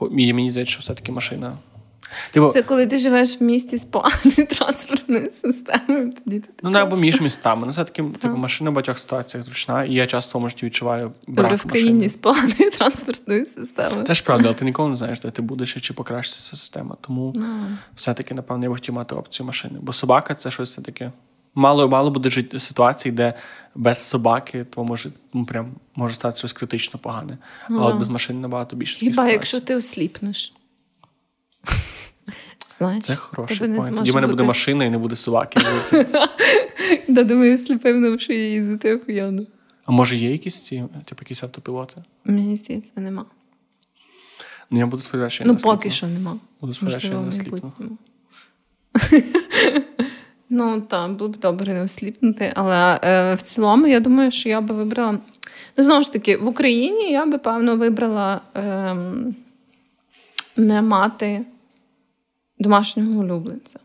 І 0.00 0.32
мені 0.32 0.50
здається, 0.50 0.72
що 0.72 0.80
все-таки 0.80 1.12
машина 1.12 1.58
Типу, 2.30 2.48
Це 2.48 2.62
коли 2.62 2.86
ти 2.86 2.98
живеш 2.98 3.40
в 3.40 3.44
місті 3.44 3.78
з 3.78 3.84
поганою 3.84 4.46
транспортною 4.50 5.30
системою. 5.32 6.12
Тоді 6.24 6.40
ти 6.40 6.48
Ну, 6.62 6.70
не 6.70 6.82
або 6.82 6.96
між 6.96 7.20
містами. 7.20 7.66
Ну, 7.66 7.72
це 7.72 7.84
таки 7.84 8.02
типу, 8.02 8.36
машина 8.36 8.70
в 8.70 8.72
багатьох 8.72 8.98
ситуаціях 8.98 9.44
зручна, 9.44 9.84
і 9.84 9.94
я 9.94 10.06
часто 10.06 10.38
в 10.38 10.48
житті 10.48 10.66
відчуваю 10.66 11.12
брак 11.26 11.50
Добре, 11.50 11.56
в 11.56 11.62
країні 11.62 12.08
з 12.08 12.16
поганою 12.16 12.70
транспортною 12.78 13.46
системою. 13.46 14.04
Теж 14.04 14.20
правда, 14.20 14.44
але 14.44 14.54
ти 14.54 14.64
ніколи 14.64 14.88
не 14.88 14.96
знаєш, 14.96 15.20
де 15.20 15.30
ти 15.30 15.42
будеш 15.42 15.76
і 15.76 15.80
чи 15.80 15.94
покращиться 15.94 16.56
система. 16.56 16.96
Тому 17.00 17.32
no. 17.36 17.66
все-таки, 17.94 18.34
напевно, 18.34 18.64
я 18.64 18.70
б 18.70 18.74
хотів 18.74 18.94
мати 18.94 19.14
опцію 19.14 19.46
машини. 19.46 19.78
Бо 19.82 19.92
собака 19.92 20.34
це 20.34 20.50
щось 20.50 20.76
таке. 20.76 21.12
Мало 21.54 21.88
мало 21.88 22.10
буде 22.10 22.30
жити 22.30 22.60
ситуації, 22.60 23.12
де 23.12 23.34
без 23.74 23.98
собаки 23.98 24.64
то 24.64 24.84
може 24.84 25.10
ну, 25.32 25.44
прям 25.44 25.74
може 25.94 26.14
стати 26.14 26.38
щось 26.38 26.52
критично 26.52 27.00
погане. 27.00 27.38
А 27.68 27.74
от 27.74 27.98
без 27.98 28.08
машини 28.08 28.40
набагато 28.40 28.76
більше. 28.76 28.98
Хіба 28.98 29.28
якщо 29.28 29.60
ти 29.60 29.76
осліпнеш? 29.76 30.52
Знаєш, 32.78 33.04
Це 33.04 33.16
хороший 33.16 33.58
point. 33.58 33.96
Тоді 33.96 34.10
в 34.10 34.14
мене 34.14 34.26
буде 34.26 34.42
машина 34.42 34.84
і 34.84 34.90
не 34.90 34.98
буде 34.98 35.16
собаки. 35.16 35.60
Да, 37.08 37.24
думаю, 37.24 37.58
сліпим 37.58 38.00
на 38.00 38.10
машині 38.10 38.40
їздити 38.40 38.94
охуєнно. 38.94 39.46
А 39.84 39.92
може 39.92 40.16
є 40.16 40.32
якісь 40.32 40.60
ці, 40.60 40.84
типу 41.04 41.22
якісь 41.22 41.42
автопілоти? 41.42 42.02
Мені 42.24 42.56
здається, 42.56 42.92
нема. 42.96 43.24
Ну, 44.70 44.78
я 44.78 44.86
буду 44.86 45.02
сподіватися, 45.02 45.34
що 45.34 45.44
я 45.44 45.52
Ну, 45.52 45.56
поки 45.56 45.90
що 45.90 46.06
нема. 46.06 46.36
Буду 46.60 46.74
сподіватися, 46.74 47.06
що 47.06 47.16
я 47.16 47.22
не 47.22 47.28
осліпну. 47.28 47.72
Ну, 50.56 50.80
так, 50.80 51.12
було 51.12 51.30
б 51.30 51.36
добре 51.36 51.74
не 51.74 51.82
осліпнути, 51.82 52.52
але 52.56 53.00
е, 53.02 53.34
в 53.34 53.42
цілому, 53.42 53.86
я 53.86 54.00
думаю, 54.00 54.30
що 54.30 54.48
я 54.48 54.60
би 54.60 54.74
вибрала. 54.74 55.18
Ну, 55.76 55.84
знову 55.84 56.02
ж 56.02 56.12
таки, 56.12 56.36
в 56.36 56.48
Україні 56.48 57.12
я 57.12 57.26
би, 57.26 57.38
певно, 57.38 57.76
вибрала 57.76 58.40
е, 58.56 58.96
не 60.56 60.82
мати 60.82 61.44
домашнього 62.58 63.20
улюбленця. 63.20 63.78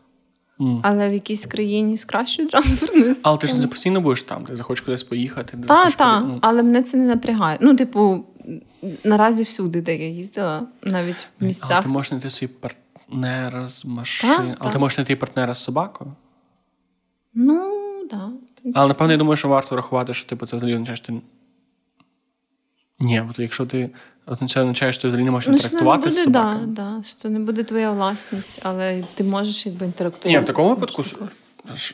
Mm. 0.58 0.80
Але 0.82 1.10
в 1.10 1.12
якійсь 1.12 1.46
країні 1.46 1.96
з 1.96 2.04
кращою 2.04 2.48
транспортною 2.48 3.04
системою. 3.04 3.16
Але 3.22 3.38
ти 3.38 3.46
ж 3.46 3.60
не 3.60 3.66
постійно 3.66 4.00
будеш 4.00 4.22
там, 4.22 4.44
ти 4.44 4.56
захочеш 4.56 4.84
кудись 4.84 5.02
поїхати. 5.02 5.58
Так, 5.68 5.92
так, 5.92 6.24
ну. 6.26 6.38
але 6.40 6.62
мене 6.62 6.82
це 6.82 6.96
не 6.96 7.04
напрягає. 7.04 7.58
Ну, 7.60 7.76
типу, 7.76 8.24
наразі 9.04 9.42
всюди, 9.42 9.80
де 9.80 9.96
я 9.96 10.08
їздила, 10.08 10.62
навіть 10.82 11.28
в 11.40 11.44
місцях. 11.44 11.70
Але 11.70 11.82
ти 11.82 11.88
можеш 11.88 12.08
знайти 12.08 12.30
свій 12.30 12.46
партнера 12.46 13.68
з 13.68 13.84
машин. 13.84 14.30
Але 14.38 14.54
та. 14.54 14.70
ти 14.70 14.78
можеш 14.78 14.94
знайти 14.94 15.16
партнера 15.16 15.54
з 15.54 15.62
собакою? 15.62 16.12
Ну, 17.34 18.06
так. 18.10 18.30
Да, 18.64 18.72
але 18.74 18.88
напевно, 18.88 19.12
я 19.12 19.18
думаю, 19.18 19.36
що 19.36 19.48
варто 19.48 19.76
рахувати, 19.76 20.14
що 20.14 20.28
типу, 20.28 20.46
це 20.46 20.56
взагалі 20.56 20.74
означає, 20.74 20.96
що 20.96 21.06
ти. 21.06 21.20
Ні, 22.98 23.22
бо 23.26 23.42
якщо 23.42 23.66
ти 23.66 23.90
означає, 24.26 24.64
означає, 24.66 24.92
що 24.92 25.02
ти 25.02 25.08
взагалі 25.08 25.24
не 25.24 25.30
можеш 25.30 25.48
ну, 25.48 25.54
інтерактувати 25.54 26.02
буде, 26.02 26.10
з 26.10 26.22
собакою. 26.22 26.66
Да, 26.66 26.96
да, 26.96 27.02
що 27.02 27.30
не 27.30 27.38
буде 27.38 27.64
твоя 27.64 27.90
власність, 27.90 28.60
але 28.62 29.04
ти 29.14 29.24
можеш 29.24 29.66
якби 29.66 29.86
інтерактувати. 29.86 30.28
Ні, 30.28 30.38
в 30.38 30.44
такому 30.44 30.68
випадку 30.68 31.04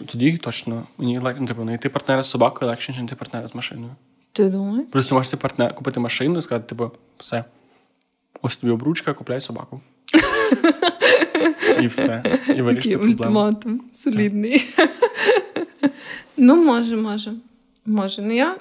тоді 0.06 0.36
точно 0.36 0.82
мені 0.98 1.20
ну, 1.38 1.46
типу, 1.46 1.62
знайти 1.62 1.88
партнера 1.88 2.22
з 2.22 2.30
собакою 2.30 2.70
легше, 2.70 2.92
ніж 2.92 2.98
знайти 2.98 3.14
партнера 3.14 3.48
з 3.48 3.54
машиною. 3.54 3.90
Ти 4.32 4.44
думаєш? 4.44 4.86
Просто 4.90 5.14
можеш 5.14 5.34
партнер, 5.34 5.74
купити 5.74 6.00
машину 6.00 6.38
і 6.38 6.42
сказати, 6.42 6.68
типу, 6.68 6.90
все. 7.18 7.44
Ось 8.42 8.56
тобі 8.56 8.72
обручка, 8.72 9.14
купляй 9.14 9.40
собаку. 9.40 9.80
І 11.82 11.86
все. 11.86 12.38
І 12.56 12.62
вирішити 12.62 12.98
проблему. 12.98 13.40
ультиматум 13.40 13.82
солідний. 13.92 14.74
Ну, 16.38 16.64
може, 16.64 16.96
може. 16.96 17.32
Може. 17.86 18.22
Ну 18.22 18.34
я. 18.34 18.58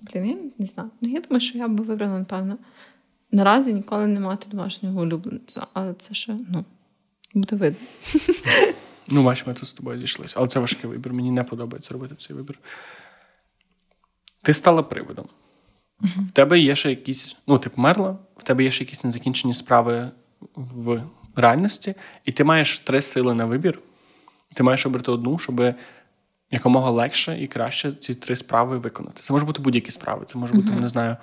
Блін, 0.00 0.26
я 0.26 0.36
не 0.58 0.66
знаю. 0.66 0.90
Ну, 1.00 1.08
я 1.08 1.20
думаю, 1.20 1.40
що 1.40 1.58
я 1.58 1.68
би 1.68 1.84
вибрала, 1.84 2.18
напевно, 2.18 2.58
наразі 3.32 3.72
ніколи 3.72 4.06
не 4.06 4.20
мати 4.20 4.46
домашнього 4.50 5.02
улюбленця, 5.02 5.66
але 5.72 5.94
це 5.94 6.14
ще 6.14 6.36
ну, 6.50 6.64
буде 7.34 7.56
видно. 7.56 7.86
Ну, 9.08 9.22
бач, 9.22 9.46
ми 9.46 9.54
тут 9.54 9.68
з 9.68 9.74
тобою 9.74 9.98
зійшлися. 9.98 10.34
Але 10.38 10.48
це 10.48 10.60
важкий 10.60 10.90
вибір. 10.90 11.12
Мені 11.12 11.30
не 11.30 11.44
подобається 11.44 11.94
робити 11.94 12.14
цей 12.14 12.36
вибір. 12.36 12.58
Ти 14.42 14.54
стала 14.54 14.82
приводом. 14.82 15.26
В 16.00 16.30
тебе 16.32 16.60
є 16.60 16.76
ще 16.76 16.90
якісь, 16.90 17.36
ну, 17.46 17.58
ти 17.58 17.70
померла, 17.70 18.18
в 18.36 18.42
тебе 18.42 18.64
є 18.64 18.70
ще 18.70 18.84
якісь 18.84 19.04
незакінчені 19.04 19.54
справи 19.54 20.10
в 20.54 21.02
реальності, 21.40 21.94
і 22.24 22.32
ти 22.32 22.44
маєш 22.44 22.78
три 22.78 23.00
сили 23.00 23.34
на 23.34 23.44
вибір. 23.44 23.78
Ти 24.54 24.62
маєш 24.62 24.86
обрати 24.86 25.10
одну, 25.10 25.38
щоб 25.38 25.74
якомога 26.50 26.90
легше 26.90 27.42
і 27.42 27.46
краще 27.46 27.92
ці 27.92 28.14
три 28.14 28.36
справи 28.36 28.78
виконати. 28.78 29.22
Це 29.22 29.32
може 29.32 29.46
бути 29.46 29.62
будь-які 29.62 29.90
справи. 29.90 30.24
Це 30.26 30.38
може 30.38 30.54
бути, 30.54 30.68
uh-huh. 30.68 30.80
не 30.80 30.88
знаю, 30.88 31.16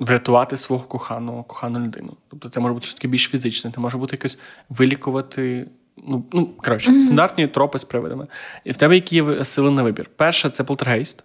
врятувати 0.00 0.56
свого 0.56 0.84
коханого, 0.84 1.44
кохану 1.44 1.80
людину. 1.80 2.16
Тобто 2.28 2.48
це 2.48 2.60
може 2.60 2.74
бути 2.74 2.86
щось 2.86 2.94
таке 2.94 3.08
більш 3.08 3.28
фізичне, 3.28 3.72
це 3.74 3.80
може 3.80 3.98
бути 3.98 4.16
якось 4.16 4.38
вилікувати. 4.68 5.66
Ну, 6.08 6.24
ну 6.32 6.46
коротше, 6.46 6.90
mm-hmm. 6.90 7.02
стандартні 7.02 7.48
тропи 7.48 7.78
з 7.78 7.84
привидами. 7.84 8.26
І 8.64 8.72
в 8.72 8.76
тебе 8.76 8.94
які 8.94 9.16
є 9.16 9.44
сили 9.44 9.70
на 9.70 9.82
вибір? 9.82 10.10
Перша 10.16 10.50
це 10.50 10.64
полтергейст. 10.64 11.24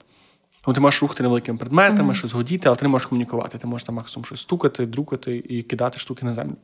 Ну, 0.68 0.74
ти 0.74 0.80
можеш 0.80 1.02
рухати 1.02 1.24
невеликими 1.24 1.58
предметами, 1.58 2.10
mm-hmm. 2.10 2.18
щось 2.18 2.34
годіти, 2.34 2.68
але 2.70 2.76
ти 2.76 2.86
не 2.86 2.90
можеш 2.90 3.06
комунікувати. 3.06 3.58
Ти 3.58 3.68
можеш 3.68 3.86
там 3.86 3.96
максимум 3.96 4.26
щось 4.26 4.40
стукати, 4.40 4.86
друкати 4.86 5.44
і 5.50 5.64
кидати 5.64 6.00
штуки 6.00 6.26
на 6.26 6.34
землю. 6.34 6.56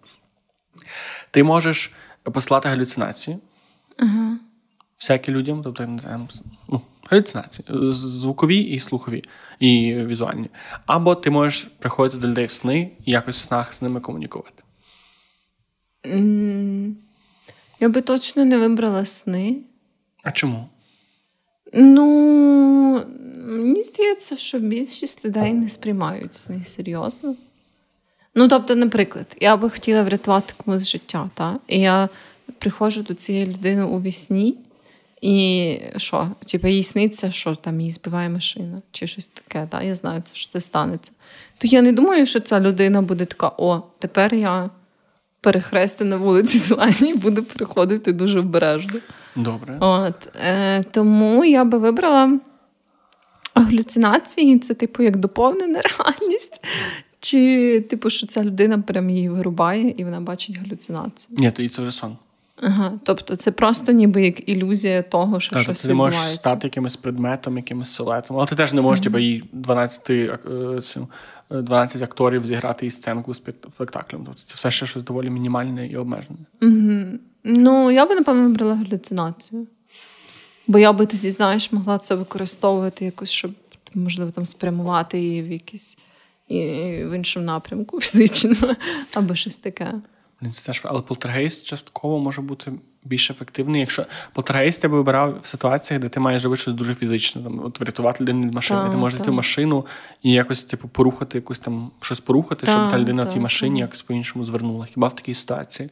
Ти 1.32 1.44
можеш 1.44 1.92
послати 2.24 2.70
галюцинації. 2.70 3.38
Uh-huh 3.98 4.38
всякі 5.00 5.32
людям, 5.32 5.62
тобто 5.64 5.88
не 5.88 6.00
знаю, 6.00 6.28
ну, 6.70 6.82
галюцинації, 7.10 7.68
звукові 7.92 8.60
і 8.60 8.80
слухові, 8.80 9.24
і 9.60 9.96
візуальні. 9.96 10.50
Або 10.86 11.16
ти 11.16 11.30
можеш 11.30 11.64
приходити 11.64 12.18
до 12.18 12.28
людей 12.28 12.46
в 12.46 12.52
сни 12.52 12.92
і 13.06 13.12
якось 13.12 13.36
в 13.36 13.44
снах 13.44 13.74
з 13.74 13.82
ними 13.82 14.00
комунікувати. 14.00 14.64
Я 17.80 17.90
би 17.90 18.02
точно 18.02 18.46
не 18.46 18.58
вибрала 18.58 19.06
сни. 19.06 19.58
А 20.24 20.32
чому? 20.32 20.70
Ну, 21.74 22.06
мені 23.46 23.84
здається, 23.84 24.36
що 24.36 24.60
більшість 24.60 25.26
людей 25.26 25.54
не 25.54 25.70
сприймають 25.70 26.36
сни 26.36 26.64
серйозно. 26.64 27.36
Ну, 28.40 28.48
тобто, 28.48 28.76
наприклад, 28.76 29.38
я 29.42 29.58
би 29.58 29.70
хотіла 29.70 30.04
врятувати 30.04 30.54
комусь 30.66 30.88
життя, 30.88 31.30
та? 31.34 31.60
і 31.68 31.80
я 31.80 32.10
приходжу 32.58 33.02
до 33.02 33.14
цієї 33.14 33.46
людини 33.46 33.84
у 33.84 34.02
вісні, 34.02 34.58
і 35.22 35.80
що? 35.98 36.32
Типу, 36.52 36.68
їй 36.68 36.84
сниться, 36.84 37.32
що 37.32 37.56
там 37.56 37.80
її 37.80 37.92
збиває 37.92 38.30
машина 38.30 38.82
чи 38.92 39.08
щось 39.08 39.28
таке. 39.28 39.68
Да? 39.72 39.82
Я 39.82 39.96
знаю, 39.96 40.24
що 40.34 40.52
це 40.52 40.62
станеться. 40.62 41.12
То 41.58 41.68
я 41.68 41.82
не 41.82 41.92
думаю, 41.92 42.26
що 42.26 42.40
ця 42.40 42.60
людина 42.60 43.02
буде 43.02 43.26
така: 43.26 43.52
о, 43.58 43.82
тепер 44.00 44.34
я 44.34 44.70
перехрестя 45.42 46.06
на 46.06 46.18
вулиці 46.18 46.58
Зеленій 46.58 47.14
буду 47.14 47.44
приходити 47.44 48.14
дуже 48.14 48.40
обережно. 48.40 49.00
Добре. 49.36 49.78
От, 49.80 50.30
е, 50.46 50.84
Тому 50.84 51.46
я 51.46 51.64
би 51.64 51.78
вибрала 51.78 52.40
галюцинації, 53.56 54.60
це, 54.60 54.74
типу, 54.74 55.04
як 55.04 55.18
доповнена 55.18 55.82
реальність. 56.00 56.62
Чи, 57.20 57.82
типу, 57.90 58.10
що 58.10 58.28
ця 58.28 58.44
людина 58.44 58.80
прям 58.80 59.10
її 59.10 59.30
вирубає 59.30 59.94
і 59.98 60.04
вона 60.04 60.22
бачить 60.22 60.58
галюцинацію? 60.58 61.38
Ні, 61.40 61.52
то 61.52 61.68
це 61.68 61.82
вже 61.82 61.92
сон. 61.92 62.18
Ага, 62.62 62.94
Тобто 63.04 63.36
це 63.36 63.52
просто 63.52 63.92
ніби 63.92 64.26
як 64.26 64.50
ілюзія 64.50 65.02
того, 65.02 65.40
що 65.40 65.52
так, 65.52 65.64
щось 65.64 65.82
ти 65.82 65.88
відбувається. 65.88 66.20
Ти 66.20 66.24
можеш 66.26 66.36
стати 66.36 66.68
якимось 66.68 66.96
предметом, 66.96 67.58
якимось 67.58 67.90
силуетом, 67.90 68.38
але 68.38 68.46
ти 68.46 68.56
теж 68.56 68.74
не 68.74 68.82
можеш 68.82 69.06
mm-hmm. 69.06 69.20
їй 69.20 69.44
12 69.52 70.12
12 71.50 72.02
акторів 72.02 72.46
зіграти 72.46 72.86
і 72.86 72.92
сценку 72.92 73.34
з 73.34 73.38
спектаклем. 73.38 74.22
Тобто 74.26 74.42
це 74.46 74.56
все 74.56 74.72
ще 74.72 74.86
щось 74.86 75.04
доволі 75.04 75.30
мінімальне 75.30 75.88
і 75.88 75.96
обмежене. 75.96 76.40
Mm-hmm. 76.62 77.18
Ну, 77.44 77.92
я 77.92 78.06
би, 78.06 78.16
напевно, 78.16 78.44
вибрала 78.44 78.76
галюцинацію. 78.76 79.68
Бо 80.68 80.80
я 80.80 80.94
би 80.94 81.06
тоді, 81.06 81.32
знаєш, 81.32 81.72
могла 81.72 81.98
це 81.98 82.16
використовувати 82.16 83.06
якось, 83.06 83.30
щоб, 83.30 83.52
можливо, 83.94 84.32
там 84.32 84.46
спрямувати 84.46 85.20
її 85.20 85.42
в 85.42 85.52
якийсь 85.52 85.98
і 86.48 86.60
в 87.04 87.16
іншому 87.16 87.46
напрямку 87.46 88.00
фізично, 88.02 88.76
або 89.14 89.36
щось 89.36 89.58
таке. 89.58 89.94
Це 90.52 90.66
теж, 90.66 90.82
але 90.84 91.02
полтергейст 91.02 91.66
частково 91.66 92.20
може 92.20 92.42
бути 92.42 92.72
більш 93.04 93.32
ефективний. 93.32 93.82
Якщо 93.82 94.06
полтергейст 94.34 94.84
я 94.84 94.90
би 94.90 94.98
вибирав 94.98 95.40
в 95.42 95.46
ситуаціях, 95.46 96.02
де 96.02 96.10
ти 96.10 96.20
маєш 96.20 96.44
робити 96.44 96.62
щось 96.62 96.74
дуже 96.74 96.96
фізичне, 96.96 97.44
там 97.44 97.66
от 97.66 97.80
врятувати 97.80 98.22
людину 98.22 98.48
від 98.48 98.54
машини. 98.54 98.82
Так, 98.82 98.92
ти 98.92 98.98
можеш 98.98 99.20
йти 99.20 99.32
в 99.32 99.34
машину 99.34 99.86
і 100.24 100.32
якось 100.32 100.64
типу 100.64 100.88
порухати, 100.88 101.38
якусь 101.38 101.60
там 101.60 101.92
щось 102.02 102.20
порухати, 102.20 102.66
щоб 102.66 102.92
та 102.92 103.00
людина 103.00 103.24
в 103.24 103.34
тій 103.34 103.40
машині 103.40 103.80
якось 103.80 104.02
по-іншому 104.02 104.46
звернула. 104.46 104.86
Хіба 104.86 105.08
в 105.08 105.16
такій 105.16 105.34
ситуації? 105.34 105.90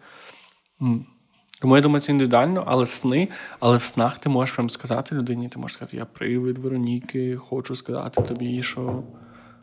Тому 1.62 1.76
я 1.76 1.82
думаю, 1.82 2.02
це 2.02 2.12
індивідуально, 2.12 2.64
але 2.68 2.86
сни, 2.86 3.28
але 3.60 3.78
в 3.78 3.82
снах 3.82 4.18
ти 4.18 4.30
можеш 4.30 4.56
прям 4.56 4.70
сказати 4.70 5.16
людині, 5.16 5.50
ти 5.50 5.60
можеш 5.60 5.78
сказати, 5.78 5.98
я 5.98 6.06
привид 6.06 6.58
Вероніки, 6.58 7.38
хочу 7.38 7.76
сказати 7.76 8.22
тобі, 8.22 8.64
що. 8.64 9.04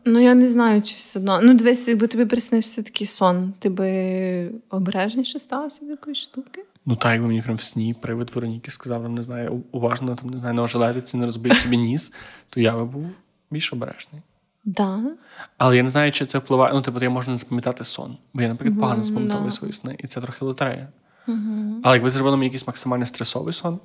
Ну, 0.05 0.19
я 0.19 0.33
не 0.33 0.49
знаю, 0.49 0.81
чи 0.81 0.95
все 0.97 1.19
одно. 1.19 1.39
Ну, 1.43 1.53
дивись, 1.53 1.87
якби 1.87 2.07
тобі 2.07 2.25
приснився 2.25 2.83
такий 2.83 3.07
сон, 3.07 3.53
ти 3.59 3.69
би 3.69 4.51
обережніше 4.69 5.39
стався 5.39 5.85
до 5.85 5.91
якоїсь 5.91 6.17
штуки. 6.17 6.65
Ну 6.85 6.95
так, 6.95 7.11
якби 7.11 7.27
мені 7.27 7.41
прям 7.41 7.55
в 7.55 7.61
сні 7.61 7.93
привид 7.93 8.31
Вероніки 8.35 8.71
сказав, 8.71 9.03
там, 9.03 9.15
не 9.15 9.21
знаю, 9.21 9.63
уважно 9.71 10.15
там, 10.15 10.29
не 10.29 10.37
знаю, 10.37 10.53
на 10.53 10.63
ожеледиці 10.63 11.17
не 11.17 11.25
розбий 11.25 11.53
собі 11.53 11.77
ніс, 11.77 12.13
то 12.49 12.61
я 12.61 12.73
би 12.73 12.85
був 12.85 13.05
більш 13.51 13.73
обережний. 13.73 14.21
Да. 14.65 14.99
Але 15.57 15.77
я 15.77 15.83
не 15.83 15.89
знаю, 15.89 16.11
чи 16.11 16.25
це 16.25 16.37
впливає. 16.37 16.73
Ну, 16.73 16.81
типу, 16.81 16.99
я 17.01 17.09
можу 17.09 17.31
не 17.31 17.37
запам'ятати 17.37 17.83
сон. 17.83 18.17
Бо 18.33 18.41
я, 18.41 18.47
наприклад, 18.47 18.79
погано 18.79 19.03
запам'ятовую 19.03 19.45
да. 19.45 19.51
свої 19.51 19.73
сни, 19.73 19.95
і 19.99 20.07
це 20.07 20.21
трохи 20.21 20.45
лотерея. 20.45 20.87
Але 21.83 21.95
якби 21.95 22.11
зробили 22.11 22.37
мені 22.37 22.45
якийсь 22.45 22.67
максимально 22.67 23.05
стресовий 23.05 23.53
сон, 23.53 23.79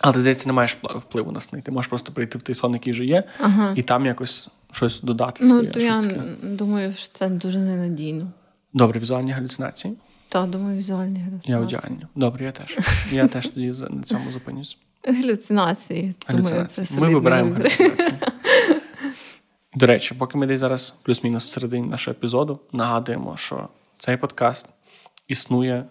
але 0.00 0.14
ти, 0.14 0.20
здається, 0.20 0.46
не 0.46 0.52
маєш 0.52 0.78
впли- 0.82 0.98
впливу 0.98 1.32
на 1.32 1.40
сни. 1.40 1.60
Ти 1.60 1.70
можеш 1.72 1.88
просто 1.88 2.12
прийти 2.12 2.38
в 2.38 2.42
той 2.42 2.54
сон, 2.54 2.72
який 2.72 2.92
вже 2.92 3.04
є, 3.04 3.24
Ага. 3.40 3.72
і 3.76 3.82
там 3.82 4.06
якось 4.06 4.48
щось 4.72 5.00
додати 5.00 5.38
Ну, 5.44 5.48
своє. 5.48 5.70
то 5.70 5.80
щось 5.80 5.96
я 5.96 6.02
таке. 6.02 6.22
думаю, 6.42 6.92
що 6.92 7.12
це 7.12 7.28
дуже 7.28 7.58
ненадійно. 7.58 8.26
Добре, 8.72 9.00
візуальні 9.00 9.32
галюцинації. 9.32 9.94
Та, 10.28 10.46
думаю, 10.46 10.78
візуальні 10.78 11.18
Я 11.18 11.24
галюцинації. 11.24 11.56
одягання. 11.78 12.08
Добре, 12.14 12.44
я 12.44 12.52
теж. 12.52 12.78
Я 13.12 13.28
теж 13.28 13.48
тоді 13.48 13.66
на 13.90 14.02
цьому 14.02 14.30
зупинюсь. 14.32 14.78
Галюцинації. 15.06 16.14
Думаю, 16.30 16.66
це 16.66 17.00
Ми 17.00 17.14
вибираємо 17.14 17.54
галюцинації. 17.54 18.14
До 19.74 19.86
речі, 19.86 20.14
поки 20.18 20.38
ми 20.38 20.46
десь 20.46 20.60
зараз 20.60 20.94
плюс-мінус 21.02 21.50
середині 21.50 21.88
нашого 21.88 22.12
епізоду, 22.12 22.60
нагадуємо, 22.72 23.36
що 23.36 23.68
цей 23.98 24.16
подкаст 24.16 24.68
існує 25.28 25.84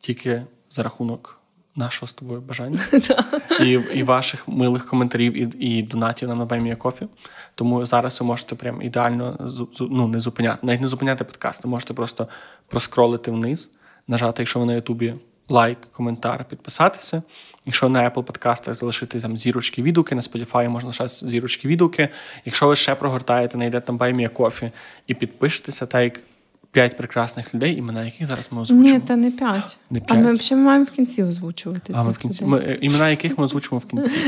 тільки 0.00 0.42
за 0.70 0.82
рахунок 0.82 1.39
нашого 1.76 2.08
з 2.08 2.12
тобою 2.12 2.40
бажання 2.40 2.80
і, 3.60 3.70
і 3.70 4.02
ваших 4.02 4.48
милих 4.48 4.86
коментарів 4.86 5.36
і, 5.36 5.66
і 5.66 5.82
донатів 5.82 6.28
на 6.28 6.34
Нобемія 6.34 6.76
Кофі. 6.76 7.06
Тому 7.54 7.86
зараз 7.86 8.20
ви 8.20 8.26
можете 8.26 8.54
прям 8.54 8.82
ідеально 8.82 9.50
ну, 9.80 10.08
не 10.08 10.20
зупиняти, 10.20 10.58
навіть 10.66 10.80
не 10.80 10.88
зупиняти 10.88 11.24
подкаст, 11.24 11.64
ви 11.64 11.70
можете 11.70 11.94
просто 11.94 12.28
проскролити 12.68 13.30
вниз, 13.30 13.70
нажати, 14.08 14.42
якщо 14.42 14.60
ви 14.60 14.66
на 14.66 14.72
Ютубі 14.74 15.14
лайк, 15.50 15.78
коментар, 15.92 16.44
підписатися. 16.44 17.22
Якщо 17.66 17.88
на 17.88 18.10
Apple 18.10 18.22
подкастах 18.22 18.74
залишити 18.74 19.20
там 19.20 19.36
зірочки 19.36 19.82
відгуки, 19.82 20.14
на 20.14 20.20
Spotify 20.20 20.68
можна 20.68 20.88
лишати 20.88 21.28
зірочки 21.28 21.68
відгуки. 21.68 22.08
Якщо 22.44 22.68
ви 22.68 22.76
ще 22.76 22.94
прогортаєте, 22.94 23.52
знайдете 23.52 23.86
там 23.86 23.96
Баймія 23.96 24.28
Кофі 24.28 24.70
і 25.06 25.14
підпишетеся, 25.14 25.86
так 25.86 26.02
як 26.02 26.20
п'ять 26.72 26.96
прекрасних 26.96 27.54
людей, 27.54 27.76
імена 27.76 28.04
яких 28.04 28.26
зараз 28.26 28.48
ми 28.52 28.60
озвучимо. 28.60 28.94
Ні, 28.94 29.00
та 29.00 29.16
не 29.16 29.30
п'ять. 29.30 29.76
Не 29.90 30.00
А 30.08 30.14
ми 30.14 30.22
п'ять. 30.24 30.40
взагалі 30.40 30.64
маємо 30.64 30.84
в 30.84 30.90
кінці 30.90 31.22
озвучувати. 31.22 31.92
А 31.96 32.04
ми 32.04 32.12
в 32.12 32.18
кінці 32.18 32.44
людей. 32.44 32.58
ми, 32.60 32.72
е, 32.72 32.78
імена 32.80 33.10
яких 33.10 33.38
ми 33.38 33.44
озвучимо 33.44 33.78
в 33.78 33.86
кінці. 33.86 34.18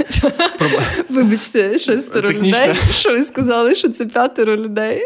Вибачте, 1.09 1.79
шестеро 1.79 2.29
людей. 2.29 2.75
Що 2.91 3.11
ви 3.11 3.25
сказали, 3.25 3.75
що 3.75 3.89
це 3.89 4.07
п'ятеро 4.07 4.57
людей? 4.57 5.03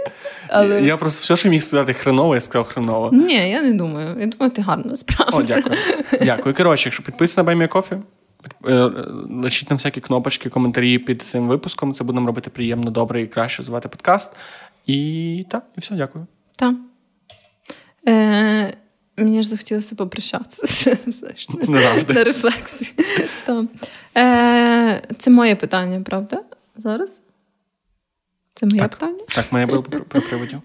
Але 0.48 0.82
Я 0.82 0.96
просто 0.96 1.22
все, 1.22 1.36
що 1.36 1.48
міг 1.48 1.62
сказати 1.62 1.92
хреново, 1.92 2.34
я 2.34 2.40
сказав 2.40 2.66
хреново. 2.66 3.10
ні, 3.12 3.50
я 3.50 3.62
не 3.62 3.72
думаю. 3.72 4.20
Я 4.20 4.26
думаю, 4.26 4.52
ти 4.52 4.62
гарно 4.62 4.94
О, 5.32 5.42
дякую. 5.42 5.76
Дякую. 6.22 6.54
Коротше, 6.54 6.88
якщо 6.88 7.02
підписані 7.02 7.42
на 7.42 7.46
Баймія 7.46 7.68
Кофі, 7.68 7.96
е, 8.64 8.74
е, 8.74 8.90
лишіть 9.30 9.70
нам 9.70 9.76
всякі 9.76 10.00
кнопочки, 10.00 10.48
коментарі 10.48 10.98
під 10.98 11.22
цим 11.22 11.48
випуском. 11.48 11.94
Це 11.94 12.04
буде 12.04 12.14
нам 12.14 12.26
робити 12.26 12.50
приємно, 12.50 12.90
добре 12.90 13.22
і 13.22 13.26
краще 13.26 13.62
звати 13.62 13.88
подкаст. 13.88 14.36
І 14.86 15.46
так, 15.50 15.62
і 15.76 15.80
все, 15.80 15.94
дякую. 15.94 16.26
Так. 16.58 16.74
Е, 18.08 18.76
мені 19.16 19.42
ж 19.42 19.48
захотілося 19.48 19.96
попрощатися. 19.96 20.96
Знаєш, 21.06 21.48
Не 21.68 21.80
завжди. 21.80 22.14
На 22.14 22.24
рефлексі. 22.24 22.92
Е, 24.16 25.02
це 25.18 25.30
моє 25.30 25.56
питання, 25.56 26.00
правда? 26.00 26.42
Зараз? 26.76 27.22
Це 28.54 28.66
моє 28.66 28.78
Так. 28.80 28.90
питання? 28.90 29.24
Так, 29.34 29.52
моє 29.52 29.66
було 29.66 29.82
про, 29.82 30.20
приводів. 30.22 30.60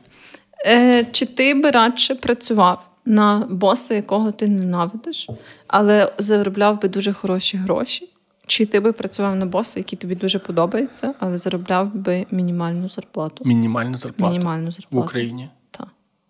Е, 0.65 1.05
чи 1.11 1.25
ти 1.25 1.53
би 1.53 1.71
радше 1.71 2.15
працював 2.15 2.89
на 3.05 3.47
боса, 3.49 3.95
якого 3.95 4.31
ти 4.31 4.47
ненавидиш, 4.47 5.29
але 5.67 6.13
заробляв 6.17 6.81
би 6.81 6.89
дуже 6.89 7.13
хороші 7.13 7.57
гроші? 7.57 8.09
Чи 8.47 8.65
ти 8.65 8.79
би 8.79 8.91
працював 8.91 9.35
на 9.35 9.45
боса, 9.45 9.79
який 9.79 9.99
тобі 9.99 10.15
дуже 10.15 10.39
подобається, 10.39 11.13
але 11.19 11.37
заробляв 11.37 11.95
би 11.95 12.25
мінімальну 12.31 12.89
зарплату? 12.89 13.43
Мінімальну 13.45 13.97
зарплату 13.97 14.33
Мінімальну 14.33 14.69
в. 14.91 14.97
Україні. 14.97 15.49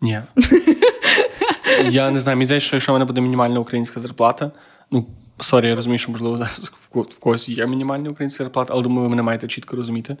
Ні. 0.02 0.20
Я 1.90 2.10
не 2.10 2.20
знаю, 2.20 2.36
мені 2.36 2.44
здається, 2.46 2.66
що 2.66 2.76
якщо 2.76 2.92
в 2.92 2.94
мене 2.94 3.04
буде 3.04 3.20
мінімальна 3.20 3.60
українська 3.60 4.00
зарплата, 4.00 4.50
ну, 4.90 5.06
sorry, 5.38 5.68
я 5.68 5.74
розумію, 5.74 5.98
що 5.98 6.10
можливо 6.12 6.36
зараз 6.36 6.58
в 6.80 6.88
ко- 6.88 7.00
в 7.02 7.18
когось 7.18 7.48
є 7.48 7.66
мінімальна 7.66 8.10
українська 8.10 8.44
зарплата, 8.44 8.72
але 8.74 8.82
думаю, 8.82 9.02
ви 9.02 9.08
мене 9.08 9.22
маєте 9.22 9.48
чітко 9.48 9.76
розуміти. 9.76 10.16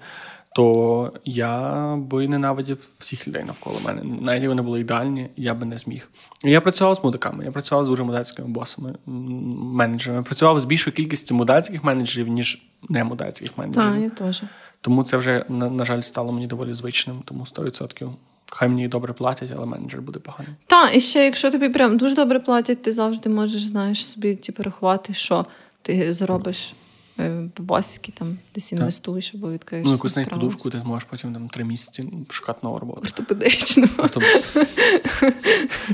То 0.54 1.12
я 1.24 1.96
би 1.96 2.28
ненавидів 2.28 2.88
всіх 2.98 3.28
людей 3.28 3.44
навколо 3.44 3.76
мене. 3.84 4.02
Навіть 4.20 4.44
вони 4.48 4.62
були 4.62 4.80
ідеальні, 4.80 5.30
я 5.36 5.54
би 5.54 5.66
не 5.66 5.78
зміг. 5.78 6.08
Я 6.44 6.60
працював 6.60 6.94
з 6.94 7.04
мудаками, 7.04 7.44
я 7.44 7.52
працював 7.52 7.84
з 7.84 7.88
дуже 7.88 8.04
мудацькими 8.04 8.48
босами, 8.48 8.94
менеджерами. 9.06 10.18
Я 10.20 10.24
працював 10.24 10.60
з 10.60 10.64
більшою 10.64 10.96
кількістю 10.96 11.34
мудацьких 11.34 11.84
менеджерів, 11.84 12.28
ніж 12.28 12.62
не 12.88 13.04
мудацьких 13.04 13.58
менеджерів. 13.58 13.90
Так, 13.92 14.00
я 14.02 14.10
теж. 14.26 14.42
Тому 14.80 15.02
це 15.04 15.16
вже, 15.16 15.44
на, 15.48 15.70
на 15.70 15.84
жаль, 15.84 16.00
стало 16.00 16.32
мені 16.32 16.46
доволі 16.46 16.72
звичним. 16.72 17.22
Тому 17.24 17.44
100%. 17.44 18.10
Хай 18.54 18.68
мені 18.68 18.88
добре 18.88 19.12
платять, 19.12 19.50
але 19.56 19.66
менеджер 19.66 20.02
буде 20.02 20.18
поганий. 20.18 20.52
Так, 20.66 20.96
і 20.96 21.00
ще 21.00 21.24
якщо 21.24 21.50
тобі 21.50 21.68
прям 21.68 21.96
дуже 21.96 22.14
добре 22.14 22.40
платять, 22.40 22.82
ти 22.82 22.92
завжди 22.92 23.30
можеш 23.30 23.64
знаєш 23.64 24.06
собі 24.06 24.34
типу, 24.36 24.62
рахувати, 24.62 25.14
що 25.14 25.46
ти 25.82 26.12
заробиш 26.12 26.74
е, 27.18 27.48
бабоськи, 27.58 28.12
там 28.18 28.38
десь 28.54 28.72
інвестуєш 28.72 29.34
або 29.34 29.50
відкриєш. 29.50 29.86
Ну, 29.86 29.92
якусь 29.92 30.16
навіть 30.16 30.30
подушку, 30.30 30.70
ти 30.70 30.78
зможеш 30.78 31.08
потім 31.10 31.32
там 31.32 31.48
три 31.48 31.64
місяці 31.64 32.12
шукати 32.30 32.58
нову 32.62 32.78
роботу. 32.78 33.00
Ортопедичну. 33.02 33.88
Тобто, 33.96 34.20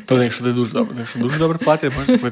то, 0.07 0.23
якщо 0.23 0.45
ти 0.45 0.53
дуже 0.53 0.73
добре, 0.73 0.95
якщо 0.99 1.19
дуже 1.19 1.39
добре 1.39 1.59
платять, 1.59 1.93
можеш 1.99 2.23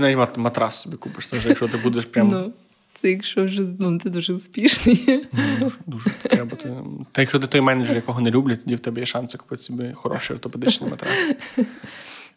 навіть, 0.00 0.36
матрас 0.36 0.80
собі 0.80 0.96
купиш. 0.96 1.32
Якщо 1.32 1.68
ти 1.68 1.76
будеш 1.76 2.04
прям 2.04 2.28
Ну, 2.28 2.52
це 2.94 3.10
якщо 3.10 3.44
вже 3.44 3.62
ну, 3.78 3.98
ти 3.98 4.10
дуже 4.10 4.32
успішний. 4.32 5.26
ну, 5.32 5.42
дуже, 5.60 5.76
дуже 5.86 6.10
треба 6.22 6.44
бути. 6.44 6.70
Та 7.12 7.22
якщо 7.22 7.38
ти 7.38 7.46
той 7.46 7.60
менеджер, 7.60 7.96
якого 7.96 8.20
не 8.20 8.30
люблять, 8.30 8.64
тоді 8.64 8.76
в 8.76 8.80
тебе 8.80 9.00
є 9.00 9.06
шанси 9.06 9.38
купити 9.38 9.62
собі 9.62 9.90
хороший 9.94 10.34
ортопедичний 10.34 10.90
матрас. 10.90 11.12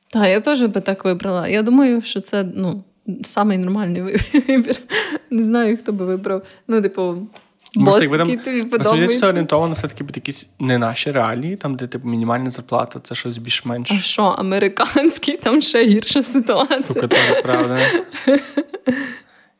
Так, 0.10 0.28
я 0.28 0.40
теж 0.42 0.64
би 0.64 0.82
так 0.82 1.06
вибрала. 1.06 1.48
Я 1.48 1.62
думаю, 1.62 2.02
що 2.02 2.22
це 2.22 2.44
ну, 2.56 2.84
самий 3.24 3.58
нормальний 3.58 4.02
вибір. 4.02 4.82
Не 5.30 5.44
знаю, 5.44 5.78
хто 5.78 5.92
би 5.92 6.06
вибрав. 6.06 6.44
Ну, 6.68 6.82
типу, 6.82 7.28
бос, 7.76 8.02
який 8.02 8.38
тобі 8.38 8.64
Насправді 8.72 9.08
це 9.08 9.28
орієнтовано 9.28 9.74
все-таки 9.74 10.04
під 10.04 10.18
якісь 10.18 10.48
не 10.60 10.78
наші 10.78 11.12
реалії, 11.12 11.56
там, 11.56 11.76
де 11.76 11.88
типу 11.88 12.08
мінімальна 12.08 12.50
зарплата, 12.50 13.00
це 13.04 13.16
щось 13.16 13.38
більш-менш. 13.38 13.92
А 13.92 13.96
що, 13.96 14.24
американський, 14.24 15.38
там 15.38 15.62
ще 15.62 15.86
гірша 15.86 16.24
ситуація. 16.24 16.80
Сука, 16.80 17.08
теж 17.08 17.44
правда. 17.44 17.80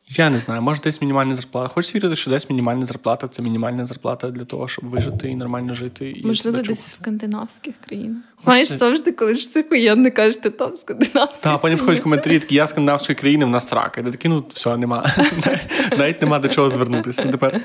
Я 0.08 0.30
не 0.30 0.38
знаю, 0.38 0.62
може 0.62 0.82
десь 0.82 1.00
мінімальна 1.00 1.34
зарплата. 1.34 1.68
Хочеш 1.68 1.94
вірити, 1.94 2.16
що 2.16 2.30
десь 2.30 2.50
мінімальна 2.50 2.86
зарплата 2.86 3.28
це 3.28 3.42
мінімальна 3.42 3.86
зарплата 3.86 4.30
для 4.30 4.44
того, 4.44 4.68
щоб 4.68 4.84
вижити 4.84 5.28
і 5.28 5.36
нормально 5.36 5.74
жити. 5.74 6.10
І 6.10 6.26
Можливо, 6.26 6.58
десь 6.58 6.88
в 6.88 6.92
скандинавських 6.92 7.74
країнах. 7.86 8.22
Знаєш, 8.38 8.68
це- 8.68 8.78
завжди, 8.78 9.12
коли 9.12 9.34
ж 9.34 9.50
це 9.50 9.62
хуєнно, 9.62 10.10
кажете, 10.10 10.50
там 10.50 10.76
скандинавські. 10.76 11.42
Та, 11.42 11.58
потім 11.58 11.78
входять 11.78 12.00
коментарі, 12.00 12.38
такі 12.38 12.54
я 12.54 12.66
скандинавської 12.66 13.16
країни, 13.16 13.44
в 13.44 13.48
нас 13.48 13.68
срака. 13.68 14.00
І 14.00 14.04
ти 14.04 14.10
такий, 14.10 14.30
ну 14.30 14.44
все, 14.52 14.76
нема. 14.76 15.06
Навіть 15.98 16.22
нема 16.22 16.38
до 16.38 16.48
чого 16.48 16.70
звернутися. 16.70 17.28
Тепер 17.28 17.60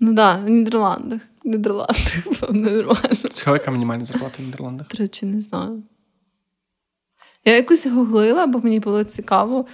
Ну 0.00 0.14
так, 0.16 0.40
в 0.44 0.48
Нідерландах. 0.48 1.20
В 1.44 1.48
Нідерландах, 1.48 2.12
певно, 2.40 2.70
нормально. 2.70 3.28
цікаво, 3.32 3.56
яка 3.56 3.70
мінімальна 3.70 4.04
зарплата 4.04 4.34
в 4.38 4.42
Нідерландах. 4.46 4.88
До 4.88 4.98
речі, 4.98 5.26
не 5.26 5.40
знаю. 5.40 5.82
Я 7.44 7.56
якось 7.56 7.86
гуглила, 7.86 8.46
бо 8.46 8.58
мені 8.60 8.80
було 8.80 9.04
цікаво, 9.04 9.66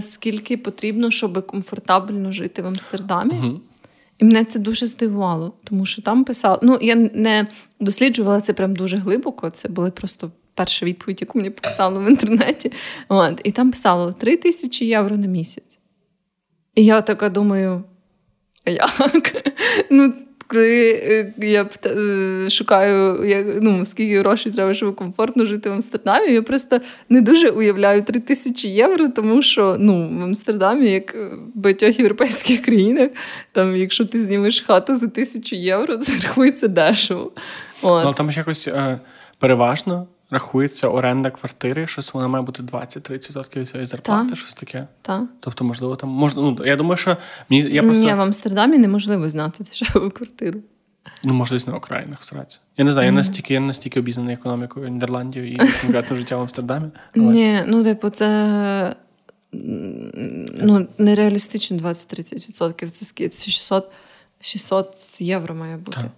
скільки 0.00 0.56
потрібно, 0.56 1.10
щоб 1.10 1.46
комфортабельно 1.46 2.32
жити 2.32 2.62
в 2.62 2.66
Амстердамі. 2.66 3.60
І 4.18 4.24
мене 4.24 4.44
це 4.44 4.58
дуже 4.58 4.86
здивувало, 4.86 5.52
тому 5.64 5.86
що 5.86 6.02
там 6.02 6.24
писали. 6.24 6.58
Ну, 6.62 6.78
я 6.82 6.94
не 6.94 7.46
досліджувала 7.80 8.40
це 8.40 8.52
прям 8.52 8.76
дуже 8.76 8.96
глибоко. 8.96 9.50
Це 9.50 9.68
були 9.68 9.90
просто 9.90 10.30
перша 10.54 10.86
відповідь, 10.86 11.20
яку 11.20 11.38
мені 11.38 11.50
показали 11.50 12.04
в 12.04 12.08
інтернеті. 12.08 12.72
От, 13.08 13.40
і 13.44 13.50
там 13.50 13.70
писало 13.70 14.12
3 14.12 14.36
тисячі 14.36 14.86
євро 14.86 15.16
на 15.16 15.26
місяць. 15.26 15.78
І 16.74 16.84
я 16.84 17.00
така 17.00 17.28
думаю, 17.28 17.84
а 18.64 18.70
як? 18.70 19.52
Ну, 19.90 20.14
коли 20.46 20.90
е, 20.90 21.32
я 21.38 21.68
е, 21.86 22.50
шукаю, 22.50 23.24
як, 23.24 23.46
ну, 23.60 23.84
скільки 23.84 24.18
грошей 24.18 24.52
треба, 24.52 24.74
щоб 24.74 24.96
комфортно 24.96 25.44
жити 25.44 25.70
в 25.70 25.72
Амстердамі, 25.72 26.32
я 26.32 26.42
просто 26.42 26.80
не 27.08 27.20
дуже 27.20 27.50
уявляю 27.50 28.02
3 28.02 28.20
тисячі 28.20 28.68
євро, 28.68 29.08
тому 29.08 29.42
що 29.42 29.76
ну, 29.78 30.18
в 30.18 30.22
Амстердамі, 30.22 30.90
як 30.90 31.14
в 31.14 31.38
багатьох 31.54 31.98
європейських 31.98 32.62
країнах, 32.62 33.10
там, 33.52 33.76
якщо 33.76 34.04
ти 34.04 34.18
знімеш 34.18 34.60
хату 34.60 34.96
за 34.96 35.08
тисячу 35.08 35.56
євро, 35.56 35.96
це 35.96 36.26
рахується 36.26 36.68
дешево. 36.68 37.32
От. 37.82 38.04
Ну, 38.04 38.12
там 38.12 38.30
ж 38.30 38.38
якось 38.38 38.68
е, 38.68 39.00
переважно 39.38 40.06
рахується 40.30 40.88
оренда 40.88 41.30
квартири, 41.30 41.86
щось 41.86 42.14
вона 42.14 42.28
має 42.28 42.44
бути 42.44 42.62
20-30% 42.62 43.58
від 43.58 43.68
своєї 43.68 43.86
зарплати, 43.86 44.28
Та. 44.28 44.36
щось 44.36 44.54
таке. 44.54 44.86
Та. 45.02 45.26
Тобто, 45.40 45.64
можливо, 45.64 45.96
там 45.96 46.08
можна. 46.08 46.42
Ну, 46.42 46.58
я 46.66 46.76
думаю, 46.76 46.96
що 46.96 47.16
мені 47.48 47.62
я 47.70 47.82
просто 47.82 48.06
Ні, 48.06 48.14
в 48.14 48.20
Амстердамі 48.20 48.78
неможливо 48.78 49.28
знати 49.28 49.64
дешеву 49.64 50.10
квартиру. 50.10 50.60
ну, 51.24 51.46
десь 51.50 51.66
на 51.66 51.76
окраїнах 51.76 52.20
всратися. 52.20 52.58
Я 52.76 52.84
не 52.84 52.92
знаю, 52.92 53.06
я 53.06 53.12
настільки, 53.12 53.54
я 53.54 53.60
настільки 53.60 54.00
обізнаний 54.00 54.34
економікою 54.34 54.88
Нідерландів 54.88 55.44
і 55.44 55.56
конкретно 55.82 56.16
життя 56.16 56.36
в 56.36 56.40
Амстердамі. 56.40 56.86
Але... 57.16 57.32
Ні, 57.32 57.64
ну 57.66 57.84
типу, 57.84 58.10
це 58.10 58.96
ну, 59.52 60.86
нереалістично 60.98 61.76
20-30%. 61.76 62.90
Це 62.90 63.04
скільки? 63.04 63.28
Це 63.28 63.50
600, 63.50 63.90
600 64.40 64.96
євро 65.18 65.54
має 65.54 65.76
бути. 65.76 66.00
Так. 66.00 66.10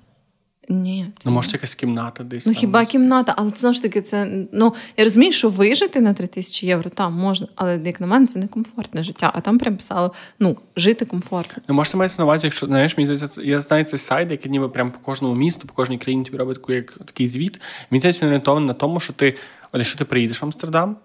Ні. 0.68 1.06
це 1.18 1.28
Ну, 1.28 1.34
може, 1.34 1.50
якась 1.52 1.74
кімната 1.74 2.24
десь. 2.24 2.46
Ну 2.46 2.52
там 2.52 2.60
хіба 2.60 2.78
десь. 2.80 2.88
кімната, 2.88 3.34
але 3.36 3.50
знову 3.56 3.74
ж 3.74 3.82
таки, 3.82 4.02
це 4.02 4.46
ну 4.52 4.74
я 4.96 5.04
розумію, 5.04 5.32
що 5.32 5.48
вижити 5.48 6.00
на 6.00 6.14
3 6.14 6.26
тисячі 6.26 6.66
євро 6.66 6.90
там 6.90 7.12
можна, 7.12 7.48
але 7.54 7.80
як 7.84 8.00
на 8.00 8.06
мене, 8.06 8.26
це 8.26 8.38
не 8.38 8.48
комфортне 8.48 9.02
життя. 9.02 9.32
А 9.34 9.40
там 9.40 9.58
прям 9.58 9.76
писало 9.76 10.12
ну 10.40 10.56
жити 10.76 11.04
комфортно. 11.04 11.62
Ну, 11.68 11.74
можете 11.74 11.96
мається 11.96 12.22
на 12.22 12.24
увазі, 12.24 12.46
якщо 12.46 12.66
знаєш, 12.66 12.96
мені 12.96 13.06
здається, 13.06 13.28
це- 13.28 13.42
я 13.42 13.60
знаю 13.60 13.84
цей 13.84 13.98
сайт, 13.98 14.30
який 14.30 14.52
ніби 14.52 14.68
прям 14.68 14.90
по 14.90 14.98
кожному 14.98 15.34
місту, 15.34 15.68
по 15.68 15.74
кожній 15.74 15.98
країні 15.98 16.24
тобі 16.24 16.38
робить 16.38 16.56
таку, 16.56 16.72
як 16.72 16.92
такий 16.92 17.26
звіт. 17.26 17.60
Він 17.92 18.00
це 18.00 18.26
орієнтований 18.26 18.66
на 18.68 18.74
тому, 18.74 19.00
що 19.00 19.12
ти, 19.12 19.36
от 19.72 19.78
якщо 19.78 19.98
ти 19.98 20.04
приїдеш 20.04 20.42
в 20.42 20.44
Амстердам, 20.44 20.96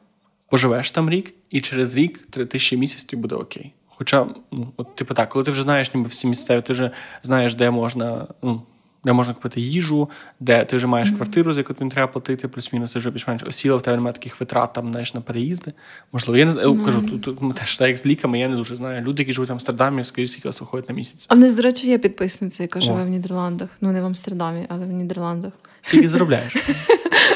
поживеш 0.50 0.92
там 0.92 1.10
рік, 1.10 1.34
і 1.50 1.62
через 1.62 1.96
рік 1.96 2.28
три 2.30 2.46
тисячі 2.46 2.78
місяць 2.78 3.04
тобі 3.04 3.22
буде 3.22 3.36
окей. 3.36 3.74
Хоча, 3.88 4.26
ну, 4.52 4.68
от, 4.78 4.96
типу 4.96 5.14
так, 5.14 5.30
коли 5.30 5.46
ти 5.46 5.52
вже 5.52 5.62
знаєш 5.62 5.94
ніби 5.94 6.08
всі 6.10 6.28
місцеві, 6.28 6.62
ти 6.62 6.74
вже 6.74 6.92
знаєш, 7.24 7.56
де 7.56 7.72
можна, 7.72 8.28
ну, 8.42 8.62
де 9.06 9.14
можна 9.14 9.34
купити 9.34 9.62
їжу, 9.62 10.10
де 10.40 10.66
ти 10.66 10.78
вже 10.78 10.88
маєш 10.88 11.12
квартиру, 11.12 11.54
за 11.54 11.60
яку 11.60 11.74
тобі 11.74 11.92
треба 11.92 12.08
платити, 12.12 12.48
плюс-мінус, 12.48 12.94
ти 12.94 13.00
вже 13.00 13.12
більш-менш 13.12 13.44
осіла, 13.44 13.76
в 13.76 13.82
тебе 13.82 13.98
немає 13.98 14.14
таких 14.14 14.40
витрат 14.40 14.74
там, 14.74 14.92
знаєш, 14.92 15.14
на 15.14 15.22
переїзди. 15.22 15.74
Можливо, 16.12 16.38
я 16.38 16.46
не 16.46 16.52
знаю, 16.52 16.84
кажу, 16.84 17.02
тут, 17.02 17.22
тут 17.22 17.56
теж 17.56 17.78
так 17.78 17.88
як 17.88 17.98
з 17.98 18.06
ліками, 18.06 18.40
я 18.40 18.48
не 18.48 18.56
дуже 18.56 18.76
знаю. 18.76 19.02
Люди, 19.02 19.22
які 19.24 19.34
живуть 19.34 19.50
в 19.50 19.54
Амстердамі, 19.54 20.04
скажіть, 20.04 20.32
скільки 20.32 20.48
вас 20.48 20.62
виходить 20.62 20.90
на 20.90 20.96
місяць. 20.96 21.26
А 21.30 21.36
в 21.36 21.40
нас, 21.40 21.54
до 21.54 21.62
речі, 21.62 21.88
є 21.88 21.98
підписниця, 21.98 22.64
яка 22.64 22.80
О. 22.80 22.82
живе 22.82 23.04
в 23.04 23.10
Нідерландах. 23.10 23.70
Ну 23.82 23.92
не 23.92 24.02
в 24.02 24.06
Амстердамі, 24.06 24.66
але 24.70 24.86
в 24.86 24.92
Нідерландах. 24.92 25.54
Скільки 25.86 26.10
заробляєш? 26.10 26.56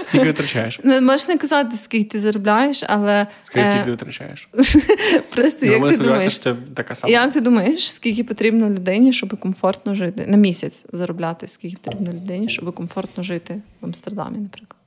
Скільки 0.03 0.25
витрачаєш? 0.25 0.79
Ну 0.83 1.01
можеш 1.01 1.27
не 1.27 1.37
казати, 1.37 1.77
скільки 1.77 2.09
ти 2.09 2.19
заробляєш, 2.19 2.83
але 2.87 3.27
скільки 3.41 3.67
е, 3.67 3.83
ти 3.83 3.91
витрачаєш? 3.91 4.49
просто 5.35 5.65
як 5.65 5.89
ти 5.89 5.97
думаєш, 5.97 6.35
що 6.35 6.57
така 6.73 6.95
сама. 6.95 7.11
Як 7.11 7.33
ти 7.33 7.41
думаєш, 7.41 7.93
скільки 7.93 8.23
потрібно 8.23 8.69
людині, 8.69 9.13
щоб 9.13 9.39
комфортно 9.39 9.95
жити? 9.95 10.25
На 10.27 10.37
місяць 10.37 10.85
заробляти, 10.93 11.47
скільки 11.47 11.77
потрібно 11.83 12.13
людині, 12.13 12.49
щоб 12.49 12.75
комфортно 12.75 13.23
жити 13.23 13.61
в 13.81 13.85
Амстердамі, 13.85 14.37
наприклад. 14.37 14.81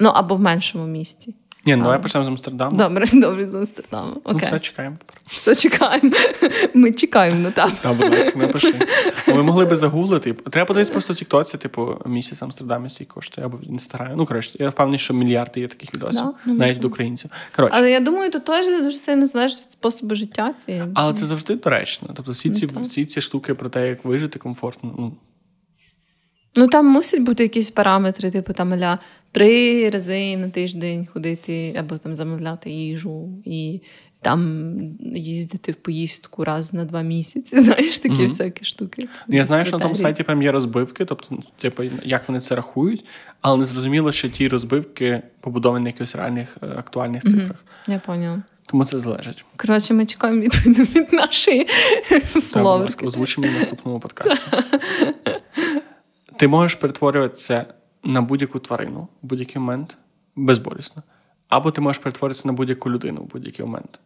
Ну 0.00 0.08
або 0.08 0.36
в 0.36 0.40
меншому 0.40 0.86
місті. 0.86 1.34
Ні, 1.68 1.76
ну 1.76 1.82
давай 1.82 1.98
А. 1.98 2.00
почнемо 2.00 2.24
з 2.24 2.28
Амстердаму. 2.28 2.76
Добре, 2.76 3.06
добре, 3.12 3.46
з 3.46 3.54
Амстердаму. 3.54 4.22
Ну, 4.26 4.36
все, 4.36 4.60
чекаємо. 4.60 4.96
Все 5.26 5.54
чекаємо. 5.54 6.10
Ми 6.74 6.92
чекаємо 6.92 7.40
на 7.40 7.50
там. 7.50 7.72
Та, 7.82 7.92
будь 7.92 8.10
ласка, 8.14 8.32
напиши. 8.36 8.74
Ви 9.26 9.42
могли 9.42 9.64
би 9.64 9.76
загуглити. 9.76 10.32
Треба 10.32 10.66
подивитися 10.66 10.92
просто 10.92 11.12
в 11.12 11.16
Тіктоці, 11.16 11.58
типу, 11.58 11.96
місяць 12.06 12.42
Амстердамі 12.42 12.88
стільки 12.90 13.12
коштує, 13.12 13.46
або 13.46 13.56
в 13.56 13.64
інстаграмі. 13.70 14.14
Ну, 14.16 14.26
коротше, 14.26 14.50
я 14.58 14.68
впевнений, 14.68 14.98
що 14.98 15.14
мільярди 15.14 15.60
є 15.60 15.68
таких 15.68 15.94
відосів, 15.94 16.22
Да, 16.26 16.32
ну, 16.46 16.54
навіть 16.54 16.76
від 16.76 16.84
українців. 16.84 17.30
Коротше, 17.56 17.74
Але 17.78 17.90
я 17.90 18.00
думаю, 18.00 18.30
тут 18.30 18.44
теж 18.44 18.66
дуже 18.66 18.98
сильно 18.98 19.26
залежить 19.26 19.60
від 19.60 19.72
способу 19.72 20.14
життя 20.14 20.52
цієї. 20.58 20.84
але 20.94 21.14
це 21.14 21.26
завжди 21.26 21.54
доречно. 21.54 22.08
Тобто 22.14 22.32
всі 22.32 22.50
ці, 22.50 22.68
Ну, 22.74 22.82
всі 22.82 23.06
ці 23.06 23.20
штуки 23.20 23.54
про 23.54 23.68
те, 23.68 23.88
як 23.88 24.04
вижити 24.04 24.38
комфортно. 24.38 24.94
Ну, 24.98 25.12
Ну 26.56 26.68
там 26.68 26.86
мусять 26.86 27.22
бути 27.22 27.42
якісь 27.42 27.70
параметри, 27.70 28.30
типу 28.30 28.52
там 28.52 28.72
аля 28.72 28.98
три 29.32 29.90
рази 29.90 30.36
на 30.36 30.48
тиждень 30.50 31.06
ходити 31.12 31.74
або 31.78 31.98
там 31.98 32.14
замовляти 32.14 32.70
їжу 32.70 33.28
і 33.44 33.80
там 34.20 34.70
їздити 35.14 35.72
в 35.72 35.74
поїздку 35.74 36.44
раз 36.44 36.74
на 36.74 36.84
два 36.84 37.02
місяці. 37.02 37.60
Знаєш, 37.60 37.98
такі 37.98 38.14
Мгм. 38.14 38.28
всякі 38.28 38.64
штуки. 38.64 39.08
Я 39.28 39.44
знаю, 39.44 39.64
що 39.64 39.76
на 39.78 39.82
тому 39.82 39.94
сайті 39.94 40.22
прям 40.22 40.42
є 40.42 40.52
розбивки, 40.52 41.04
тобто, 41.04 41.26
ну, 41.30 41.42
типу, 41.58 41.82
як 42.04 42.28
вони 42.28 42.40
це 42.40 42.54
рахують, 42.54 43.04
але 43.40 43.56
не 43.56 43.66
зрозуміло, 43.66 44.12
що 44.12 44.28
ті 44.28 44.48
розбивки 44.48 45.22
побудовані 45.40 45.82
на 45.84 45.88
якихось 45.88 46.16
реальних 46.16 46.58
е, 46.62 46.66
актуальних 46.66 47.22
цифрах. 47.22 47.64
Я 47.86 47.98
поняла. 47.98 48.42
Тому 48.66 48.84
це 48.84 49.00
залежить. 49.00 49.44
Коротше, 49.56 49.94
ми 49.94 50.06
чекаємо 50.06 50.40
відповідь 50.40 50.96
від 50.96 51.12
нашої 51.12 51.64
Так, 52.32 52.42
будь 52.54 52.62
ласка, 52.64 53.06
озвучимо 53.06 53.48
в 53.48 53.52
наступному 53.52 54.00
подкасті. 54.04 54.46
Ти 56.38 56.48
можеш 56.48 56.74
перетворюватися 56.74 57.66
на 58.04 58.22
будь-яку 58.22 58.58
тварину 58.58 59.08
в 59.22 59.26
будь-який 59.26 59.60
момент 59.60 59.98
безболісно. 60.36 61.02
Або 61.48 61.70
ти 61.70 61.80
можеш 61.80 62.02
перетворитися 62.02 62.48
на 62.48 62.52
будь-яку 62.54 62.90
людину 62.90 63.20
в 63.20 63.26
будь-який 63.32 63.64
момент. 63.66 63.98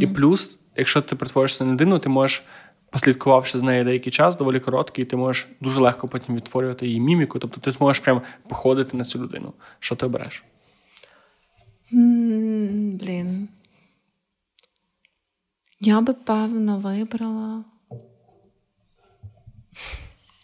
І 0.00 0.06
плюс, 0.06 0.60
якщо 0.76 1.02
ти 1.02 1.16
перетворишся 1.16 1.64
на 1.64 1.72
людину, 1.72 1.98
ти 1.98 2.08
можеш, 2.08 2.44
послідкувавши 2.90 3.58
з 3.58 3.62
нею 3.62 3.84
деякий 3.84 4.12
час, 4.12 4.36
доволі 4.36 4.60
короткий, 4.60 5.04
ти 5.04 5.16
можеш 5.16 5.48
дуже 5.60 5.80
легко 5.80 6.08
потім 6.08 6.36
відтворювати 6.36 6.86
її 6.86 7.00
міміку. 7.00 7.38
Тобто 7.38 7.60
ти 7.60 7.70
зможеш 7.70 8.00
прямо 8.00 8.22
походити 8.48 8.96
на 8.96 9.04
цю 9.04 9.18
людину. 9.18 9.52
Що 9.78 9.96
ти 9.96 10.06
обереш? 10.06 10.44
М, 11.92 12.96
Блін. 12.96 13.48
Я 15.80 16.00
би 16.00 16.12
певно 16.14 16.78
вибрала. 16.78 17.64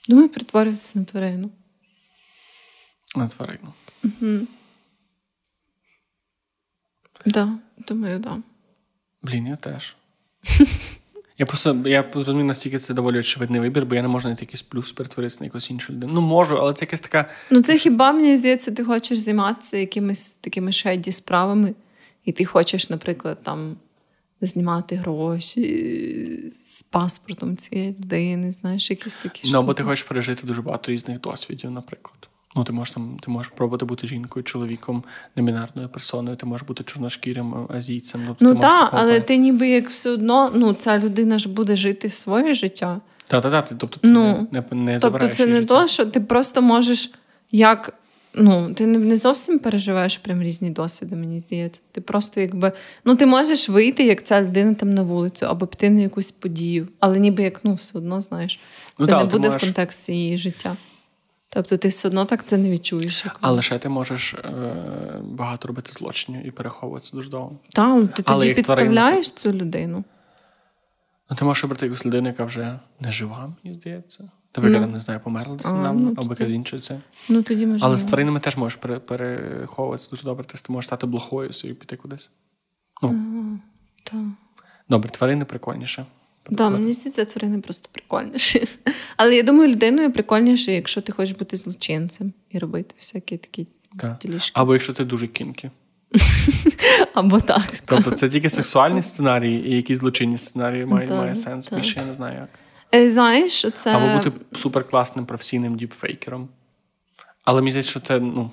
Думаю, 0.09 0.29
перетворюватися 0.29 0.99
на 0.99 1.05
тварину. 1.05 1.51
На 3.17 3.29
тварину. 3.29 3.73
Да, 7.27 7.59
думаю, 7.89 8.19
да. 8.19 8.43
Блін, 9.23 9.47
я 9.47 9.57
теж. 9.57 9.97
Я 11.39 11.47
просто 11.47 11.83
я 11.87 12.11
розумію, 12.15 12.45
настільки 12.45 12.79
це 12.79 12.95
доволі 12.95 13.19
очевидний 13.19 13.61
вибір, 13.61 13.87
бо 13.87 13.95
я 13.95 14.03
не 14.03 14.09
можу 14.09 14.23
знайти 14.23 14.45
якийсь 14.45 14.63
плюс 14.63 14.93
перетворитися 14.93 15.41
на 15.41 15.47
якусь 15.47 15.71
іншу 15.71 15.93
людину. 15.93 16.13
Ну, 16.13 16.21
можу, 16.21 16.57
але 16.57 16.75
це 16.75 16.85
якась 16.85 17.01
така. 17.01 17.29
Ну, 17.51 17.63
це 17.63 17.79
хіба 17.79 18.13
мені 18.13 18.37
здається, 18.37 18.73
ти 18.73 18.85
хочеш 18.85 19.19
займатися 19.19 19.77
якимись 19.77 20.37
такими 20.37 20.73
шеді 20.73 21.13
справами, 21.13 21.75
і 22.25 22.33
ти 22.33 22.45
хочеш, 22.45 22.91
наприклад, 22.91 23.43
там 23.43 23.77
знімати 24.41 24.97
гроші 24.97 26.53
з 26.66 26.82
паспортом 26.82 27.57
цієї 27.57 27.91
людини, 28.01 28.53
знаєш, 28.53 28.91
якісь 28.91 29.16
такі 29.16 29.41
Ну, 29.45 29.51
штуки. 29.51 29.74
ти 29.74 29.82
хочеш 29.82 30.05
пережити 30.05 30.47
дуже 30.47 30.62
багато 30.62 30.93
різних 30.93 31.20
досвідів, 31.20 31.70
наприклад. 31.70 32.28
Ну, 32.57 32.64
ти 32.64 32.72
можеш 32.72 32.95
там, 32.95 33.16
ти 33.22 33.30
можеш 33.30 33.53
пробувати 33.57 33.84
бути 33.84 34.07
жінкою, 34.07 34.43
чоловіком, 34.43 35.05
небінарною 35.37 35.89
персоною, 35.89 36.37
ти 36.37 36.47
можеш 36.47 36.66
бути 36.66 36.84
чорношкірим 36.84 37.55
азійцем. 37.70 38.20
Ну, 38.26 38.37
Ну 38.41 38.55
так, 38.61 38.89
але 38.93 39.11
плану. 39.11 39.24
ти 39.24 39.37
ніби 39.37 39.68
як 39.68 39.91
все 39.91 40.11
одно, 40.11 40.53
ну 40.55 40.72
ця 40.72 40.99
людина 40.99 41.39
ж 41.39 41.49
буде 41.49 41.76
жити 41.76 42.11
своє 42.11 42.55
життя. 42.55 43.01
Та, 43.28 43.41
та, 43.41 43.51
та, 43.51 43.62
тобто 43.62 44.01
ти 44.01 44.09
Ну, 44.09 44.49
не, 44.53 44.64
не, 44.70 44.76
не 44.76 44.93
Тобто 44.93 44.99
забираєш 44.99 45.37
це 45.37 45.47
не 45.47 45.55
життя. 45.55 45.66
то, 45.82 45.87
що 45.87 46.07
ти 46.07 46.20
просто 46.20 46.62
можеш 46.62 47.11
як. 47.51 47.95
Ну, 48.37 48.74
ти 48.74 48.87
не, 48.87 49.16
зовсім 49.16 49.59
переживаєш 49.59 50.18
прям 50.18 50.43
різні 50.43 50.70
досвіди, 50.70 51.16
мені 51.16 51.41
здається. 51.41 51.80
Ти 51.93 52.01
просто 52.01 52.41
якби. 52.41 52.72
Ну, 53.05 53.16
ти 53.16 53.26
можеш 53.26 53.68
вийти, 53.68 54.05
як 54.05 54.24
ця 54.24 54.43
людина 54.43 54.74
там 54.74 54.95
на 54.95 55.03
вулицю, 55.03 55.47
або 55.47 55.66
піти 55.66 55.91
на 55.91 56.01
якусь 56.01 56.32
подію, 56.32 56.89
але 57.01 57.18
ніби 57.18 57.43
як 57.43 57.64
ну, 57.64 57.74
все 57.74 57.99
одно 57.99 58.20
знаєш. 58.20 58.61
Ну, 58.99 59.07
Це 59.07 59.11
та, 59.11 59.16
не 59.16 59.22
але 59.22 59.30
буде 59.30 59.49
можеш- 59.49 59.62
в 59.62 59.64
контексті 59.64 60.12
її 60.12 60.39
життя. 60.39 60.76
Тобто 61.49 61.76
ти 61.76 61.89
все 61.89 62.09
одно 62.09 62.24
так 62.24 62.45
це 62.45 62.57
не 62.57 62.70
відчуєш. 62.70 63.24
Як... 63.24 63.39
А 63.41 63.51
лише 63.51 63.78
ти 63.78 63.89
можеш 63.89 64.34
е, 64.34 64.72
багато 65.22 65.68
робити 65.68 65.93
злочинів 65.93 66.47
і 66.47 66.51
переховуватися 66.51 67.16
дуже 67.16 67.30
довго. 67.30 67.59
Та, 67.68 67.82
але 67.82 68.07
ти 68.07 68.22
Але 68.26 68.45
тоді 68.45 68.55
підставляєш 68.55 69.30
цю 69.30 69.53
людину. 69.53 70.05
Ну, 71.30 71.37
ти 71.37 71.45
можеш 71.45 71.64
обрати 71.64 71.87
якусь 71.87 72.07
людину, 72.07 72.28
яка 72.28 72.45
вже 72.45 72.78
не 73.01 73.12
жива, 73.12 73.53
мені 73.64 73.74
здається. 73.74 74.30
Яка 74.63 74.81
Ну. 74.81 74.87
не 74.87 75.01
знаю, 75.01 75.21
померла 75.25 75.57
десь 75.57 75.73
недавно, 75.73 76.01
ну, 76.01 76.15
або 76.19 76.31
яка 76.31 76.47
закінчується. 76.47 77.01
Ну 77.29 77.43
тоді 77.43 77.67
можливо. 77.67 77.87
Але 77.87 77.97
з 77.97 78.05
тваринами 78.05 78.41
теж 78.41 78.57
можеш 78.57 78.77
пере- 78.79 78.99
переховуватися 78.99 80.11
дуже 80.11 80.23
добре. 80.25 80.45
Ти 80.45 80.73
можеш 80.73 80.87
стати 80.89 81.07
блохою 81.07 81.53
собі 81.53 81.75
піти 81.75 81.97
кудись. 81.97 82.31
Ну, 83.03 83.19
Так. 84.05 84.19
добре, 84.89 85.11
тварини 85.11 85.45
прикольніше. 85.45 86.07
Да, 86.51 86.71
мені 86.71 86.93
здається, 86.93 87.25
тварини 87.25 87.59
просто 87.59 87.89
прикольніші. 87.93 88.69
Але 89.17 89.37
я 89.37 89.43
думаю, 89.43 89.73
людиною 89.73 90.13
прикольніше, 90.13 90.73
якщо 90.73 91.01
ти 91.01 91.13
хочеш 91.13 91.37
бути 91.37 91.57
злочинцем 91.57 92.33
і 92.51 92.59
робити 92.59 92.95
всякі 92.99 93.37
такі 93.37 93.67
Так. 93.99 94.19
ділішки. 94.19 94.61
Або 94.61 94.73
якщо 94.73 94.93
ти 94.93 95.05
дуже 95.05 95.27
кінки. 95.27 95.71
Або 97.15 97.41
так. 97.41 97.63
Тобто 97.85 98.11
це 98.11 98.29
тільки 98.29 98.51
сексуальні 98.51 99.03
сценарії 99.03 99.69
і 99.69 99.77
якісь 99.77 99.99
злочинні 99.99 100.39
сценарії 100.39 100.87
має, 100.87 101.09
Так, 101.09 101.17
має 101.17 101.35
сенс. 101.35 101.67
так. 101.69 101.79
Більше 101.79 102.01
я 102.01 102.07
не 102.07 102.15
знаю 102.15 102.39
як. 102.41 102.49
Е, 102.97 103.11
знаєш, 103.11 103.66
це... 103.74 103.97
Або 103.97 104.18
бути 104.24 104.32
суперкласним 104.57 105.26
професійним 105.26 105.76
діпфейкером. 105.76 106.49
Але 107.44 107.61
мені 107.61 107.70
здається, 107.70 107.90
що 107.90 108.01
це 108.01 108.20
ну, 108.20 108.51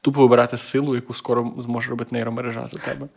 тупо 0.00 0.22
вибирати 0.22 0.56
силу, 0.56 0.94
яку 0.94 1.14
скоро 1.14 1.54
зможе 1.58 1.90
робити 1.90 2.10
нейромережа 2.12 2.66
за 2.66 2.78
тебе. 2.78 3.08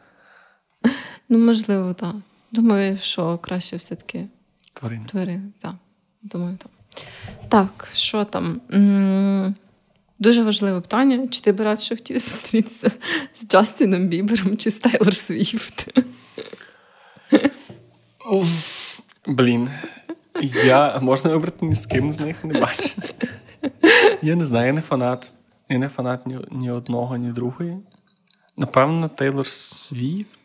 Ну, 1.30 1.38
можливо, 1.38 1.94
так. 1.94 2.16
Думаю, 2.52 2.98
що 2.98 3.38
краще 3.38 3.76
все-таки 3.76 4.28
тварини. 4.74 5.06
Тварини, 5.10 5.52
так. 5.62 5.76
Думаю, 6.22 6.58
так. 6.58 6.72
Так, 7.50 7.88
що 7.94 8.26
там? 8.26 8.62
М-м- 8.74 9.56
Дуже 10.20 10.44
важливе 10.44 10.82
питання. 10.82 11.28
Чи 11.28 11.42
ти 11.42 11.52
б 11.52 11.62
радше 11.62 11.96
хотів 11.96 12.20
зустрітися 12.20 12.92
з 13.34 13.48
Джастіном 13.48 14.08
Бібером 14.08 14.58
чи 14.58 14.72
з 14.72 14.78
Тайлор 14.78 15.16
Свіфт? 15.16 15.88
Блін. 19.28 19.70
Я 20.42 21.00
можна 21.02 21.32
вибрати 21.32 21.66
ні 21.66 21.74
з 21.74 21.86
ким 21.86 22.12
з 22.12 22.20
них 22.20 22.44
не 22.44 22.60
бачити. 22.60 23.28
Я 24.22 24.36
не 24.36 24.46
знаю, 24.46 24.68
я 24.68 24.74
не 24.74 24.82
фанат. 24.82 25.32
Я 25.70 25.78
не 25.78 25.90
фанат 25.90 26.28
ні, 26.28 26.38
ні 26.52 26.72
одного, 26.72 27.18
ні 27.18 27.32
другої. 27.32 27.78
Напевно, 28.58 29.10
Тейлор 29.10 29.48
Свіфт. 29.48 30.40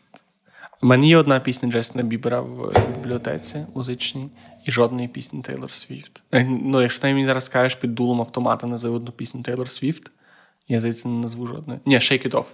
У 0.81 0.85
мене 0.85 1.07
є 1.07 1.17
одна 1.17 1.39
пісня 1.39 1.71
Джастіна 1.71 2.03
Бібера 2.03 2.41
в 2.41 2.73
бібліотеці 2.95 3.65
музичній 3.75 4.29
і 4.65 4.71
жодної 4.71 5.07
пісні 5.07 5.41
Тейлор 5.41 5.71
Свіфт. 5.71 6.23
Е, 6.31 6.43
ну, 6.43 6.81
якщо 6.81 7.01
ти 7.01 7.13
мені 7.13 7.25
зараз 7.25 7.45
скажеш 7.45 7.75
під 7.75 7.95
дулом 7.95 8.21
автомата 8.21 8.67
назови 8.67 8.95
одну 8.95 9.11
пісню 9.11 9.41
Тейлор 9.41 9.69
Свіфт, 9.69 10.11
я 10.67 10.79
здається, 10.79 11.09
не 11.09 11.19
назву 11.19 11.47
жодної. 11.47 11.79
Ні, 11.85 11.95
Shake 11.95 12.27
It 12.27 12.31
Off. 12.31 12.45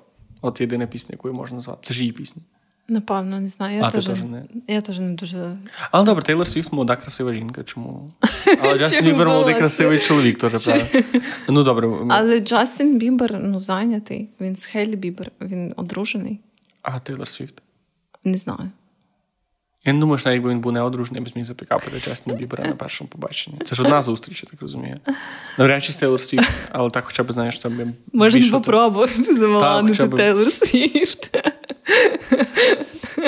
От 0.41 0.61
єдина 0.61 0.87
пісня, 0.87 1.13
яку 1.13 1.27
я 1.27 1.33
можу 1.33 1.55
назвати. 1.55 1.79
Це 1.81 1.93
ж 1.93 1.99
її 1.99 2.11
пісня. 2.11 2.41
Напевно, 2.89 3.39
не 3.39 3.47
знаю. 3.47 3.77
Я 3.77 3.83
а, 3.83 3.91
теж, 3.91 4.05
теж 4.05 4.23
не. 4.23 4.45
Я 4.67 4.81
теж 4.81 4.99
не 4.99 5.13
дуже. 5.13 5.57
Але 5.91 6.05
добре, 6.05 6.23
Тейлор 6.23 6.47
Свіфт 6.47 6.71
молода, 6.71 6.95
красива 6.95 7.33
жінка. 7.33 7.63
Чому? 7.63 8.11
Але 8.61 8.79
Джастін 8.79 9.05
Бібер 9.05 9.27
молодий 9.27 9.55
красивий 9.55 9.99
чоловік 9.99 10.37
теж, 10.37 10.63
правда. 10.63 10.85
Ну 11.49 11.63
добре. 11.63 11.89
Але 12.09 12.39
Джастін 12.39 12.97
Бібер 12.97 13.39
ну, 13.43 13.61
зайнятий. 13.61 14.29
Він 14.41 14.55
з 14.55 14.65
Хейлі 14.65 14.95
Бібер, 14.95 15.31
він 15.41 15.73
одружений. 15.77 16.39
А 16.81 16.99
Тейлор 16.99 17.27
Свіфт? 17.27 17.61
Не 18.23 18.37
знаю. 18.37 18.71
Я 19.85 19.93
не 19.93 19.99
думаю, 19.99 20.17
що 20.17 20.31
якби 20.31 20.49
він 20.49 20.59
був 20.59 20.71
не 20.71 20.81
одружений, 20.81 21.23
би 21.23 21.35
зміг 21.35 21.45
запікапити 21.45 21.99
Джастіна 21.99 22.35
Бібера 22.35 22.67
на 22.67 22.75
першому 22.75 23.07
побаченні. 23.07 23.57
Це 23.65 23.75
ж 23.75 23.83
одна 23.83 24.01
зустріч, 24.01 24.43
я 24.43 24.49
так 24.49 24.61
розумію. 24.61 24.99
Навряд 25.57 25.83
чи 25.83 25.93
з 25.93 25.97
Тейлор 25.97 26.19
Свіфт, 26.19 26.49
але 26.71 26.89
так 26.89 27.05
хоча 27.05 27.23
б 27.23 27.31
знаєш, 27.31 27.55
що 27.55 27.69
би. 27.69 27.93
Можемо 28.13 28.51
попробувати 28.51 29.35
заманити 29.35 30.05
б... 30.05 30.15
Тейлор 30.15 30.51
Свіфт. 30.51 31.37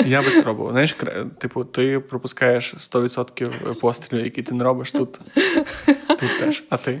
Я 0.06 0.22
би 0.22 0.30
спробував. 0.30 0.72
Знаєш, 0.72 0.96
типу, 1.38 1.64
ти 1.64 2.00
пропускаєш 2.00 2.74
100% 2.74 3.74
пострілів, 3.74 4.24
які 4.24 4.42
ти 4.42 4.54
не 4.54 4.64
робиш 4.64 4.92
тут. 4.92 5.20
Тут 6.08 6.38
теж. 6.38 6.64
А 6.68 6.76
ти? 6.76 7.00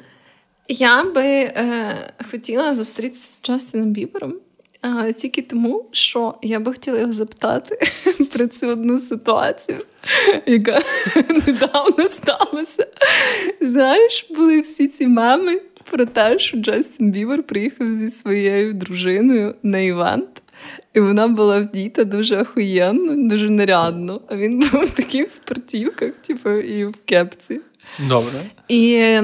Я 0.68 1.04
би 1.04 1.22
е, 1.24 2.12
хотіла 2.30 2.74
зустрітися 2.74 3.30
з 3.32 3.42
Джастіном 3.42 3.92
Бібером. 3.92 4.34
А, 4.80 5.12
Тільки 5.12 5.42
тому, 5.42 5.88
що 5.92 6.34
я 6.42 6.60
би 6.60 6.72
хотіла 6.72 6.98
його 6.98 7.12
запитати 7.12 7.78
про 8.32 8.46
цю 8.46 8.68
одну 8.68 8.98
ситуацію, 8.98 9.78
яка 10.46 10.82
недавно 11.46 12.08
сталася. 12.08 12.86
Знаєш, 13.60 14.26
були 14.30 14.60
всі 14.60 14.88
ці 14.88 15.06
меми 15.06 15.60
про 15.90 16.06
те, 16.06 16.38
що 16.38 16.56
Джастін 16.56 17.10
Бівер 17.10 17.42
приїхав 17.42 17.90
зі 17.90 18.08
своєю 18.08 18.72
дружиною 18.72 19.54
на 19.62 19.78
івент, 19.78 20.41
і 20.94 21.00
вона 21.00 21.28
була 21.28 21.60
вдіта 21.60 22.04
дуже 22.04 22.36
охуєнно, 22.36 23.28
дуже 23.28 23.50
нарядно. 23.50 24.20
А 24.28 24.36
він 24.36 24.58
був 24.58 24.84
в 24.84 24.90
таких 24.90 25.30
спортівках, 25.30 26.12
типу, 26.12 26.50
і 26.50 26.84
в 26.84 26.94
кепці. 27.04 27.60
Добре. 28.08 28.40
І 28.68 29.18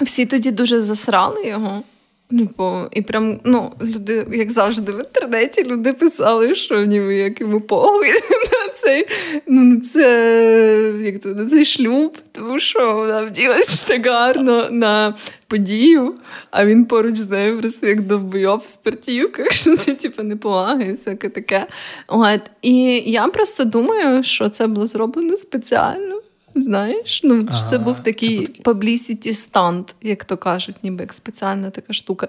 всі 0.00 0.26
тоді 0.26 0.50
дуже 0.50 0.80
засрали 0.80 1.46
його. 1.46 1.82
Типу, 2.30 2.80
і 2.92 3.02
прям, 3.02 3.40
ну, 3.44 3.72
люди, 3.80 4.26
як 4.32 4.50
завжди, 4.50 4.92
в 4.92 4.98
інтернеті 4.98 5.64
люди 5.64 5.92
писали, 5.92 6.54
що 6.54 6.84
ніби 6.84 7.16
як 7.16 7.40
йому 7.40 7.60
похуй 7.60 8.08
на 8.52 8.65
цей 8.76 9.06
ну, 9.46 9.64
на 9.64 9.80
це, 9.80 10.92
як 11.00 11.18
то, 11.18 11.28
на 11.28 11.46
цей 11.46 11.64
шлюб, 11.64 12.18
тому 12.32 12.60
що 12.60 12.94
вона 12.94 13.22
вділася 13.22 13.78
так 13.86 14.06
гарно 14.06 14.68
на 14.70 15.14
подію, 15.46 16.14
а 16.50 16.66
він 16.66 16.84
поруч 16.84 17.16
з 17.16 17.30
нею 17.30 17.60
просто 17.60 17.86
як 17.86 18.00
довбойоб 18.00 18.60
в 18.60 18.68
спортівках, 18.68 19.52
що 19.52 19.76
це 19.76 19.94
типу, 19.94 20.22
не 20.22 20.36
повага 20.36 20.82
і 20.82 20.90
всяке 20.90 21.28
таке. 21.28 21.66
От. 22.06 22.40
І 22.62 23.02
я 23.06 23.28
просто 23.28 23.64
думаю, 23.64 24.22
що 24.22 24.48
це 24.48 24.66
було 24.66 24.86
зроблено 24.86 25.36
спеціально. 25.36 26.20
Знаєш, 26.54 27.20
ну 27.24 27.46
ага, 27.48 27.70
це 27.70 27.78
був 27.78 28.02
такий 28.02 28.48
publicity 28.62 29.28
stunt, 29.28 29.94
як 30.02 30.24
то 30.24 30.36
кажуть, 30.36 30.76
ніби 30.82 31.02
як 31.02 31.12
спеціальна 31.12 31.70
така 31.70 31.92
штука. 31.92 32.28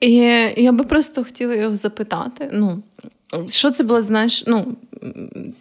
І 0.00 0.14
я 0.56 0.72
би 0.72 0.84
просто 0.84 1.24
хотіла 1.24 1.54
його 1.54 1.76
запитати. 1.76 2.48
Ну, 2.52 2.82
що 3.48 3.70
це 3.70 3.84
було, 3.84 4.02
знаєш, 4.02 4.44
ну, 4.46 4.76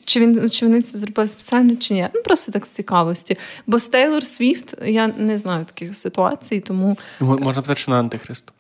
чи 0.06 0.20
він 0.20 0.50
чи 0.50 0.66
вони 0.66 0.82
це 0.82 0.98
зробили 0.98 1.28
спеціально, 1.28 1.76
чи 1.76 1.94
ні? 1.94 2.08
Ну, 2.16 2.22
просто 2.22 2.52
так 2.52 2.66
з 2.66 2.70
цікавості. 2.70 3.38
Бо 3.68 3.80
з 3.80 3.88
Тейлор 3.88 4.26
Свіфт 4.26 4.76
я 4.86 5.08
не 5.08 5.38
знаю 5.38 5.66
таких 5.66 5.98
ситуацій, 5.98 6.60
тому. 6.60 6.98
Можна 7.20 7.62
питати, 7.62 7.80
що 7.80 7.92
на 7.92 8.00
антихрист. 8.00 8.52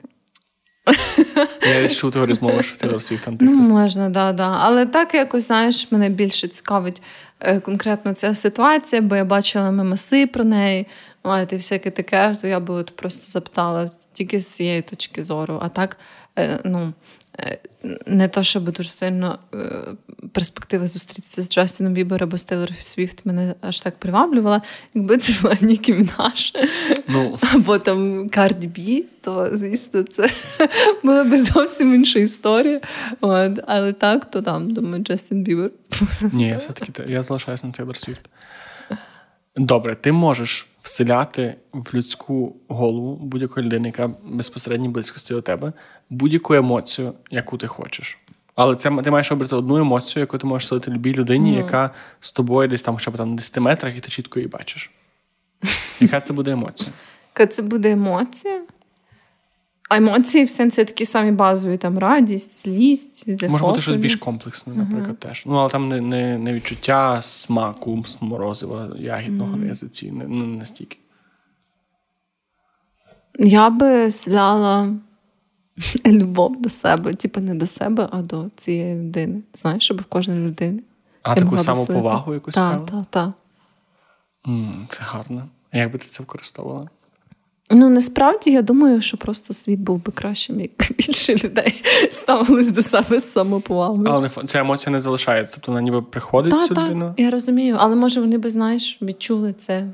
Я 1.67 1.89
чув 1.89 2.11
теорію 2.11 2.35
змови, 2.35 2.63
що 2.63 2.77
Тейлор 2.77 3.01
Свіфт 3.01 3.27
антихрист. 3.27 3.69
Ну, 3.69 3.69
можна, 3.69 4.09
да, 4.09 4.33
да. 4.33 4.57
Але 4.61 4.85
так 4.85 5.13
якось, 5.13 5.47
знаєш, 5.47 5.91
мене 5.91 6.09
більше 6.09 6.47
цікавить 6.47 7.01
Е, 7.39 7.59
конкретно 7.59 8.13
ця 8.13 8.35
ситуація, 8.35 9.01
бо 9.01 9.15
я 9.15 9.25
бачила 9.25 9.71
мемаси 9.71 10.27
про 10.27 10.43
неї, 10.43 10.87
і 11.51 11.55
всяке 11.55 11.91
таке, 11.91 12.37
то 12.41 12.47
я 12.47 12.59
би 12.59 12.73
от 12.73 12.95
просто 12.95 13.31
запитала 13.31 13.91
тільки 14.13 14.39
з 14.39 14.47
цієї 14.47 14.81
точки 14.81 15.23
зору. 15.23 15.59
А 15.61 15.69
так, 15.69 15.97
е, 16.37 16.59
ну. 16.65 16.93
Е, 17.39 17.57
не 18.05 18.27
то, 18.27 18.43
щоб 18.43 18.71
дуже 18.71 18.89
сильно 18.89 19.39
перспектива 20.31 20.87
зустрітися 20.87 21.41
з 21.41 21.49
Джастіном 21.49 21.93
Бібер 21.93 22.23
або 22.23 22.37
з 22.37 22.43
Тейлор 22.43 22.69
Свіфт 22.79 23.25
мене 23.25 23.55
аж 23.61 23.79
так 23.79 23.99
приваблювала. 23.99 24.61
Якби 24.93 25.17
це 25.17 25.33
була 25.41 25.57
Нікі 25.61 25.93
Мінаш 25.93 26.53
ну. 27.07 27.37
або 27.53 27.79
там 27.79 28.29
Карді 28.29 28.67
Бі, 28.67 29.05
то 29.21 29.49
звісно, 29.53 30.03
це 30.03 30.29
була 31.03 31.23
б 31.23 31.37
зовсім 31.37 31.95
інша 31.95 32.19
історія. 32.19 32.81
От. 33.21 33.59
Але 33.67 33.93
так, 33.93 34.31
то 34.31 34.41
там, 34.41 34.69
думаю, 34.69 35.03
Джастін 35.03 35.43
Бібер. 35.43 35.71
Ні, 36.21 36.47
я 36.47 36.57
все-таки 36.57 37.03
я 37.07 37.23
залишаюся 37.23 37.67
на 37.67 37.73
Тейлор 37.73 37.97
Свіфт. 37.97 38.21
Добре, 39.59 39.95
ти 39.95 40.11
можеш 40.11 40.67
вселяти 40.81 41.55
в 41.73 41.95
людську 41.95 42.55
голову 42.67 43.15
будь-якої 43.15 43.65
людини, 43.65 43.87
яка 43.87 44.11
безпосередньо 44.23 44.89
близькості 44.89 45.33
до 45.33 45.41
тебе, 45.41 45.73
будь-яку 46.09 46.53
емоцію, 46.53 47.13
яку 47.31 47.57
ти 47.57 47.67
хочеш. 47.67 48.17
Але 48.55 48.75
це 48.75 48.91
ти 49.03 49.11
маєш 49.11 49.31
обрати 49.31 49.55
одну 49.55 49.77
емоцію, 49.77 50.21
яку 50.21 50.37
ти 50.37 50.47
можеш 50.47 50.67
селити 50.67 50.91
любій 50.91 51.13
людині, 51.13 51.53
mm. 51.53 51.57
яка 51.57 51.89
з 52.19 52.31
тобою 52.31 52.67
десь 52.67 52.81
там, 52.81 52.95
хоча 52.95 53.11
б 53.11 53.17
там 53.17 53.35
10 53.35 53.57
метрах, 53.57 53.97
і 53.97 53.99
ти 53.99 54.09
чітко 54.09 54.39
її 54.39 54.49
бачиш. 54.49 54.91
Яка 55.99 56.21
це 56.21 56.33
буде 56.33 56.51
емоція? 56.51 56.91
Яка 57.35 57.47
це 57.47 57.61
буде 57.61 57.91
емоція? 57.91 58.61
А 59.89 59.97
емоції 59.97 60.45
в 60.45 60.49
сенсі 60.49 60.85
такі 60.85 61.05
самі 61.05 61.31
базові, 61.31 61.77
там 61.77 61.99
радість, 61.99 62.63
злість, 62.63 63.17
захоплення. 63.25 63.51
Може 63.51 63.65
бути 63.65 63.81
щось 63.81 63.95
більш 63.95 64.15
комплексне, 64.15 64.73
наприклад, 64.73 65.15
uh-huh. 65.15 65.27
теж. 65.27 65.43
Ну, 65.45 65.55
але 65.55 65.69
там 65.69 65.87
не 65.87 66.01
не, 66.01 66.37
не 66.37 66.53
відчуття 66.53 67.21
смаку, 67.21 68.03
морозива, 68.21 68.95
ягідного 68.99 69.55
uh-huh. 69.55 69.59
на 69.59 69.65
язиці, 69.65 70.11
не, 70.11 70.27
не 70.27 70.45
настільки. 70.45 70.97
Я 73.39 73.69
би 73.69 74.11
сляла 74.11 74.95
любов 76.05 76.61
до 76.61 76.69
себе, 76.69 77.13
типу 77.13 77.39
не 77.39 77.55
до 77.55 77.67
себе, 77.67 78.07
а 78.11 78.21
до 78.21 78.45
цієї 78.55 78.95
людини. 78.95 79.41
Знаєш, 79.53 79.83
щоб 79.83 80.01
в 80.01 80.05
кожної 80.05 80.47
людини. 80.47 80.79
А 81.21 81.35
таку 81.35 81.57
самоповагу 81.57 82.33
якусь 82.33 82.55
Так, 82.55 82.85
так, 82.85 83.05
так. 83.09 83.31
Це 84.89 84.99
гарно. 85.01 85.49
А 85.71 85.77
як 85.77 85.91
би 85.91 85.97
ти 85.97 86.05
це 86.05 86.23
використовувала? 86.23 86.89
Ну, 87.71 87.89
насправді 87.89 88.51
я 88.51 88.61
думаю, 88.61 89.01
що 89.01 89.17
просто 89.17 89.53
світ 89.53 89.79
був 89.79 90.05
би 90.05 90.11
кращим, 90.11 90.59
якби 90.59 90.85
більше 90.97 91.35
людей 91.35 91.83
ставились 92.11 92.69
до 92.69 92.81
себе 92.81 93.19
з 93.19 93.31
самоповагою. 93.31 94.09
Але 94.09 94.29
ця 94.29 94.59
емоція 94.59 94.93
не 94.93 95.01
залишається, 95.01 95.55
тобто 95.55 95.71
вона 95.71 95.81
ніби 95.81 96.01
приходить 96.01 96.51
та, 96.51 96.67
цю 96.67 96.75
та, 96.75 96.85
людину. 96.85 97.13
Я 97.17 97.31
розумію, 97.31 97.75
але 97.79 97.95
може 97.95 98.19
вони 98.19 98.37
би, 98.37 98.49
знаєш, 98.49 98.97
відчули 99.01 99.53
це, 99.53 99.87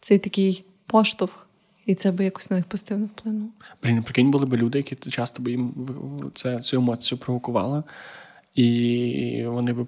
цей 0.00 0.18
такий 0.18 0.64
поштовх, 0.86 1.46
і 1.86 1.94
це 1.94 2.12
би 2.12 2.24
якось 2.24 2.50
на 2.50 2.56
них 2.56 2.66
позитивно 2.66 3.06
вплинуло. 3.06 3.48
Блін, 3.82 4.02
прикинь, 4.02 4.30
були 4.30 4.46
б 4.46 4.54
люди, 4.54 4.78
які 4.78 5.10
часто 5.10 5.42
б 5.42 5.48
їм 5.48 5.74
це, 6.34 6.60
цю 6.60 6.76
емоцію 6.76 7.18
провокували. 7.18 7.82
І 8.58 9.44
вони 9.46 9.72
б 9.72 9.86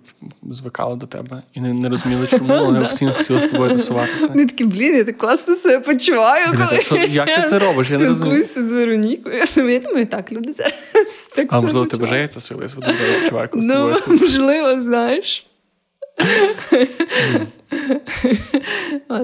звикали 0.50 0.96
до 0.96 1.06
тебе 1.06 1.42
і 1.52 1.60
не, 1.60 1.72
не 1.72 1.88
розуміли, 1.88 2.26
чому 2.26 2.64
вони 2.66 2.80
постійно 2.80 3.12
хотіли 3.12 3.40
з 3.40 3.46
тобою 3.46 3.70
тусуватися. 3.70 4.26
Вони 4.26 4.46
такі, 4.46 4.64
блін, 4.64 4.96
я 4.96 5.04
так 5.04 5.18
класно 5.18 5.54
себе 5.54 5.80
почуваю. 5.80 6.46
Блін, 6.52 6.66
коли 6.68 6.80
що, 6.80 6.96
Як 6.96 7.34
ти 7.34 7.42
це 7.42 7.58
робиш? 7.58 7.90
Я 7.90 7.98
не 7.98 8.06
розумію. 8.06 8.44
з 8.44 8.56
Веронікою. 8.56 9.42
Я 9.56 9.78
думаю, 9.80 10.06
так, 10.06 10.32
люди 10.32 10.52
зараз 10.52 11.28
так 11.36 11.48
А 11.50 11.60
можливо, 11.60 11.86
ти 11.86 11.96
бажається 11.96 12.40
сили, 12.40 12.62
я 12.62 12.68
себе 12.68 12.86
добре 12.86 13.20
відчуваю, 13.20 13.48
коли 13.48 13.62
з 13.62 13.66
Ну, 13.66 13.96
можливо, 14.06 14.80
знаєш. 14.80 15.46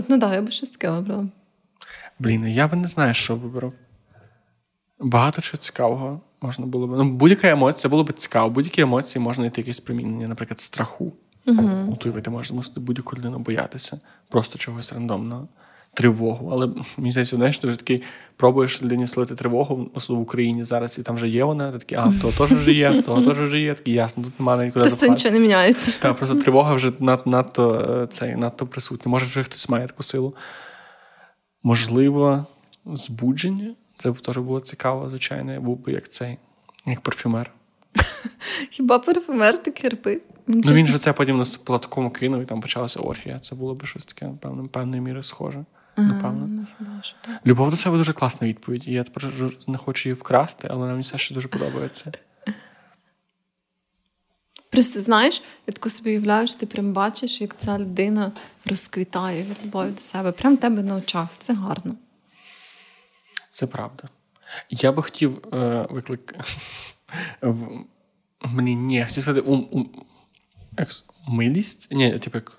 Ну 0.08 0.18
так, 0.18 0.34
я 0.34 0.42
би 0.42 0.50
щось 0.50 0.70
таке 0.70 0.90
вибрала. 0.90 1.28
Блін, 2.18 2.48
я 2.48 2.68
би 2.68 2.76
не 2.76 2.88
знаю, 2.88 3.14
що 3.14 3.34
вибрав. 3.34 3.72
Багато 5.00 5.42
чого 5.42 5.58
цікавого 5.58 6.20
можна 6.42 6.66
було 6.66 6.86
б. 6.86 6.90
Ну, 6.98 7.10
будь-яка 7.10 7.48
емоція 7.48 7.90
було 7.90 8.04
б 8.04 8.12
цікаво. 8.12 8.50
Будь-які 8.50 8.80
емоції 8.80 9.22
можна 9.22 9.42
знайти 9.42 9.60
якесь 9.60 9.80
примінення, 9.80 10.28
наприклад, 10.28 10.60
страху. 10.60 11.12
Угу. 11.46 11.98
От 12.06 12.22
ти 12.22 12.30
можеш 12.30 12.52
змусити 12.52 12.80
будь-яку 12.80 13.16
людину 13.16 13.38
боятися, 13.38 14.00
просто 14.28 14.58
чогось 14.58 14.92
рандомного. 14.92 15.48
Тривогу. 15.94 16.50
Але 16.52 16.68
мені 16.96 17.12
здається, 17.12 17.36
знаєш, 17.36 17.58
ти 17.58 17.68
вже 17.68 17.76
такий 17.76 18.02
пробуєш 18.36 18.82
людині 18.82 19.06
слити 19.06 19.34
тривогу, 19.34 19.90
особливо 19.94 20.20
в 20.20 20.22
Україні 20.22 20.64
зараз, 20.64 20.98
і 20.98 21.02
там 21.02 21.14
вже 21.14 21.28
є 21.28 21.44
вона. 21.44 21.72
Ти 21.72 21.78
такий, 21.78 21.98
а 21.98 22.06
в 22.06 22.20
того 22.20 22.32
теж 22.32 22.58
вже 22.58 22.72
є, 22.72 22.90
в 22.90 23.02
того 23.02 23.22
теж 23.22 23.40
вже 23.40 23.60
є. 23.60 23.74
Такий 23.74 23.94
ясно, 23.94 24.24
тут 24.24 24.40
немає 24.40 24.64
нікуди. 24.64 24.80
Просто 24.80 25.06
нічого 25.06 25.34
не 25.34 25.40
міняється. 25.40 25.92
Так, 25.98 26.16
просто 26.16 26.36
тривога 26.36 26.74
вже 26.74 26.92
над, 26.98 27.26
надто 27.26 27.74
е, 28.02 28.06
цей, 28.06 28.36
надто 28.36 28.66
присутня. 28.66 29.10
Може, 29.10 29.26
вже 29.26 29.42
хтось 29.42 29.68
має 29.68 29.86
таку 29.86 30.02
силу. 30.02 30.34
Можливо, 31.62 32.46
збудження. 32.84 33.74
Це 33.96 34.10
б 34.10 34.20
теж 34.20 34.38
було 34.38 34.60
цікаво, 34.60 35.08
звичайно. 35.08 35.52
Я 35.52 35.60
був 35.60 35.78
би 35.78 35.92
як 35.92 36.08
цей, 36.08 36.38
як 36.86 37.00
парфюмер. 37.00 37.50
Хіба 38.70 38.98
парфюмер 38.98 39.62
таки 39.62 39.88
робив? 39.88 40.20
Ну 40.46 40.72
він 40.72 40.86
же 40.86 40.98
це 40.98 41.12
потім 41.12 41.38
на 41.38 41.44
платкому 41.64 42.10
кинув 42.10 42.42
і 42.42 42.44
там 42.44 42.60
почалася 42.60 43.00
оргія. 43.00 43.38
Це 43.38 43.54
було 43.54 43.74
б 43.74 43.86
щось 43.86 44.04
таке, 44.04 44.26
напевно, 44.26 44.68
певної 44.68 45.02
міри 45.02 45.22
схоже. 45.22 45.64
Напевно. 45.96 46.46
Ну. 46.46 46.66
Любов 47.46 47.70
до 47.70 47.76
себе 47.76 47.96
дуже 47.96 48.12
класна 48.12 48.48
відповідь. 48.48 48.88
І 48.88 48.92
я 48.92 49.04
тепер 49.04 49.32
не 49.66 49.78
хочу 49.78 50.08
її 50.08 50.14
вкрасти, 50.14 50.68
але 50.70 50.86
мені 50.86 51.00
все 51.00 51.18
ще 51.18 51.34
дуже 51.34 51.48
подобається. 51.48 52.12
Просто 54.70 55.00
знаєш, 55.00 55.42
я 55.66 55.72
тако 55.72 55.90
собі 55.90 56.10
уявляю, 56.10 56.46
що 56.46 56.58
ти 56.58 56.66
прям 56.66 56.92
бачиш, 56.92 57.40
як 57.40 57.54
ця 57.58 57.78
людина 57.78 58.32
розквітає 58.64 59.42
від 59.42 59.56
любові 59.64 59.90
до 59.90 60.00
себе. 60.00 60.32
Прям 60.32 60.56
тебе 60.56 60.82
на 60.82 60.96
очах. 60.96 61.28
Це 61.38 61.54
гарно. 61.54 61.94
Це 63.56 63.66
правда. 63.66 64.04
Я 64.70 64.92
би 64.92 65.02
хотів 65.02 65.54
е, 65.54 65.86
виклик. 65.90 66.34
в... 67.42 67.66
Мені 68.44 68.76
ні, 68.76 69.04
хотів 69.04 69.22
сказати, 69.22 69.40
ум, 69.40 69.68
ум... 69.70 69.90
як... 70.78 70.88
милість? 71.28 71.88
Ні, 71.90 72.18
типу, 72.18 72.38
як 72.38 72.58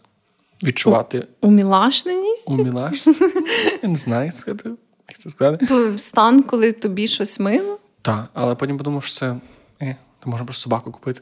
відчувати 0.63 1.27
Умілашненість? 1.41 2.49
умілаш. 2.49 3.07
Я 3.83 3.89
не 3.89 3.95
знаю, 3.95 4.25
як 4.25 4.33
сказати. 4.33 4.69
Як 5.09 5.17
це 5.17 5.29
сказати? 5.29 5.97
Стан, 5.97 6.43
коли 6.43 6.71
тобі 6.71 7.07
щось 7.07 7.39
мило. 7.39 7.79
Так, 8.01 8.29
але 8.33 8.55
потім 8.55 8.77
подумав, 8.77 9.03
що 9.03 9.19
це. 9.19 9.35
Е, 9.81 9.95
то 10.19 10.29
можна 10.29 10.45
просто 10.45 10.61
собаку 10.61 10.91
купити. 10.91 11.21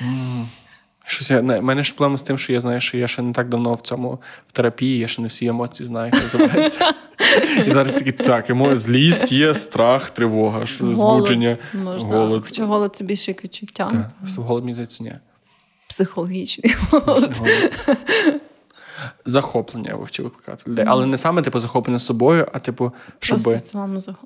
Щось 1.08 1.30
я, 1.30 1.42
не, 1.42 1.60
мене 1.60 1.82
ж 1.82 1.94
проблема 1.94 2.18
з 2.18 2.22
тим, 2.22 2.38
що 2.38 2.52
я 2.52 2.60
знаю, 2.60 2.80
що 2.80 2.98
я 2.98 3.06
ще 3.06 3.22
не 3.22 3.32
так 3.32 3.48
давно 3.48 3.74
в 3.74 3.80
цьому 3.80 4.18
в 4.46 4.52
терапії, 4.52 4.98
я 4.98 5.08
ще 5.08 5.22
не 5.22 5.28
всі 5.28 5.46
емоції 5.46 5.86
знаю, 5.86 6.10
як 6.14 6.22
називається. 6.22 6.94
І 7.66 7.70
зараз 7.70 7.94
такі 7.94 8.12
так, 8.12 8.50
емо, 8.50 8.76
злість 8.76 9.32
є, 9.32 9.54
страх, 9.54 10.10
тривога, 10.10 10.66
що 10.66 10.94
збудження, 10.94 11.56
Можна. 11.74 12.08
голод. 12.08 12.42
Хоча 12.44 12.64
голод 12.64 12.96
це 12.96 13.04
більше 13.04 13.30
як 13.30 13.44
відчуття. 13.44 13.88
Так, 13.90 14.10
голод, 14.36 14.64
мені 14.64 14.72
здається, 14.72 15.04
ні. 15.04 15.12
Психологічний 15.88 16.76
голод. 16.90 17.40
Захоплення 19.24 19.90
я 19.90 19.96
хотів 19.96 20.24
викликати 20.24 20.70
людей. 20.70 20.84
Але 20.88 21.06
не 21.06 21.18
саме 21.18 21.42
типу 21.42 21.58
захоплення 21.58 21.98
собою, 21.98 22.48
а 22.52 22.58
типу, 22.58 22.92
щоб. 23.18 23.40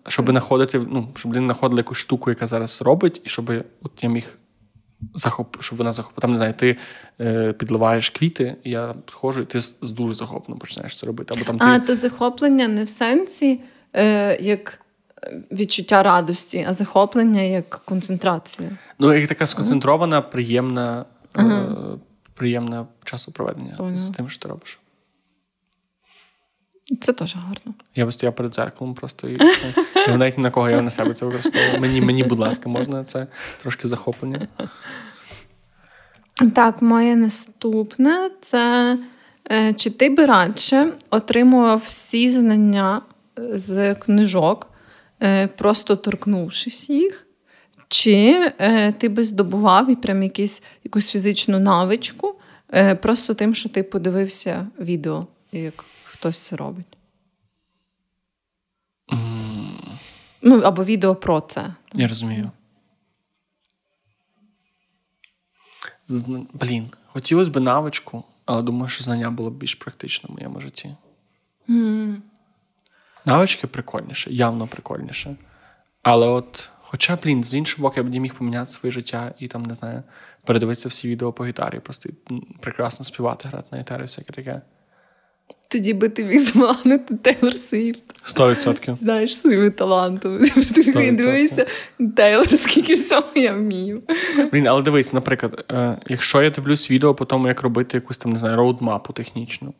Щоб 0.09 0.31
знаходити, 0.31 0.79
ну, 0.79 1.09
щоб 1.15 1.33
людина 1.33 1.47
знаходила 1.47 1.81
якусь 1.81 1.99
штуку, 1.99 2.31
яка 2.31 2.47
зараз 2.47 2.83
робить, 2.83 3.23
і 3.25 3.29
щоб 3.29 3.53
от 3.83 3.93
я 4.03 4.09
міг 4.09 4.39
захоп, 5.15 5.63
щоб 5.63 5.79
вона 5.79 5.93
захопила. 5.93 6.21
Там 6.21 6.31
не 6.31 6.37
знаю, 6.37 6.55
ти 6.55 6.77
е, 7.21 7.53
підливаєш 7.53 8.11
квіти, 8.11 8.57
я 8.65 8.95
схожу, 9.09 9.41
і 9.41 9.45
ти 9.45 9.61
з, 9.61 9.79
дуже 9.81 10.15
захоплено 10.15 10.59
починаєш 10.59 10.99
це 10.99 11.07
робити. 11.07 11.35
Або 11.35 11.45
там 11.45 11.59
ти. 11.59 11.65
А, 11.65 11.79
то 11.79 11.95
захоплення 11.95 12.69
не 12.69 12.85
в 12.85 12.91
сенсі 12.91 13.61
е, 13.93 14.39
як 14.41 14.81
відчуття 15.53 16.03
радості, 16.03 16.67
а 16.69 16.73
захоплення 16.73 17.43
як 17.43 17.81
концентрація. 17.85 18.71
Ну, 18.99 19.15
як 19.15 19.29
така 19.29 19.47
сконцентрована, 19.47 20.21
приємна, 20.21 21.05
е, 21.39 21.63
приємна 22.35 22.87
часопроведення 23.05 23.75
Поняла. 23.77 23.97
з 23.97 24.11
тим, 24.11 24.29
що 24.29 24.43
ти 24.43 24.49
робиш. 24.49 24.79
Це 27.01 27.13
теж 27.13 27.37
гарно. 27.37 27.75
Я 27.95 28.07
би 28.07 28.13
стояв 28.13 28.35
перед 28.35 28.53
дзеркалом 28.53 28.95
просто 28.95 29.29
і 29.29 29.39
це. 29.39 29.75
Я 30.09 30.17
навіть 30.17 30.39
ні 30.39 30.43
на 30.43 30.51
кого 30.51 30.71
я 30.71 30.81
на 30.83 30.91
себе 30.91 31.15
це 31.15 31.27
використовував. 31.27 31.81
Мені, 31.81 32.01
мені, 32.01 32.25
будь 32.25 32.39
ласка, 32.39 32.69
можна 32.69 33.05
це 33.05 33.27
трошки 33.63 33.89
захоплення. 33.89 34.49
Так, 36.55 36.83
моє 36.83 37.17
наступне 37.17 38.31
це 38.41 38.99
е, 39.51 39.75
чи 39.75 39.91
ти 39.91 40.11
би 40.11 40.27
радше 40.27 40.93
отримував 41.11 41.83
всі 41.87 42.31
знання 42.31 43.03
е, 43.39 43.59
з 43.59 43.95
книжок, 43.95 44.67
е, 45.23 45.47
просто 45.47 45.97
торкнувшись 45.97 46.91
їх, 46.91 47.27
чи 47.89 48.53
е, 48.59 48.93
ти 48.93 49.09
би 49.09 49.25
здобував 49.25 49.91
і 49.91 49.97
прям 49.97 50.23
якісь, 50.23 50.63
якусь 50.85 51.09
фізичну 51.09 51.59
навичку, 51.59 52.35
е, 52.75 52.95
просто 52.95 53.35
тим, 53.35 53.55
що 53.55 53.69
ти 53.69 53.83
подивився 53.83 54.67
відео, 54.81 55.27
як 55.53 55.85
хтось 56.21 56.39
це 56.39 56.57
робить? 56.57 56.97
Ну, 60.43 60.61
або 60.61 60.85
відео 60.85 61.15
про 61.15 61.41
це. 61.41 61.75
Я 61.95 62.09
розумію. 62.09 62.51
Зна... 66.07 66.47
Блін, 66.53 66.91
хотілося 67.07 67.51
б 67.51 67.61
навичку, 67.61 68.25
але 68.45 68.63
думаю, 68.63 68.89
що 68.89 69.05
знання 69.05 69.31
було 69.31 69.51
б 69.51 69.55
більш 69.55 69.75
практично 69.75 70.29
в 70.29 70.33
моєму 70.33 70.61
житті. 70.61 70.97
Mm. 71.69 72.17
Навички 73.25 73.67
прикольніше, 73.67 74.33
явно 74.33 74.67
прикольніше. 74.67 75.37
Але 76.03 76.27
от, 76.27 76.71
хоча, 76.83 77.17
блін, 77.17 77.45
з 77.45 77.55
іншого 77.55 77.83
боку, 77.83 77.95
я 77.97 78.03
б 78.03 78.11
не 78.11 78.21
міг 78.21 78.35
поміняти 78.35 78.71
своє 78.71 78.91
життя 78.91 79.35
і 79.39 79.49
там, 79.49 79.63
не 79.63 79.75
знаю, 79.75 80.03
передивитися 80.45 80.89
всі 80.89 81.09
відео 81.09 81.33
по 81.33 81.47
гітарі, 81.47 81.81
просто 81.81 82.11
прекрасно 82.61 83.05
співати, 83.05 83.49
грати 83.49 83.69
на 83.71 83.79
гітарі, 83.79 84.03
всяке 84.03 84.33
таке. 84.33 84.63
Тоді 85.69 85.95
би 85.95 86.09
ти 86.09 86.25
міг 86.25 86.39
заманити 86.39 87.17
Тейлор 87.17 87.55
Свіфт. 87.55 88.03
Сто 88.23 88.51
відсотків. 88.51 88.97
Знаєш 88.97 89.39
своїми 89.39 89.71
талантами. 89.71 90.49
Ти 90.75 91.13
дивися, 91.13 91.67
Тейлор, 92.17 92.49
скільки 92.57 92.95
всього 92.95 93.27
я 93.35 93.53
вмію. 93.53 94.03
Блін, 94.53 94.67
але 94.67 94.83
дивись, 94.83 95.13
наприклад, 95.13 95.65
е, 95.73 95.99
якщо 96.07 96.43
я 96.43 96.51
дивлюсь 96.51 96.91
відео 96.91 97.15
по 97.15 97.25
тому, 97.25 97.49
як 97.49 97.63
робити 97.63 97.97
якусь 97.97 98.19
там, 98.19 98.33
не 98.33 98.39
знаю, 98.39 98.57
роудмапу 98.57 99.13
технічну, 99.13 99.75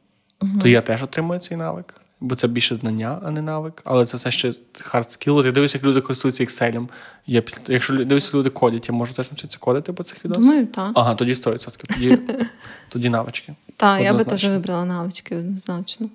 то 0.63 0.69
я 0.69 0.81
теж 0.81 1.03
отримую 1.03 1.41
цей 1.41 1.57
навик. 1.57 1.95
Бо 2.21 2.35
це 2.35 2.49
більше 2.49 2.75
знання, 2.75 3.21
а 3.25 3.31
не 3.31 3.43
навик. 3.43 3.83
Але 3.85 4.07
це 4.07 4.17
все 4.17 4.31
ще 4.31 4.53
hard 4.81 5.11
skill. 5.11 5.47
Я 5.47 5.53
дивлюся, 5.53 5.79
як 5.79 5.85
люди 5.85 6.01
користуються 6.01 6.45
Excel. 6.45 6.89
Я. 7.27 7.43
Якщо 7.69 7.95
лю- 7.95 8.05
дивлюся, 8.05 8.27
як 8.27 8.35
люди 8.35 8.51
кодять, 8.51 8.89
я 8.89 8.95
можу 8.95 9.15
теж 9.15 9.31
навчитися 9.31 9.59
кодити 9.61 9.93
по 9.93 10.03
цих 10.03 10.25
відосах? 10.25 10.43
Думаю, 10.45 10.67
так. 10.67 10.91
Ага, 10.95 11.15
тоді 11.15 11.33
100%. 11.33 11.77
Тоді, 11.95 12.19
тоді 12.89 13.09
навички. 13.09 13.55
Так, 13.77 14.03
я 14.03 14.15
би 14.15 14.25
теж 14.25 14.49
вибрала 14.49 14.85
навички 14.85 15.37
однозначно. 15.37 16.09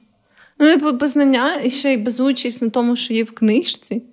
Ну, 0.59 0.67
і 0.71 0.91
без 0.91 1.11
знання, 1.11 1.61
і 1.61 1.69
ще 1.69 1.93
й 1.93 1.97
без 1.97 2.19
участь 2.19 2.61
на 2.61 2.69
тому, 2.69 2.95
що 2.95 3.13
є 3.13 3.23
в 3.23 3.31
книжці. 3.31 4.03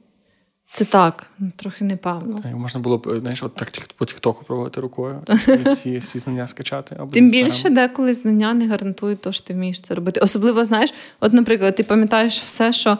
Це 0.75 0.85
так, 0.85 1.27
трохи 1.57 1.85
непевно. 1.85 2.39
Та, 2.39 2.49
й 2.49 2.55
можна 2.55 2.81
було 2.81 2.99
б, 2.99 3.19
знаєш, 3.21 3.43
от 3.43 3.55
так 3.55 3.73
по 3.97 4.05
Тіктоку 4.05 4.45
проводити 4.45 4.81
рукою 4.81 5.23
і 5.49 5.69
всі, 5.69 5.99
всі 5.99 6.19
знання 6.19 6.47
скачати. 6.47 6.97
Або 6.99 7.13
Тим 7.13 7.31
більше 7.31 7.71
деколи 7.71 8.15
знання 8.15 8.55
не 8.55 8.69
гарантують 8.69 9.21
те, 9.21 9.33
що 9.33 9.45
ти 9.45 9.55
вмієш 9.55 9.81
це 9.81 9.95
робити. 9.95 10.21
Особливо, 10.21 10.65
знаєш, 10.65 10.95
от, 11.21 11.33
наприклад, 11.33 11.77
ти 11.77 11.85
пам'ятаєш 11.85 12.41
все, 12.41 12.73
що 12.73 12.99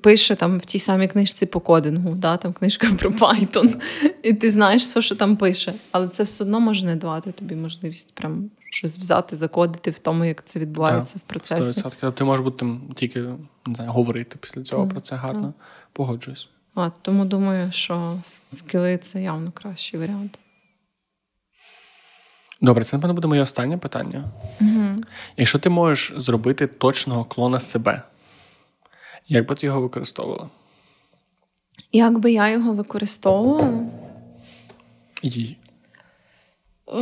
пише 0.00 0.36
там 0.36 0.58
в 0.58 0.64
тій 0.64 0.78
самій 0.78 1.08
книжці 1.08 1.46
по 1.46 1.60
кодингу, 1.60 2.14
да? 2.14 2.36
там 2.36 2.52
книжка 2.52 2.88
про 2.98 3.10
Python, 3.10 3.80
і 4.22 4.34
ти 4.34 4.50
знаєш 4.50 4.82
все, 4.82 5.02
що 5.02 5.16
там 5.16 5.36
пише. 5.36 5.74
Але 5.90 6.08
це 6.08 6.22
все 6.22 6.44
одно 6.44 6.60
може 6.60 6.86
не 6.86 6.96
давати 6.96 7.32
тобі 7.32 7.54
можливість 7.54 8.14
прям 8.14 8.50
щось 8.70 8.98
взяти, 8.98 9.36
закодити 9.36 9.90
в 9.90 9.98
тому, 9.98 10.24
як 10.24 10.44
це 10.44 10.60
відбувається 10.60 11.18
в 11.18 11.20
процесі. 11.20 11.80
100%. 11.80 11.82
Тобто 11.82 12.10
Ти 12.10 12.24
можеш 12.24 12.44
бути 12.44 12.58
там 12.58 12.82
тільки 12.94 13.20
не 13.66 13.74
знаю, 13.74 13.90
говорити 13.90 14.36
після 14.40 14.62
цього 14.62 14.84
Так, 14.84 14.92
про 14.92 15.00
це 15.00 15.16
гарно. 15.16 15.54
Погоджуюсь. 15.92 16.48
А, 16.74 16.90
тому 17.02 17.24
думаю, 17.24 17.72
що 17.72 18.18
скіли 18.52 18.98
це 18.98 19.22
явно 19.22 19.52
кращий 19.52 20.00
варіант. 20.00 20.38
Добре, 22.60 22.84
це 22.84 22.96
напевно 22.96 23.14
буде 23.14 23.28
моє 23.28 23.42
останнє 23.42 23.78
питання. 23.78 24.24
Угу. 24.60 25.02
Якщо 25.36 25.58
ти 25.58 25.70
можеш 25.70 26.12
зробити 26.16 26.66
точного 26.66 27.24
клона 27.24 27.60
себе, 27.60 28.02
як 29.28 29.48
би 29.48 29.54
ти 29.54 29.66
його 29.66 29.80
використовувала? 29.80 30.48
Як 31.92 32.18
би 32.18 32.32
я 32.32 32.48
його 32.48 32.72
використовувала? 32.72 33.86
І... 35.22 35.56
О, 36.86 37.00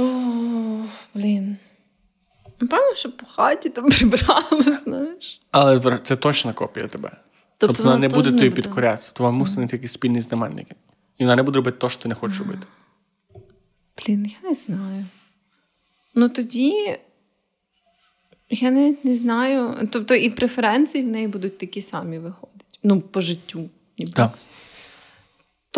блін. 1.14 1.56
Напевно, 2.60 2.94
що 2.94 3.12
по 3.12 3.26
хаті 3.26 3.68
там 3.68 3.88
прибрала, 3.88 4.62
знаєш. 4.84 5.40
Але 5.50 5.98
це 5.98 6.16
точна 6.16 6.52
копія 6.52 6.88
тебе. 6.88 7.10
Тобто, 7.58 7.82
вона 7.82 7.96
не 7.96 8.08
буде 8.08 8.30
тобі 8.30 8.50
підкорятися, 8.50 9.12
то 9.12 9.24
вона 9.24 9.38
мусить 9.38 9.54
знайти 9.54 9.76
якісь 9.76 9.92
спільний 9.92 10.20
знаменник. 10.20 10.68
І 11.18 11.24
вона 11.24 11.36
не 11.36 11.42
буде 11.42 11.56
робити 11.56 11.78
те, 11.78 11.88
що 11.88 12.02
ти 12.02 12.08
не 12.08 12.14
хочеш 12.14 12.38
робити. 12.38 12.66
Блін, 13.98 14.26
я 14.42 14.48
не 14.48 14.54
знаю. 14.54 15.06
Ну 16.14 16.28
тоді 16.28 16.98
я 18.50 18.70
навіть 18.70 19.04
не 19.04 19.14
знаю. 19.14 19.88
Тобто 19.92 20.14
і 20.14 20.30
преференції 20.30 21.04
в 21.04 21.08
неї 21.08 21.28
будуть 21.28 21.58
такі 21.58 21.80
самі 21.80 22.18
виходять. 22.18 22.78
Ну, 22.82 23.00
по 23.00 23.20
життю. 23.20 23.70
Ніби. 23.98 24.12
Так. 24.12 24.38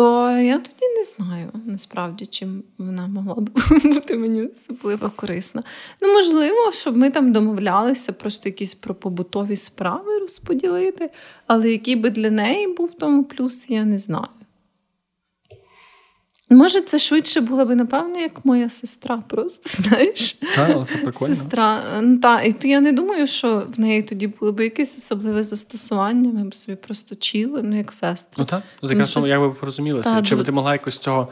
То 0.01 0.31
я 0.31 0.59
тоді 0.59 0.93
не 0.97 1.03
знаю 1.03 1.51
насправді, 1.65 2.25
чим 2.25 2.63
вона 2.77 3.07
могла 3.07 3.35
б 3.35 3.49
бути 3.83 4.17
мені 4.17 4.43
особливо 4.43 5.11
корисна. 5.15 5.63
Ну, 6.01 6.13
можливо, 6.13 6.71
щоб 6.71 6.97
ми 6.97 7.09
там 7.09 7.31
домовлялися, 7.31 8.13
просто 8.13 8.49
якісь 8.49 8.73
про 8.73 8.95
побутові 8.95 9.55
справи 9.55 10.19
розподілити, 10.19 11.09
але 11.47 11.71
який 11.71 11.95
би 11.95 12.09
для 12.09 12.31
неї 12.31 12.67
був 12.67 12.93
тому 12.93 13.23
плюс, 13.23 13.65
я 13.69 13.85
не 13.85 13.99
знаю. 13.99 14.27
Може, 16.51 16.81
це 16.81 16.99
швидше 16.99 17.41
було 17.41 17.65
б, 17.65 17.75
напевно, 17.75 18.17
як 18.17 18.45
моя 18.45 18.69
сестра, 18.69 19.23
просто 19.27 19.69
знаєш. 19.83 20.37
Так, 20.55 20.87
це 20.87 20.97
прикольно. 20.97 21.35
Сестра. 21.35 21.83
Ну, 22.01 22.17
та, 22.17 22.41
І 22.41 22.51
то 22.51 22.67
я 22.67 22.79
не 22.79 22.91
думаю, 22.91 23.27
що 23.27 23.67
в 23.77 23.79
неї 23.79 24.01
тоді 24.01 24.27
було 24.27 24.51
б 24.51 24.59
якесь 24.59 24.97
особливе 24.97 25.43
застосування. 25.43 26.31
Ми 26.31 26.49
б 26.49 26.55
собі 26.55 26.75
просто 26.75 27.15
чіли, 27.15 27.63
ну 27.63 27.77
як 27.77 27.93
сестри. 27.93 28.33
Ну 28.37 28.45
так, 28.45 28.63
ну, 28.83 28.89
таке 28.89 29.05
щось... 29.05 29.25
як 29.25 29.41
би 29.41 29.51
порозумілися. 29.51 30.09
Та, 30.09 30.21
чи 30.21 30.35
б 30.35 30.43
ти 30.43 30.51
могла 30.51 30.71
якось 30.71 30.97
цього. 30.97 31.27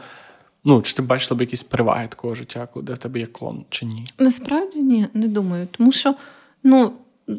Ну, 0.64 0.82
чи 0.82 0.94
ти 0.94 1.02
бачила 1.02 1.38
б 1.38 1.40
якісь 1.40 1.62
переваги 1.62 2.08
такого 2.08 2.34
життя, 2.34 2.68
де 2.76 2.92
в 2.92 2.98
тебе 2.98 3.20
є 3.20 3.26
клон, 3.26 3.64
чи 3.70 3.86
ні? 3.86 4.04
Насправді 4.18 4.78
ні, 4.78 5.06
не 5.14 5.28
думаю. 5.28 5.68
Тому 5.70 5.92
що 5.92 6.14
ну, 6.62 6.92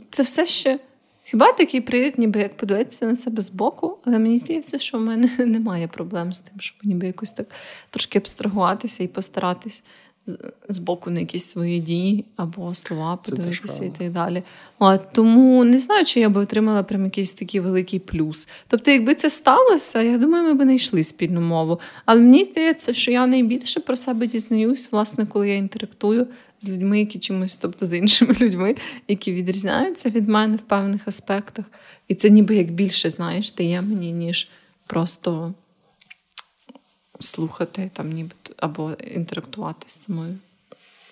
це 0.09 0.23
все 0.23 0.45
ще. 0.45 0.79
Хіба 1.31 1.51
такий 1.51 1.81
привід, 1.81 2.19
ніби 2.19 2.39
як 2.39 2.57
подивитися 2.57 3.05
на 3.05 3.15
себе 3.15 3.41
збоку, 3.41 3.97
але 4.05 4.19
мені 4.19 4.37
здається, 4.37 4.79
що 4.79 4.97
в 4.97 5.01
мене 5.01 5.29
немає 5.45 5.87
проблем 5.87 6.33
з 6.33 6.39
тим, 6.39 6.59
щоб 6.59 6.77
ніби 6.83 7.07
якось 7.07 7.31
так 7.31 7.47
трошки 7.89 8.19
абстрагуватися 8.19 9.03
і 9.03 9.07
постаратись 9.07 9.83
з- 10.25 10.37
збоку 10.69 11.09
на 11.09 11.19
якісь 11.19 11.45
свої 11.49 11.79
дії 11.79 12.25
або 12.35 12.75
слова 12.75 13.17
подивитися 13.17 13.85
і 13.85 13.89
так 13.97 14.11
далі. 14.11 14.43
От, 14.79 15.01
тому 15.13 15.63
не 15.63 15.77
знаю, 15.79 16.05
чи 16.05 16.19
я 16.19 16.29
би 16.29 16.41
отримала 16.41 16.83
прям 16.83 17.03
якийсь 17.03 17.33
такий 17.33 17.59
великий 17.59 17.99
плюс. 17.99 18.49
Тобто, 18.67 18.91
якби 18.91 19.15
це 19.15 19.29
сталося, 19.29 20.01
я 20.01 20.17
думаю, 20.17 20.43
ми 20.43 20.53
б 20.53 20.61
знайшли 20.61 21.03
спільну 21.03 21.41
мову. 21.41 21.79
Але 22.05 22.21
мені 22.21 22.43
здається, 22.43 22.93
що 22.93 23.11
я 23.11 23.27
найбільше 23.27 23.79
про 23.79 23.95
себе 23.95 24.27
дізнаюсь, 24.27 24.89
власне, 24.91 25.25
коли 25.25 25.49
я 25.49 25.55
інтерактую 25.55 26.27
з 26.61 26.69
людьми, 26.69 26.99
які 26.99 27.19
чимось, 27.19 27.57
тобто 27.57 27.85
з 27.85 27.97
іншими 27.97 28.35
людьми, 28.41 28.75
які 29.07 29.33
відрізняються 29.33 30.09
від 30.09 30.27
мене 30.27 30.55
в 30.55 30.61
певних 30.61 31.07
аспектах. 31.07 31.65
І 32.07 32.15
це 32.15 32.29
ніби 32.29 32.55
як 32.55 32.71
більше, 32.71 33.09
знаєш, 33.09 33.51
дає 33.51 33.81
мені, 33.81 34.11
ніж 34.11 34.49
просто 34.87 35.53
слухати 37.19 37.91
там, 37.93 38.11
ніби 38.11 38.31
або 38.57 38.91
інтерактувати 38.91 39.85
з 39.89 40.03
самою. 40.03 40.37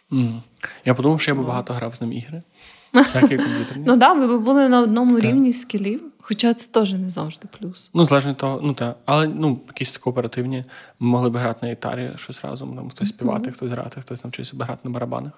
Мгм. 0.09 0.41
Я 0.85 0.93
подумав, 0.93 1.21
що 1.21 1.31
я 1.31 1.35
би 1.35 1.43
багато 1.43 1.73
грав 1.73 1.95
з 1.95 2.01
ним 2.01 2.13
ігри. 2.13 2.41
Всякі 2.93 3.37
комп'ютерні. 3.37 3.83
Ну 3.87 3.99
так, 3.99 4.17
ви 4.17 4.37
б 4.37 4.41
були 4.41 4.69
на 4.69 4.81
одному 4.81 5.19
рівні 5.19 5.53
скілів, 5.53 6.01
хоча 6.29 6.53
це 6.53 6.67
теж 6.71 6.93
не 6.93 7.09
завжди 7.09 7.47
плюс. 7.59 7.91
Ну, 7.93 8.05
залежно 8.05 8.31
від 8.31 8.37
того, 8.37 8.59
ну 8.63 8.73
так. 8.73 8.97
Але 9.05 9.27
ну, 9.27 9.59
якісь 9.67 9.97
кооперативні. 9.97 10.65
Ми 10.99 11.07
могли 11.09 11.29
б 11.29 11.37
грати 11.37 11.65
на 11.65 11.71
гітарі 11.71 12.11
щось 12.15 12.45
разом. 12.45 12.75
Там 12.75 12.89
хтось 12.89 13.09
співати, 13.09 13.51
хтось 13.51 13.71
грати, 13.71 14.01
хтось 14.01 14.23
навчився 14.23 14.57
б 14.57 14.63
грати 14.63 14.79
на 14.83 14.89
барабанах. 14.89 15.31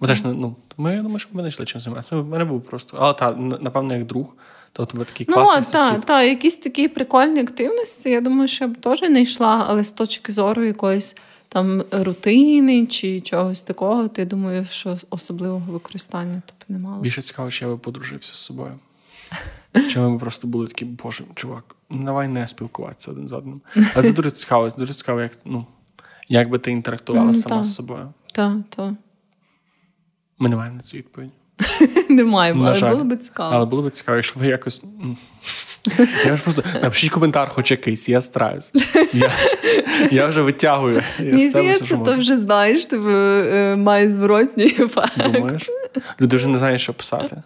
Бо 0.00 0.06
теж, 0.06 0.24
ну, 0.24 0.56
ми 0.76 0.94
я 0.94 1.02
думаю, 1.02 1.18
що 1.18 1.28
ми 1.32 1.40
знайшли 1.42 1.66
чим 1.66 1.80
займатися. 1.80 2.16
У 2.16 2.24
мене 2.24 2.44
був 2.44 2.62
просто. 2.62 2.96
Але 3.00 3.14
так, 3.14 3.36
напевно, 3.60 3.94
як 3.94 4.06
друг, 4.06 4.36
то 4.72 4.86
тебе 4.86 5.04
такий 5.04 5.26
Ну, 5.28 5.34
класний 5.34 5.72
так, 5.72 5.88
сусід. 5.88 6.04
та, 6.04 6.22
якісь 6.22 6.56
такі 6.56 6.88
прикольні 6.88 7.40
активності, 7.40 8.10
я 8.10 8.20
думаю, 8.20 8.48
що 8.48 8.64
я 8.64 8.70
б 8.70 8.76
теж 8.76 9.02
не 9.02 9.22
йшла, 9.22 9.64
але 9.68 9.84
з 9.84 9.90
точки 9.90 10.32
зору 10.32 10.64
якоїсь 10.64 11.16
там 11.48 11.84
рутини 11.90 12.86
чи 12.86 13.20
чогось 13.20 13.62
такого, 13.62 14.08
то 14.08 14.20
я 14.20 14.26
думаю, 14.26 14.64
що 14.64 14.98
особливого 15.10 15.72
використання 15.72 16.42
то 16.46 16.52
б 16.52 16.64
не 16.68 16.78
мало. 16.78 17.00
Більше 17.02 17.22
цікаво, 17.22 17.50
чи 17.50 17.64
я 17.64 17.70
би 17.70 17.76
подружився 17.76 18.34
з 18.34 18.38
собою. 18.38 18.72
Чи 19.88 20.00
ми 20.00 20.18
просто 20.18 20.46
були 20.48 20.66
такі, 20.66 20.84
боже, 20.84 21.24
чувак, 21.34 21.76
ну, 21.90 22.04
давай 22.04 22.28
не 22.28 22.48
спілкуватися 22.48 23.10
один 23.10 23.28
з 23.28 23.32
одним. 23.32 23.60
Але 23.94 24.02
це 24.02 24.12
дуже 24.12 24.30
цікаво, 24.30 24.68
дуже 24.78 24.92
цікаво, 24.92 25.20
як, 25.20 25.38
ну, 25.44 25.66
як 26.28 26.50
би 26.50 26.58
ти 26.58 26.70
інтерактувала 26.70 27.30
mm, 27.30 27.34
сама 27.34 27.56
та, 27.56 27.64
з 27.64 27.74
собою. 27.74 28.12
Так, 28.32 28.56
так. 28.68 28.92
Ми 30.38 30.48
не 30.48 30.56
маємо 30.56 30.76
на 30.76 30.82
цю 30.82 30.96
відповідь. 30.96 31.30
Не 32.08 32.24
маємо, 32.24 32.64
але 32.64 32.74
жаль. 32.74 32.92
було 32.92 33.04
би 33.04 33.16
цікаво. 33.16 33.54
Але 33.54 33.66
було 33.66 33.82
би 33.82 33.90
цікаво, 33.90 34.16
якщо 34.16 34.40
ви 34.40 34.46
якось. 34.46 34.84
Я 36.26 36.36
ж 36.36 36.42
просто 36.42 36.62
напишіть 36.82 37.10
коментар, 37.10 37.48
хоч 37.48 37.70
якийсь, 37.70 38.08
я 38.08 38.20
стараюсь. 38.20 38.72
Я, 39.12 39.30
я 40.10 40.26
вже 40.26 40.42
витягую. 40.42 41.02
Мені 41.18 41.48
здається, 41.48 41.96
то 41.96 42.16
вже 42.16 42.38
знаєш, 42.38 42.86
типу, 42.86 43.10
е, 43.10 43.76
має 43.76 44.10
зворотній 44.10 44.76
ефект. 44.78 45.32
Думаєш? 45.32 45.70
Люди 46.20 46.36
вже 46.36 46.48
не 46.48 46.58
знають, 46.58 46.80
що 46.80 46.94
писати. 46.94 47.42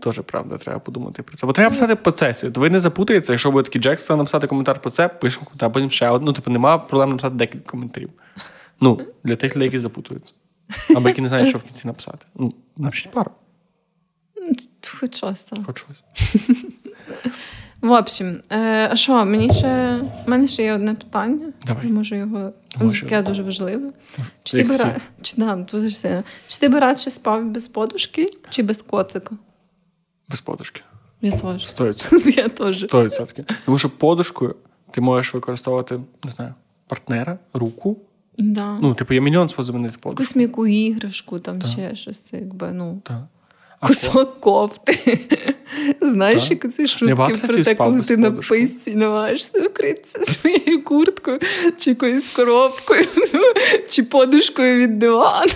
Тоже 0.00 0.22
правда, 0.22 0.58
треба 0.58 0.78
подумати 0.78 1.22
про 1.22 1.36
це. 1.36 1.46
Бо 1.46 1.52
треба 1.52 1.70
писати 1.70 1.94
в 1.94 1.96
процесі. 1.96 2.48
Ви 2.48 2.70
не 2.70 2.80
запутаєтеся, 2.80 3.32
якщо 3.32 3.50
буде 3.50 3.62
такий 3.62 3.82
Джексон 3.82 4.18
написати 4.18 4.46
коментар 4.46 4.80
про 4.80 4.90
це, 4.90 5.08
пишемо 5.08 5.44
коментар, 5.44 5.66
а 5.66 5.70
потім 5.70 5.90
ще 5.90 6.08
одну. 6.08 6.26
Ну, 6.26 6.32
типу, 6.32 6.50
немає 6.50 6.78
проблем 6.78 7.10
написати 7.10 7.34
декілька 7.34 7.70
коментарів. 7.70 8.10
Ну, 8.80 9.00
для 9.24 9.36
тих 9.36 9.56
людей, 9.56 9.66
які 9.66 9.78
запутуються. 9.78 10.34
Або 10.96 11.08
які 11.08 11.20
не 11.20 11.28
знають, 11.28 11.48
що 11.48 11.58
в 11.58 11.62
кінці 11.62 11.86
написати. 11.86 12.26
Ну, 12.34 12.52
напишіть 12.76 13.10
пару, 13.10 13.30
Хоч 15.00 15.16
щось 15.16 15.48
хоч 15.66 15.78
щось. 15.78 16.02
В 17.80 17.90
общем, 17.90 18.40
е, 18.50 18.88
а 18.90 18.96
що, 18.96 19.24
мені 19.24 19.52
ще 19.52 20.00
в 20.26 20.30
мене 20.30 20.48
ще 20.48 20.62
є 20.62 20.72
одне 20.72 20.94
питання. 20.94 21.52
Давай. 21.66 21.86
Я 21.86 21.92
можу 21.92 22.14
його 22.14 22.52
Давай, 22.78 23.00
таке 23.00 23.22
дуже 23.22 23.42
важливе. 23.42 23.90
Чи 24.42 24.52
ти, 24.52 24.58
Як 24.58 24.66
би, 24.68 24.74
всі. 24.74 24.84
ра- 24.84 25.00
чи, 25.22 25.34
да, 25.36 25.56
дуже 25.56 25.90
сильно. 25.90 26.22
чи 26.46 26.58
ти 26.58 26.68
би 26.68 26.78
радше 26.78 27.10
спав 27.10 27.44
без 27.44 27.68
подушки 27.68 28.26
чи 28.48 28.62
без 28.62 28.82
котика? 28.82 29.36
Без 30.28 30.40
подушки. 30.40 30.80
Я 31.20 31.32
теж. 31.32 31.68
Стоїться. 31.68 32.06
Я 32.36 32.48
теж. 32.48 32.78
Сто 32.78 33.04
відсотків. 33.04 33.44
Тому 33.64 33.78
що 33.78 33.90
подушкою 33.90 34.56
ти 34.90 35.00
можеш 35.00 35.34
використовувати, 35.34 36.00
не 36.24 36.30
знаю, 36.30 36.54
партнера, 36.86 37.38
руку. 37.54 37.96
Да. 38.38 38.78
Ну, 38.82 38.94
типу, 38.94 39.14
є 39.14 39.20
мільйон 39.20 39.48
способів 39.48 39.72
замінити 39.72 39.98
подушку. 40.00 40.22
Якусь 40.22 40.36
м'яку 40.36 40.66
іграшку, 40.66 41.38
там 41.38 41.62
ще 41.62 41.94
щось, 41.94 42.20
це 42.20 42.38
якби, 42.38 42.72
ну. 42.72 43.00
Так. 43.04 43.22
Кусок 43.80 44.40
кофти. 44.40 45.18
Знаєш, 46.00 46.50
як 46.50 46.72
ці 46.74 46.86
шутки 46.86 47.14
про 47.14 47.28
те, 47.64 47.74
коли 47.74 48.00
ти 48.00 48.16
на 48.16 48.30
писці 48.30 48.94
намагаєшся 48.94 49.60
вкритися 49.60 50.20
своєю 50.32 50.84
курткою, 50.84 51.40
чи 51.78 51.90
якоюсь 51.90 52.28
коробкою, 52.28 53.06
чи 53.88 54.02
подушкою 54.02 54.82
від 54.82 54.98
дивану. 54.98 55.52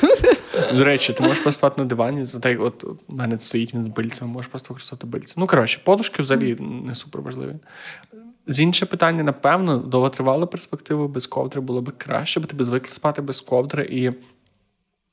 До 0.74 0.84
речі, 0.84 1.12
ти 1.12 1.22
можеш 1.22 1.40
поспати 1.40 1.82
на 1.82 1.88
дивані, 1.88 2.24
за 2.24 2.40
те, 2.40 2.56
от 2.56 2.84
у 2.84 2.98
мене 3.08 3.36
стоїть 3.36 3.74
він 3.74 3.84
з 3.84 3.88
бильцем, 3.88 4.28
можеш 4.28 4.50
просто 4.50 4.68
використовувати 4.68 5.06
бильце. 5.06 5.34
Ну, 5.36 5.46
коротше, 5.46 5.80
подушки 5.84 6.22
взагалі 6.22 6.56
не 6.86 6.94
супер 6.94 7.22
важливі. 7.22 7.54
З 8.46 8.60
інше 8.60 8.86
питання, 8.86 9.22
напевно, 9.22 9.78
довготривалу 9.78 10.46
перспективу 10.46 11.08
без 11.08 11.26
ковдри 11.26 11.60
було 11.60 11.82
б 11.82 11.92
краще, 11.98 12.40
бо 12.40 12.46
ти 12.46 12.56
би 12.56 12.64
звикли 12.64 12.90
спати 12.90 13.22
без 13.22 13.40
ковдри 13.40 13.84
і 13.84 14.12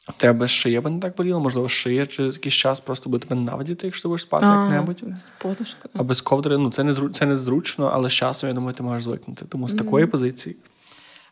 в 0.09 0.13
тебе 0.17 0.47
шия 0.47 0.81
би 0.81 0.89
не 0.89 0.99
так 0.99 1.15
боліла, 1.15 1.39
можливо, 1.39 1.69
шия 1.69 2.05
через 2.05 2.35
якийсь 2.35 2.55
час 2.55 2.79
просто 2.79 3.09
буде 3.09 3.27
тебе 3.27 3.41
ненавидіти, 3.41 3.87
якщо 3.87 4.01
ти 4.01 4.07
будеш 4.07 4.21
спати 4.21 4.45
як-небудь. 4.45 4.97
З 4.99 5.43
подушкою. 5.43 5.91
А 5.93 6.03
без 6.03 6.21
ковдри, 6.21 6.57
ну 6.57 6.71
це 6.71 6.83
не 6.83 6.91
зру- 6.91 7.09
це 7.09 7.25
незручно, 7.25 7.91
але 7.93 8.09
з 8.09 8.13
часом, 8.13 8.47
я 8.49 8.53
думаю, 8.53 8.73
ти 8.73 8.83
можеш 8.83 9.03
звикнути. 9.03 9.45
Тому 9.45 9.67
з 9.67 9.73
такої 9.73 10.05
позиції. 10.05 10.55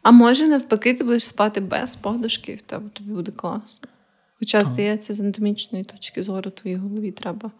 А 0.01 0.11
може, 0.11 0.47
навпаки, 0.47 0.93
ти 0.93 1.03
будеш 1.03 1.23
спати 1.23 1.61
без 1.61 1.95
подушки, 1.95 2.55
в 2.55 2.61
тебе 2.61 2.89
тобі 2.89 3.11
буде 3.11 3.31
класно. 3.31 3.89
Хоча, 4.39 4.63
здається, 4.63 5.13
з 5.13 5.19
анатомічної 5.19 5.83
точки 5.83 6.23
зору 6.23 6.51
твоїй 6.51 6.75
голові 6.75 7.11
треба 7.11 7.51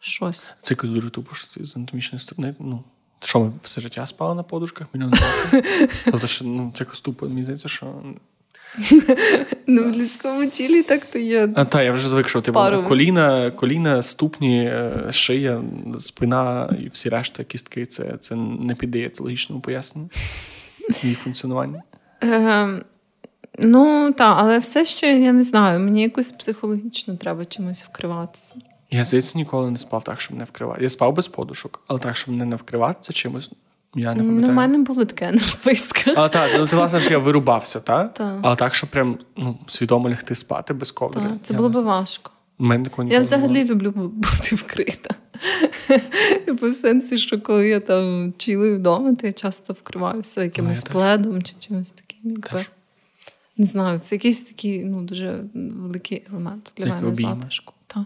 щось. 0.00 0.54
Це 0.62 0.74
якось 0.74 0.90
дуже 0.90 1.10
тупо, 1.10 1.34
що 1.34 1.54
ти 1.54 1.64
з 1.64 1.76
анатомічної 1.76 2.20
сторони. 2.20 2.54
Ну, 2.58 2.84
що 3.20 3.40
ми 3.40 3.52
все 3.62 3.80
життя 3.80 4.06
спали 4.06 4.34
на 4.34 4.42
подушках 4.42 4.86
мільйон 4.94 5.10
років? 5.52 5.88
Тобто, 6.04 6.26
що, 6.26 6.44
ну, 6.44 6.72
це 6.76 6.84
якось 6.84 7.00
тупо, 7.00 7.28
мені 7.28 7.42
здається, 7.42 7.68
що. 7.68 8.02
Ну, 9.66 9.84
в 9.84 9.96
людському 9.96 10.46
тілі 10.46 10.82
так 10.82 11.04
то 11.04 11.18
є. 11.18 11.48
А, 11.56 11.64
та, 11.64 11.82
я 11.82 11.92
вже 11.92 12.08
звик, 12.08 12.28
що 12.28 12.40
типу, 12.40 12.60
коліна, 12.88 13.50
коліна, 13.50 14.02
ступні, 14.02 14.64
е, 14.64 15.06
шия, 15.10 15.62
спина 15.98 16.76
і 16.84 16.88
всі 16.88 17.08
решта 17.08 17.44
кістки 17.44 17.86
це, 17.86 18.16
це 18.20 18.34
не 18.36 18.74
піддається 18.74 19.22
логічному 19.22 19.62
поясненню 19.62 20.10
їх 21.02 21.18
функціонування. 21.18 21.82
Е, 22.22 22.84
ну, 23.58 24.12
так, 24.12 24.36
але 24.38 24.58
все 24.58 24.84
ще 24.84 25.18
я 25.18 25.32
не 25.32 25.42
знаю, 25.42 25.80
мені 25.80 26.02
якось 26.02 26.32
психологічно 26.32 27.16
треба 27.16 27.44
чимось 27.44 27.84
вкриватися. 27.84 28.54
Я, 28.90 29.04
здається, 29.04 29.38
ніколи 29.38 29.70
не 29.70 29.78
спав 29.78 30.04
так, 30.04 30.20
щоб 30.20 30.38
не 30.38 30.44
вкривати. 30.44 30.82
Я 30.82 30.88
спав 30.88 31.14
без 31.14 31.28
подушок, 31.28 31.82
але 31.86 32.00
так, 32.00 32.16
щоб 32.16 32.34
не 32.34 32.56
вкриватися 32.56 33.12
чимось, 33.12 33.50
я 33.96 34.14
не 34.14 34.22
Ну, 34.22 34.28
пам'ятаю. 34.28 34.52
у 34.52 34.56
мене 34.56 34.78
було 34.78 35.04
таке 35.04 35.32
вписках. 35.36 36.18
А 36.18 36.28
так, 36.28 36.50
ну, 36.56 36.66
це 36.66 36.76
власне, 36.76 37.00
що 37.00 37.12
я 37.12 37.18
вирубався, 37.18 37.80
так? 37.80 38.14
Так. 38.14 38.38
Але 38.42 38.56
так, 38.56 38.74
щоб 38.74 38.90
прям 38.90 39.18
ну, 39.36 39.58
свідомо 39.66 40.10
лягти 40.10 40.34
спати 40.34 40.74
без 40.74 40.90
ковдри. 40.90 41.22
Так, 41.22 41.32
це 41.42 41.54
я 41.54 41.56
було 41.56 41.68
не 41.68 41.74
би 41.74 41.82
важко. 41.82 42.30
Мене 42.58 42.86
Я 43.10 43.20
взагалі 43.20 43.64
було. 43.64 43.74
люблю 43.74 43.90
бути 43.90 44.56
вкрита. 44.56 45.14
Типу, 46.46 46.70
в 46.70 46.74
сенсі, 46.74 47.18
що 47.18 47.40
коли 47.40 47.68
я 47.68 47.80
там 47.80 48.34
чилую 48.36 48.76
вдома, 48.76 49.14
то 49.14 49.26
я 49.26 49.32
часто 49.32 49.72
вкриваюся 49.72 50.42
якимось 50.42 50.82
теж. 50.82 50.92
пледом 50.92 51.42
чи 51.42 51.54
чимось 51.58 51.90
таким. 51.90 52.18
Якби. 52.30 52.48
Теж. 52.48 52.70
Не 53.56 53.66
знаю, 53.66 53.98
це 54.04 54.14
якийсь 54.14 54.40
такий 54.40 54.84
ну, 54.84 55.02
дуже 55.02 55.44
великий 55.54 56.26
елемент 56.30 56.72
для 56.76 56.84
Це 56.84 56.90
мене 56.90 57.14
затишку. 57.14 57.72
Так. 57.86 58.04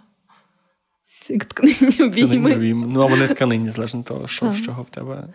Це 1.21 1.33
як 1.33 1.45
тканині 1.45 1.97
обійми. 2.01 2.75
Ну, 2.89 3.03
а 3.03 3.07
вони 3.07 3.29
тканині, 3.29 3.71
залежно 3.71 4.01
від 4.01 4.07
того, 4.07 4.27
що, 4.27 4.53
з 4.53 4.63
чого 4.63 4.83
в 4.83 4.91
тебе. 4.91 5.29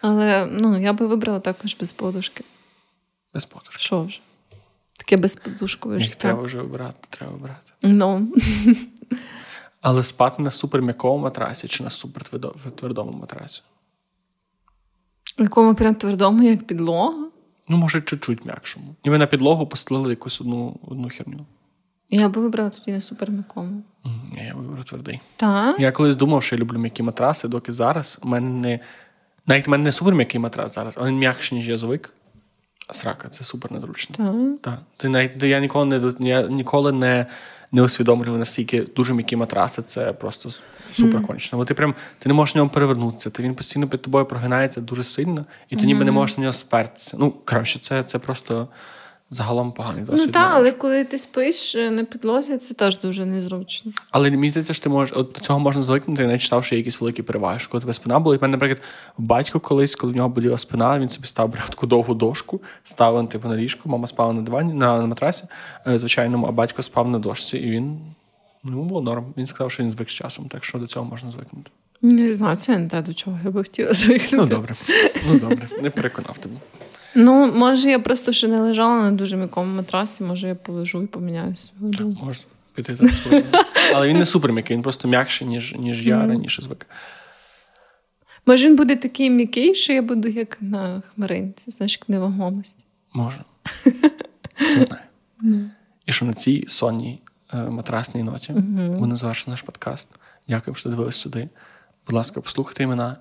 Але 0.00 0.46
ну, 0.46 0.80
я 0.80 0.92
би 0.92 1.06
вибрала 1.06 1.40
також 1.40 1.76
без 1.80 1.92
подушки. 1.92 2.44
Без 3.34 3.44
подушки. 3.44 3.78
Що 3.78 4.02
вже? 4.02 4.20
Таке 4.98 5.16
безподушкове 5.16 5.94
життя. 5.94 6.08
Їх 6.08 6.16
треба 6.16 6.42
вже 6.42 6.60
обирати, 6.60 7.08
треба 7.10 7.32
обирати. 7.32 7.72
Ну. 7.82 8.28
Але 9.80 10.02
спати 10.02 10.42
на 10.42 10.50
суперм'якому 10.50 11.18
матрасі 11.18 11.68
чи 11.68 11.84
на 11.84 11.90
супертвердому 11.90 13.12
матрасі? 13.12 13.62
Якому 15.38 15.74
прям 15.74 15.94
твердому, 15.94 16.42
як 16.42 16.66
підлога? 16.66 17.28
Ну, 17.68 17.76
може, 17.76 18.00
чуть-чуть 18.00 18.44
м'якшому. 18.44 18.94
І 19.04 19.10
ви 19.10 19.18
на 19.18 19.26
підлогу 19.26 19.66
постелили 19.66 20.10
якусь 20.10 20.40
одну 20.40 20.80
одну 20.88 21.08
херню. 21.08 21.46
Я 22.10 22.28
би 22.28 22.40
вибрала 22.40 22.70
тоді 22.70 22.92
на 22.92 23.00
суперм'якому. 23.00 23.82
Я 24.36 24.54
вибрав 24.54 24.84
твердий. 24.84 25.20
Так? 25.36 25.80
Я 25.80 25.92
колись 25.92 26.16
думав, 26.16 26.42
що 26.42 26.56
я 26.56 26.62
люблю 26.62 26.78
м'які 26.78 27.02
матраси, 27.02 27.48
доки 27.48 27.72
зараз 27.72 28.18
у 28.22 28.28
мене 28.28 28.50
не. 28.50 28.80
Навіть 29.48 29.66
в 29.66 29.70
мене 29.70 29.84
не 29.84 29.92
супер 29.92 30.14
м'який 30.14 30.40
матрас 30.40 30.74
зараз, 30.74 30.94
але 30.98 31.08
він 31.08 31.18
м'якший, 31.18 31.58
ніж 31.58 31.68
я 31.68 31.78
звик. 31.78 32.14
Срака, 32.90 33.28
це 33.28 33.44
супер 33.44 33.72
незручно. 33.72 34.16
Так. 34.16 34.62
Так. 34.62 34.82
Ти 34.96 35.08
навіть 35.08 35.42
я 35.42 35.60
ніколи 35.60 35.86
не 36.18 36.28
я 36.28 36.42
ніколи 36.42 36.92
не 36.92 37.26
не 37.72 37.82
усвідомлював, 37.82 38.38
наскільки 38.38 38.82
дуже 38.82 39.14
м'які 39.14 39.36
матраси, 39.36 39.82
це 39.82 40.12
просто 40.12 40.50
супер 40.92 41.26
кончено. 41.26 41.62
Бо 41.62 41.64
ти 41.64 41.74
прям 41.74 41.94
ти 42.18 42.28
не 42.28 42.34
можеш 42.34 42.54
на 42.54 42.58
ньому 42.58 42.70
перевернутися. 42.70 43.30
Ти 43.30 43.42
він 43.42 43.54
постійно 43.54 43.88
під 43.88 44.02
тобою 44.02 44.24
прогинається 44.24 44.80
дуже 44.80 45.02
сильно, 45.02 45.46
і 45.70 45.76
ти 45.76 45.86
ніби 45.86 46.04
не 46.04 46.10
можеш 46.10 46.38
на 46.38 46.42
нього 46.42 46.52
спертися. 46.52 47.16
Ну, 47.20 47.30
коротше, 47.44 47.78
це 47.78 48.02
це 48.02 48.18
просто 48.18 48.68
загалом 49.30 49.72
поганий 49.72 50.04
досвід. 50.04 50.26
Ну 50.26 50.32
так, 50.32 50.50
але 50.54 50.72
коли 50.72 51.04
ти 51.04 51.18
спиш 51.18 51.74
е, 51.74 51.90
на 51.90 52.04
підлозі, 52.04 52.56
це 52.56 52.74
теж 52.74 53.00
дуже 53.00 53.26
незручно. 53.26 53.92
Але 54.10 54.30
мені 54.30 54.50
здається, 54.50 54.74
що 54.74 54.82
ти 54.82 54.88
можеш 54.88 55.16
от 55.16 55.32
до 55.34 55.40
цього 55.40 55.58
можна 55.58 55.82
звикнути, 55.82 56.26
не 56.26 56.38
читав, 56.38 56.64
що 56.64 56.74
є 56.74 56.78
якісь 56.78 57.00
великі 57.00 57.22
переваги. 57.22 57.58
Коли 57.70 57.80
тебе 57.80 57.92
спина 57.92 58.18
була. 58.18 58.34
І 58.36 58.38
в 58.38 58.42
мене, 58.42 58.52
наприклад, 58.52 58.82
батько 59.18 59.60
колись, 59.60 59.94
коли 59.94 60.12
в 60.12 60.16
нього 60.16 60.28
боліла 60.28 60.58
спина, 60.58 60.98
він 60.98 61.08
собі 61.08 61.26
став 61.26 61.48
брав 61.48 61.70
таку 61.70 61.86
довгу 61.86 62.14
дошку, 62.14 62.60
ставив 62.84 63.28
типу, 63.28 63.48
на 63.48 63.56
ліжку, 63.56 63.88
мама 63.88 64.06
спала 64.06 64.32
на 64.32 64.42
дивані 64.42 64.74
на, 64.74 64.98
на 64.98 65.06
матрасі, 65.06 65.44
е, 65.86 65.98
звичайному, 65.98 66.46
а 66.46 66.52
батько 66.52 66.82
спав 66.82 67.08
на 67.08 67.18
дошці, 67.18 67.58
і 67.58 67.70
він 67.70 67.98
ну, 68.64 68.82
було 68.82 69.00
норм. 69.00 69.34
Він 69.36 69.46
сказав, 69.46 69.72
що 69.72 69.82
він 69.82 69.90
звик 69.90 70.10
з 70.10 70.12
часом, 70.12 70.48
так 70.48 70.64
що 70.64 70.78
до 70.78 70.86
цього 70.86 71.04
можна 71.06 71.30
звикнути. 71.30 71.70
Не 72.02 72.34
знаю, 72.34 72.56
це 72.56 72.78
не 72.78 72.88
те, 72.88 73.02
до 73.02 73.14
чого 73.14 73.38
я 73.44 73.50
би 73.50 73.62
хотіла 73.62 73.92
звикнути. 73.92 74.36
Ну 74.36 74.46
добре, 74.46 74.74
ну 75.28 75.38
добре, 75.38 75.68
не 75.82 75.90
переконав 75.90 76.38
тебе. 76.38 76.54
Ну, 77.20 77.52
може, 77.54 77.90
я 77.90 77.98
просто 77.98 78.32
ще 78.32 78.48
не 78.48 78.60
лежала 78.60 79.02
на 79.02 79.12
дуже 79.12 79.36
м'якому 79.36 79.76
матрасі, 79.76 80.24
може 80.24 80.48
я 80.48 80.54
полежу 80.54 81.02
і 81.02 81.06
поміняю 81.06 81.56
свою 81.56 81.92
думку. 81.92 82.26
Можна 82.26 82.44
піти 82.74 82.94
за 82.94 83.04
Але 83.94 84.08
він 84.08 84.18
не 84.18 84.24
супер 84.24 84.52
м'який, 84.52 84.76
він 84.76 84.82
просто 84.82 85.08
м'якший, 85.08 85.48
ніж 85.48 85.74
ніж 85.74 86.06
я 86.06 86.26
раніше 86.26 86.62
звик. 86.62 86.86
Може, 88.46 88.66
він 88.66 88.76
буде 88.76 88.96
такий 88.96 89.30
м'який, 89.30 89.74
що 89.74 89.92
я 89.92 90.02
буду 90.02 90.28
як 90.28 90.58
на 90.60 91.02
хмаринці, 91.14 91.70
знаєш, 91.70 91.98
як 92.00 92.08
невагомості. 92.08 92.84
Може. 93.12 93.44
Хто 94.54 94.82
знає. 94.82 95.02
Mm. 95.44 95.68
І 96.06 96.12
що 96.12 96.24
на 96.24 96.34
цій 96.34 96.64
сонній 96.68 97.20
е, 97.54 97.56
матрасній 97.56 98.22
ноті 98.22 98.52
mm-hmm. 98.52 98.98
будемо 98.98 99.16
завершити 99.16 99.50
наш 99.50 99.62
подкаст. 99.62 100.08
Дякую, 100.48 100.74
що 100.74 100.90
дивились 100.90 101.16
сюди. 101.16 101.48
Будь 102.06 102.16
ласка, 102.16 102.40
послухайте 102.40 102.82
імена 102.82 103.16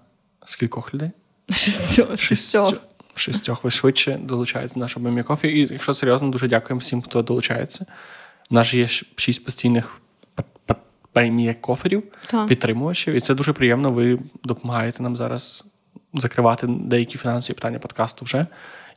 скількох 0.45 0.93
людей? 0.93 1.12
Шістьох. 1.52 2.20
Шістьох 2.20 2.74
шістьох 3.20 3.63
ви 3.63 3.72
швидше 3.72 4.20
долучаєтеся 4.22 4.74
до 4.74 4.80
нашого 4.80 5.05
Бемікофі. 5.05 5.47
І 5.47 5.68
якщо 5.72 5.93
серйозно, 5.93 6.30
дуже 6.30 6.47
дякуємо 6.47 6.80
всім, 6.80 7.01
хто 7.01 7.22
долучається. 7.22 7.86
У 8.51 8.55
нас 8.55 8.74
є 8.74 8.88
шість 9.15 9.45
постійних 9.45 10.01
коферів, 11.61 12.03
підтримувачів, 12.47 13.13
і 13.13 13.20
це 13.20 13.36
дуже 13.36 13.53
приємно. 13.53 13.91
Ви 13.91 14.20
допомагаєте 14.43 15.03
нам 15.03 15.18
зараз 15.18 15.63
закривати 16.13 16.68
деякі 16.68 17.18
фінансові 17.18 17.55
питання 17.55 17.80
подкасту 17.80 18.26
вже. 18.26 18.47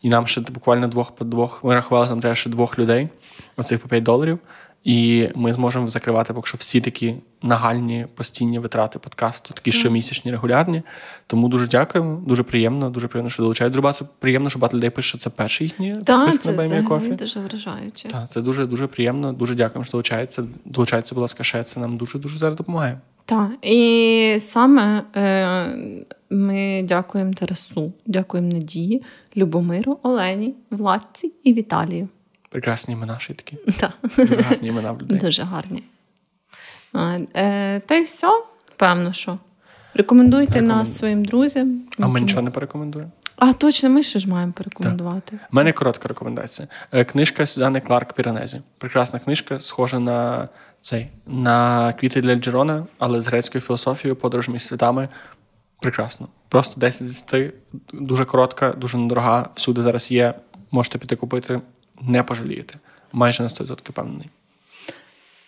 І 0.02 0.08
нам 0.08 0.26
ще 0.26 0.40
буквально 0.40 0.88
двох 0.88 1.14
по 1.14 1.24
двох 1.24 1.64
ми 1.64 1.74
рахували, 1.74 2.08
нам 2.08 2.20
треба 2.20 2.34
ще 2.34 2.50
двох 2.50 2.78
людей, 2.78 3.08
оцих 3.56 3.80
по 3.80 3.88
5 3.88 4.02
доларів. 4.02 4.38
І 4.85 5.28
ми 5.35 5.53
зможемо 5.53 5.87
закривати 5.87 6.35
поки 6.35 6.49
що 6.49 6.59
всі 6.59 6.81
такі 6.81 7.14
нагальні 7.43 8.07
постійні 8.14 8.59
витрати 8.59 8.99
подкасту, 8.99 9.55
такі 9.55 9.72
щомісячні, 9.72 10.31
регулярні. 10.31 10.83
Тому 11.26 11.49
дуже 11.49 11.68
дякуємо, 11.68 12.22
дуже 12.26 12.43
приємно, 12.43 12.91
дуже 12.91 13.09
приємно, 13.09 13.31
що 13.31 13.43
долучають. 13.43 13.72
Друга, 13.72 13.93
це 13.93 14.05
приємно, 14.18 14.51
що 14.51 14.59
багато 14.59 14.76
людей 14.76 14.91
пише, 14.91 15.09
що 15.09 15.18
це 15.18 15.31
перший 15.31 15.66
їхні 15.66 15.93
підписки 15.93 16.51
на 16.51 16.62
BMI 16.62 16.89
Coffee. 16.89 17.16
дуже 17.16 17.41
вражаюче. 17.41 18.09
Так, 18.09 18.31
це 18.31 18.41
дуже 18.41 18.66
дуже 18.66 18.87
приємно. 18.87 19.33
Дуже 19.33 19.55
дякуємо, 19.55 19.85
що 19.85 19.93
долучається. 19.93 20.45
Долучається, 20.64 21.14
будь 21.14 21.22
ласка, 21.22 21.45
ще 21.45 21.64
це 21.64 21.81
нам 21.81 21.97
дуже 21.97 22.18
дуже 22.18 22.39
зараз 22.39 22.57
допомагає. 22.57 22.99
Так, 23.24 23.51
і 23.62 24.37
саме 24.39 25.05
е, 25.16 26.05
ми 26.31 26.85
дякуємо 26.89 27.33
Тарасу, 27.33 27.93
дякуємо 28.07 28.53
Надії, 28.53 29.03
Любомиру, 29.37 29.99
Олені, 30.03 30.55
Владці 30.70 31.33
і 31.45 31.53
Віталію. 31.53 32.09
Прекрасні 32.51 32.94
імена 32.94 33.18
ще 33.18 33.34
такі. 33.34 33.57
Так. 33.78 33.92
Дуже 34.16 34.42
гарні 34.42 34.68
імена 34.68 34.92
в 34.92 35.03
людей. 35.03 35.18
Дуже 35.18 35.42
гарні. 35.42 35.82
А, 36.92 37.18
е, 37.34 37.80
Та 37.80 37.94
й 37.94 38.03
все, 38.03 38.42
певно, 38.76 39.12
що. 39.12 39.38
Рекомендуйте 39.94 40.53
Рекоменду. 40.53 40.74
нас 40.74 40.98
своїм 40.98 41.24
друзям. 41.24 41.82
А 41.98 42.07
ми 42.07 42.20
нічого 42.20 42.42
не 42.42 42.51
порекомендуємо? 42.51 43.11
А, 43.36 43.53
точно, 43.53 43.90
ми 43.90 44.03
ще 44.03 44.18
ж 44.18 44.28
маємо 44.28 44.53
порекомендувати. 44.53 45.36
У 45.53 45.57
мене 45.57 45.72
коротка 45.72 46.09
рекомендація. 46.09 46.68
Е, 46.92 47.05
книжка 47.05 47.46
Сюзанни 47.46 47.80
Кларк 47.80 48.12
Піранезі. 48.12 48.61
Прекрасна 48.78 49.18
книжка, 49.18 49.61
схожа 49.61 49.98
на 49.98 50.48
цей 50.80 51.09
на 51.26 51.92
квіти 51.92 52.20
для 52.20 52.34
Джерона, 52.34 52.86
але 52.98 53.20
з 53.20 53.26
грецькою 53.26 53.62
філософією, 53.62 54.16
подорож 54.16 54.48
між 54.48 54.62
світами. 54.62 55.09
Прекрасно. 55.80 56.28
Просто 56.48 56.80
10 56.80 57.09
з 57.09 57.24
10. 57.24 57.55
Дуже 57.92 58.24
коротка, 58.24 58.70
дуже 58.72 58.98
недорога. 58.98 59.48
Всюди 59.55 59.82
зараз 59.82 60.11
є. 60.12 60.34
Можете 60.70 60.98
піти 60.98 61.16
купити 61.16 61.61
не 62.01 62.22
пожалієте. 62.22 62.74
Майже 63.12 63.42
на 63.42 63.48
100% 63.48 63.90
впевнений. 63.90 64.28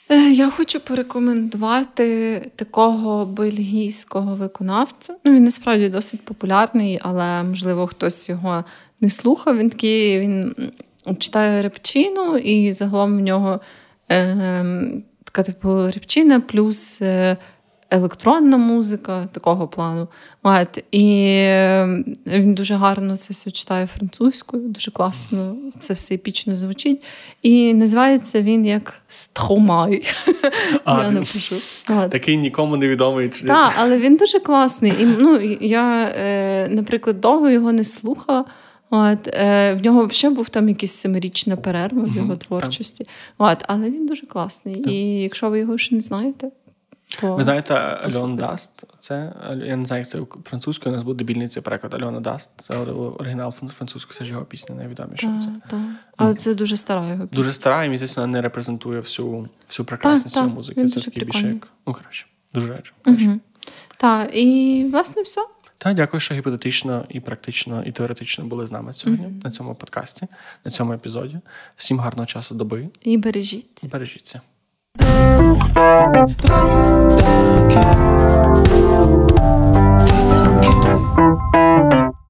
Е, 0.08 0.30
я 0.30 0.50
хочу 0.50 0.80
порекомендувати 0.80 2.38
такого 2.56 3.26
бельгійського 3.26 4.34
виконавця. 4.34 5.14
Ну, 5.24 5.32
Він 5.32 5.44
насправді 5.44 5.88
досить 5.88 6.24
популярний, 6.24 6.98
але, 7.02 7.42
можливо, 7.42 7.86
хтось 7.86 8.28
його 8.28 8.64
не 9.00 9.10
слухав. 9.10 9.58
Він 9.58 9.70
такий 9.70 10.20
він 10.20 10.54
читає 11.18 11.62
репчину, 11.62 12.36
і 12.36 12.72
загалом 12.72 13.18
в 13.18 13.20
нього 13.20 13.60
е, 14.10 14.64
така 15.24 15.42
типу 15.42 15.86
репчина 15.86 16.40
плюс 16.40 17.02
е, 17.02 17.36
електронна 17.92 18.56
музика 18.56 19.28
такого 19.32 19.68
плану. 19.68 20.08
От. 20.42 20.84
І 20.90 21.34
ем, 21.46 22.04
він 22.26 22.54
дуже 22.54 22.74
гарно 22.74 23.16
це 23.16 23.32
все 23.32 23.50
читає 23.50 23.86
французькою, 23.86 24.68
дуже 24.68 24.90
класно 24.90 25.56
це 25.80 25.94
все 25.94 26.14
епічно 26.14 26.54
звучить. 26.54 27.02
І 27.42 27.74
називається 27.74 28.42
він 28.42 28.66
як 28.66 28.94
Стромай. 29.08 30.04
Я 30.86 31.10
напишу. 31.10 31.56
Такий 32.10 32.36
нікому 32.36 32.76
невідомий. 32.76 33.28
Так, 33.28 33.72
але 33.78 33.98
він 33.98 34.16
дуже 34.16 34.40
класний. 34.40 34.92
І, 35.00 35.04
ну, 35.04 35.40
Я, 35.60 36.12
е, 36.16 36.68
наприклад, 36.68 37.20
довго 37.20 37.50
його 37.50 37.72
не 37.72 37.84
слухала. 37.84 38.44
От, 38.90 39.28
е, 39.28 39.74
В 39.74 39.84
нього 39.84 40.06
взагалі 40.06 40.36
був 40.36 40.48
там 40.48 40.68
якийсь 40.68 40.92
семирічна 40.92 41.56
перерва 41.56 42.02
в 42.02 42.16
його 42.16 42.36
творчості. 42.36 43.06
От, 43.38 43.58
Але 43.68 43.90
він 43.90 44.06
дуже 44.06 44.26
класний. 44.26 44.90
І 44.90 45.22
якщо 45.22 45.50
ви 45.50 45.58
його 45.58 45.78
ще 45.78 45.94
не 45.94 46.00
знаєте, 46.00 46.50
то... 47.20 47.34
Ви 47.36 47.42
знаєте, 47.42 47.74
Альон 47.74 48.36
Даст, 48.36 48.84
це 49.00 49.32
я 49.64 49.76
не 49.76 49.86
знаю, 49.86 50.00
як 50.00 50.08
це 50.08 50.18
французькою, 50.44 50.92
у 50.92 50.96
нас 50.96 51.04
був 51.04 51.14
дебільний 51.14 51.48
цей 51.48 51.62
переклад 51.62 51.94
Альона 51.94 52.20
Даст. 52.20 52.50
Це 52.60 52.76
оригінал 52.76 53.52
французькою, 53.52 54.18
це 54.18 54.24
ж 54.24 54.30
його 54.30 54.44
пісня, 54.44 54.74
найвідоміша. 54.74 55.38
це. 55.38 55.48
Так. 55.70 55.80
Але 56.16 56.34
це 56.34 56.54
дуже 56.54 56.76
стара 56.76 57.00
його 57.00 57.22
пісня. 57.22 57.36
Дуже 57.36 57.52
стара, 57.52 57.84
і 57.84 57.86
мені 57.86 57.96
здається, 57.96 58.20
вона 58.20 58.32
не 58.32 58.42
репрезентує 58.42 59.00
всю 59.00 59.48
всю 59.66 59.86
прекрасність 59.86 60.34
цієї 60.34 60.52
музики. 60.52 60.88
Це 60.88 61.00
такий 61.00 61.24
більше 61.24 61.46
як. 61.46 61.68
Ну, 61.86 61.92
коротше, 61.92 62.26
дуже 62.54 62.72
речі. 62.76 62.92
Угу. 63.06 63.40
Так, 63.96 64.36
і 64.36 64.86
власне 64.90 65.22
все. 65.22 65.40
Так, 65.82 65.94
дякую, 65.94 66.20
що 66.20 66.34
гіпотетично, 66.34 67.06
і 67.08 67.20
практично, 67.20 67.84
і 67.84 67.92
теоретично 67.92 68.44
були 68.44 68.66
з 68.66 68.72
нами 68.72 68.94
сьогодні 68.94 69.26
mm-hmm. 69.26 69.44
на 69.44 69.50
цьому 69.50 69.74
подкасті, 69.74 70.26
на 70.64 70.70
цьому 70.70 70.92
епізоді. 70.92 71.38
Всім 71.76 72.00
гарного 72.00 72.26
часу 72.26 72.54
доби. 72.54 72.88
І 73.02 73.16
бережіться. 73.16 73.88
Бережіться. 73.88 74.40
They 75.42 75.48
don't 75.48 76.38
care. 77.72 79.91